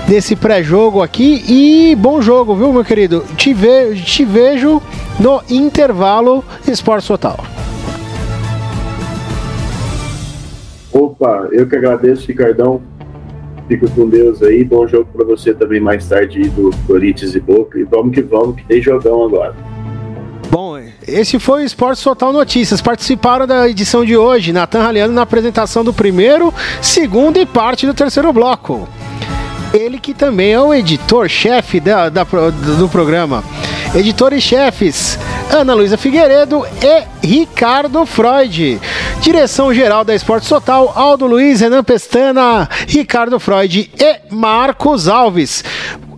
nesse 0.10 0.36
pré-jogo 0.36 1.04
aqui 1.04 1.44
e 1.48 1.96
bom 1.96 2.20
jogo, 2.20 2.56
viu, 2.56 2.74
meu 2.74 2.84
querido? 2.84 3.24
Te, 3.38 3.54
ve 3.54 3.94
te 3.94 4.26
vejo 4.26 4.82
no 5.20 5.44
intervalo 5.52 6.44
Esporte 6.68 7.08
Total. 7.08 7.38
Opa, 10.92 11.48
eu 11.52 11.68
que 11.68 11.76
agradeço, 11.76 12.26
Ricardão. 12.26 12.82
Fico 13.68 13.88
com 13.92 14.10
Deus 14.10 14.42
aí. 14.42 14.64
Bom 14.64 14.88
jogo 14.88 15.08
para 15.14 15.26
você 15.26 15.54
também 15.54 15.80
mais 15.80 16.10
tarde 16.10 16.50
do 16.50 16.72
Corinthians 16.88 17.36
e 17.36 17.40
Boca. 17.40 17.78
E 17.78 17.84
vamos 17.84 18.16
que 18.16 18.22
vamos, 18.24 18.56
que 18.56 18.66
tem 18.66 18.82
jogão 18.82 19.24
agora. 19.24 19.56
Esse 21.08 21.40
foi 21.40 21.64
o 21.64 21.66
Esporte 21.66 22.04
Total 22.04 22.32
Notícias. 22.32 22.82
Participaram 22.82 23.48
da 23.48 23.68
edição 23.68 24.06
de 24.06 24.16
hoje, 24.16 24.54
Natan 24.54 24.84
Raliano 24.84 25.14
na 25.14 25.24
apresentação 25.24 25.84
do 25.84 25.94
primeiro, 25.94 26.54
segundo 26.82 27.38
e 27.38 27.46
parte 27.46 27.88
do 27.88 27.94
terceiro 27.94 28.32
bloco. 28.32 28.88
Ele 29.74 30.00
que 30.00 30.14
também 30.14 30.52
é 30.52 30.60
o 30.60 30.74
editor-chefe 30.74 31.80
da, 31.80 32.10
da, 32.10 32.24
do 32.24 32.90
programa. 32.90 33.44
Editores 33.96 34.44
chefes 34.44 35.18
Ana 35.52 35.74
Luísa 35.74 35.98
Figueiredo 35.98 36.66
e 36.82 37.28
Ricardo 37.28 38.06
Freud. 38.06 38.80
Direção 39.20 39.74
geral 39.74 40.06
da 40.06 40.16
Esporte 40.16 40.48
Total, 40.48 40.94
Aldo 40.96 41.28
Luiz, 41.28 41.60
Renan 41.60 41.84
Pestana, 41.84 42.70
Ricardo 42.88 43.38
Freud 43.38 43.92
e 44.00 44.34
Marcos 44.34 45.10
Alves. 45.10 45.62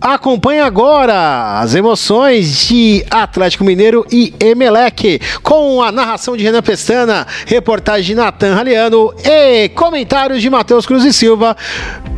Acompanhe 0.04 0.60
agora 0.60 1.60
as 1.60 1.74
emoções 1.74 2.66
de 2.66 3.02
Atlético 3.10 3.64
Mineiro 3.64 4.04
e 4.12 4.34
Emelec, 4.38 5.18
com 5.42 5.82
a 5.82 5.90
narração 5.90 6.36
de 6.36 6.44
Renan 6.44 6.60
Pestana, 6.60 7.26
reportagem 7.46 8.08
de 8.08 8.14
Natan 8.14 8.54
Raliano 8.54 9.14
e 9.24 9.70
comentários 9.70 10.42
de 10.42 10.50
Matheus 10.50 10.84
Cruz 10.84 11.06
e 11.06 11.12
Silva. 11.12 11.56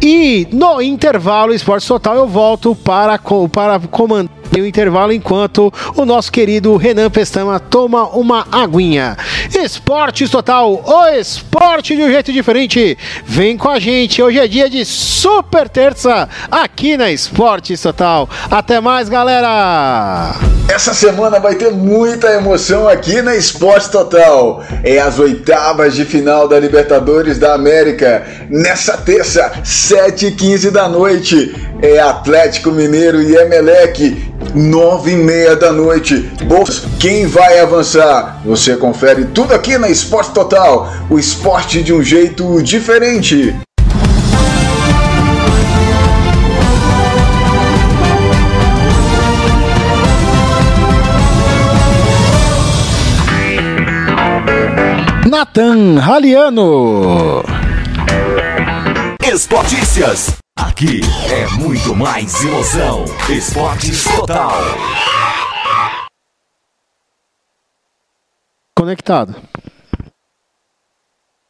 E 0.03 0.49
no 0.51 0.83
intervalo 0.83 1.55
Esporte 1.55 1.87
Total 1.87 2.17
eu 2.17 2.27
volto 2.27 2.75
para, 2.75 3.21
para 3.53 3.79
comandar 3.79 4.36
o 4.55 4.67
intervalo 4.67 5.13
enquanto 5.13 5.73
o 5.95 6.05
nosso 6.05 6.31
querido 6.33 6.77
Renan 6.77 7.11
Pestana 7.11 7.59
toma 7.59 8.09
uma 8.17 8.47
aguinha. 8.51 9.17
Esportes 9.55 10.31
Total, 10.31 10.83
o 10.85 11.09
esporte 11.09 11.95
de 11.97 12.03
um 12.03 12.11
jeito 12.11 12.33
diferente. 12.33 12.97
Vem 13.25 13.57
com 13.57 13.69
a 13.69 13.79
gente, 13.79 14.23
hoje 14.23 14.39
é 14.39 14.49
dia 14.49 14.71
de 14.71 14.85
super 14.85 15.69
terça 15.69 16.29
aqui 16.51 16.97
na 16.97 17.11
Esportes 17.11 17.81
Total. 17.81 18.29
Até 18.51 18.81
mais, 18.81 19.09
galera! 19.09 20.35
Essa 20.69 20.93
semana 20.93 21.39
vai 21.39 21.55
ter 21.55 21.71
muita 21.71 22.29
emoção 22.33 22.89
aqui 22.89 23.23
na 23.23 23.37
Esporte 23.37 23.91
Total. 23.91 24.63
É 24.83 24.99
as 24.99 25.19
oitavas 25.19 25.95
de 25.95 26.05
final 26.05 26.49
da 26.49 26.59
Libertadores 26.59 27.39
da 27.39 27.55
América. 27.55 28.27
Nessa 28.51 28.97
terça, 28.97 29.53
7h15 29.65 30.71
da 30.71 30.89
noite. 30.89 31.55
É 31.81 32.01
Atlético 32.01 32.73
Mineiro 32.73 33.23
e 33.23 33.37
Emelec. 33.37 34.35
9 34.55 35.11
e 35.11 35.17
meia 35.17 35.55
da 35.55 35.73
noite. 35.73 36.31
Bolsas, 36.47 36.87
quem 36.99 37.27
vai 37.27 37.59
avançar? 37.61 38.41
Você 38.45 38.77
confere 38.77 39.27
tudo 39.27 39.53
aqui 39.53 39.77
na 39.79 39.89
Esporte 39.89 40.33
Total. 40.33 40.91
O 41.11 41.19
esporte 41.19 41.83
de 41.83 41.93
um 41.93 42.03
jeito 42.03 42.63
diferente. 42.63 43.55
Nathan 55.29 55.99
Raliano. 55.99 57.43
Esportícias. 59.23 60.46
Aqui 60.59 61.03
é 61.31 61.47
muito 61.59 61.95
mais 61.95 62.43
emoção. 62.43 63.05
Esportes 63.29 64.05
Total. 64.05 64.53
Conectado. 68.75 69.37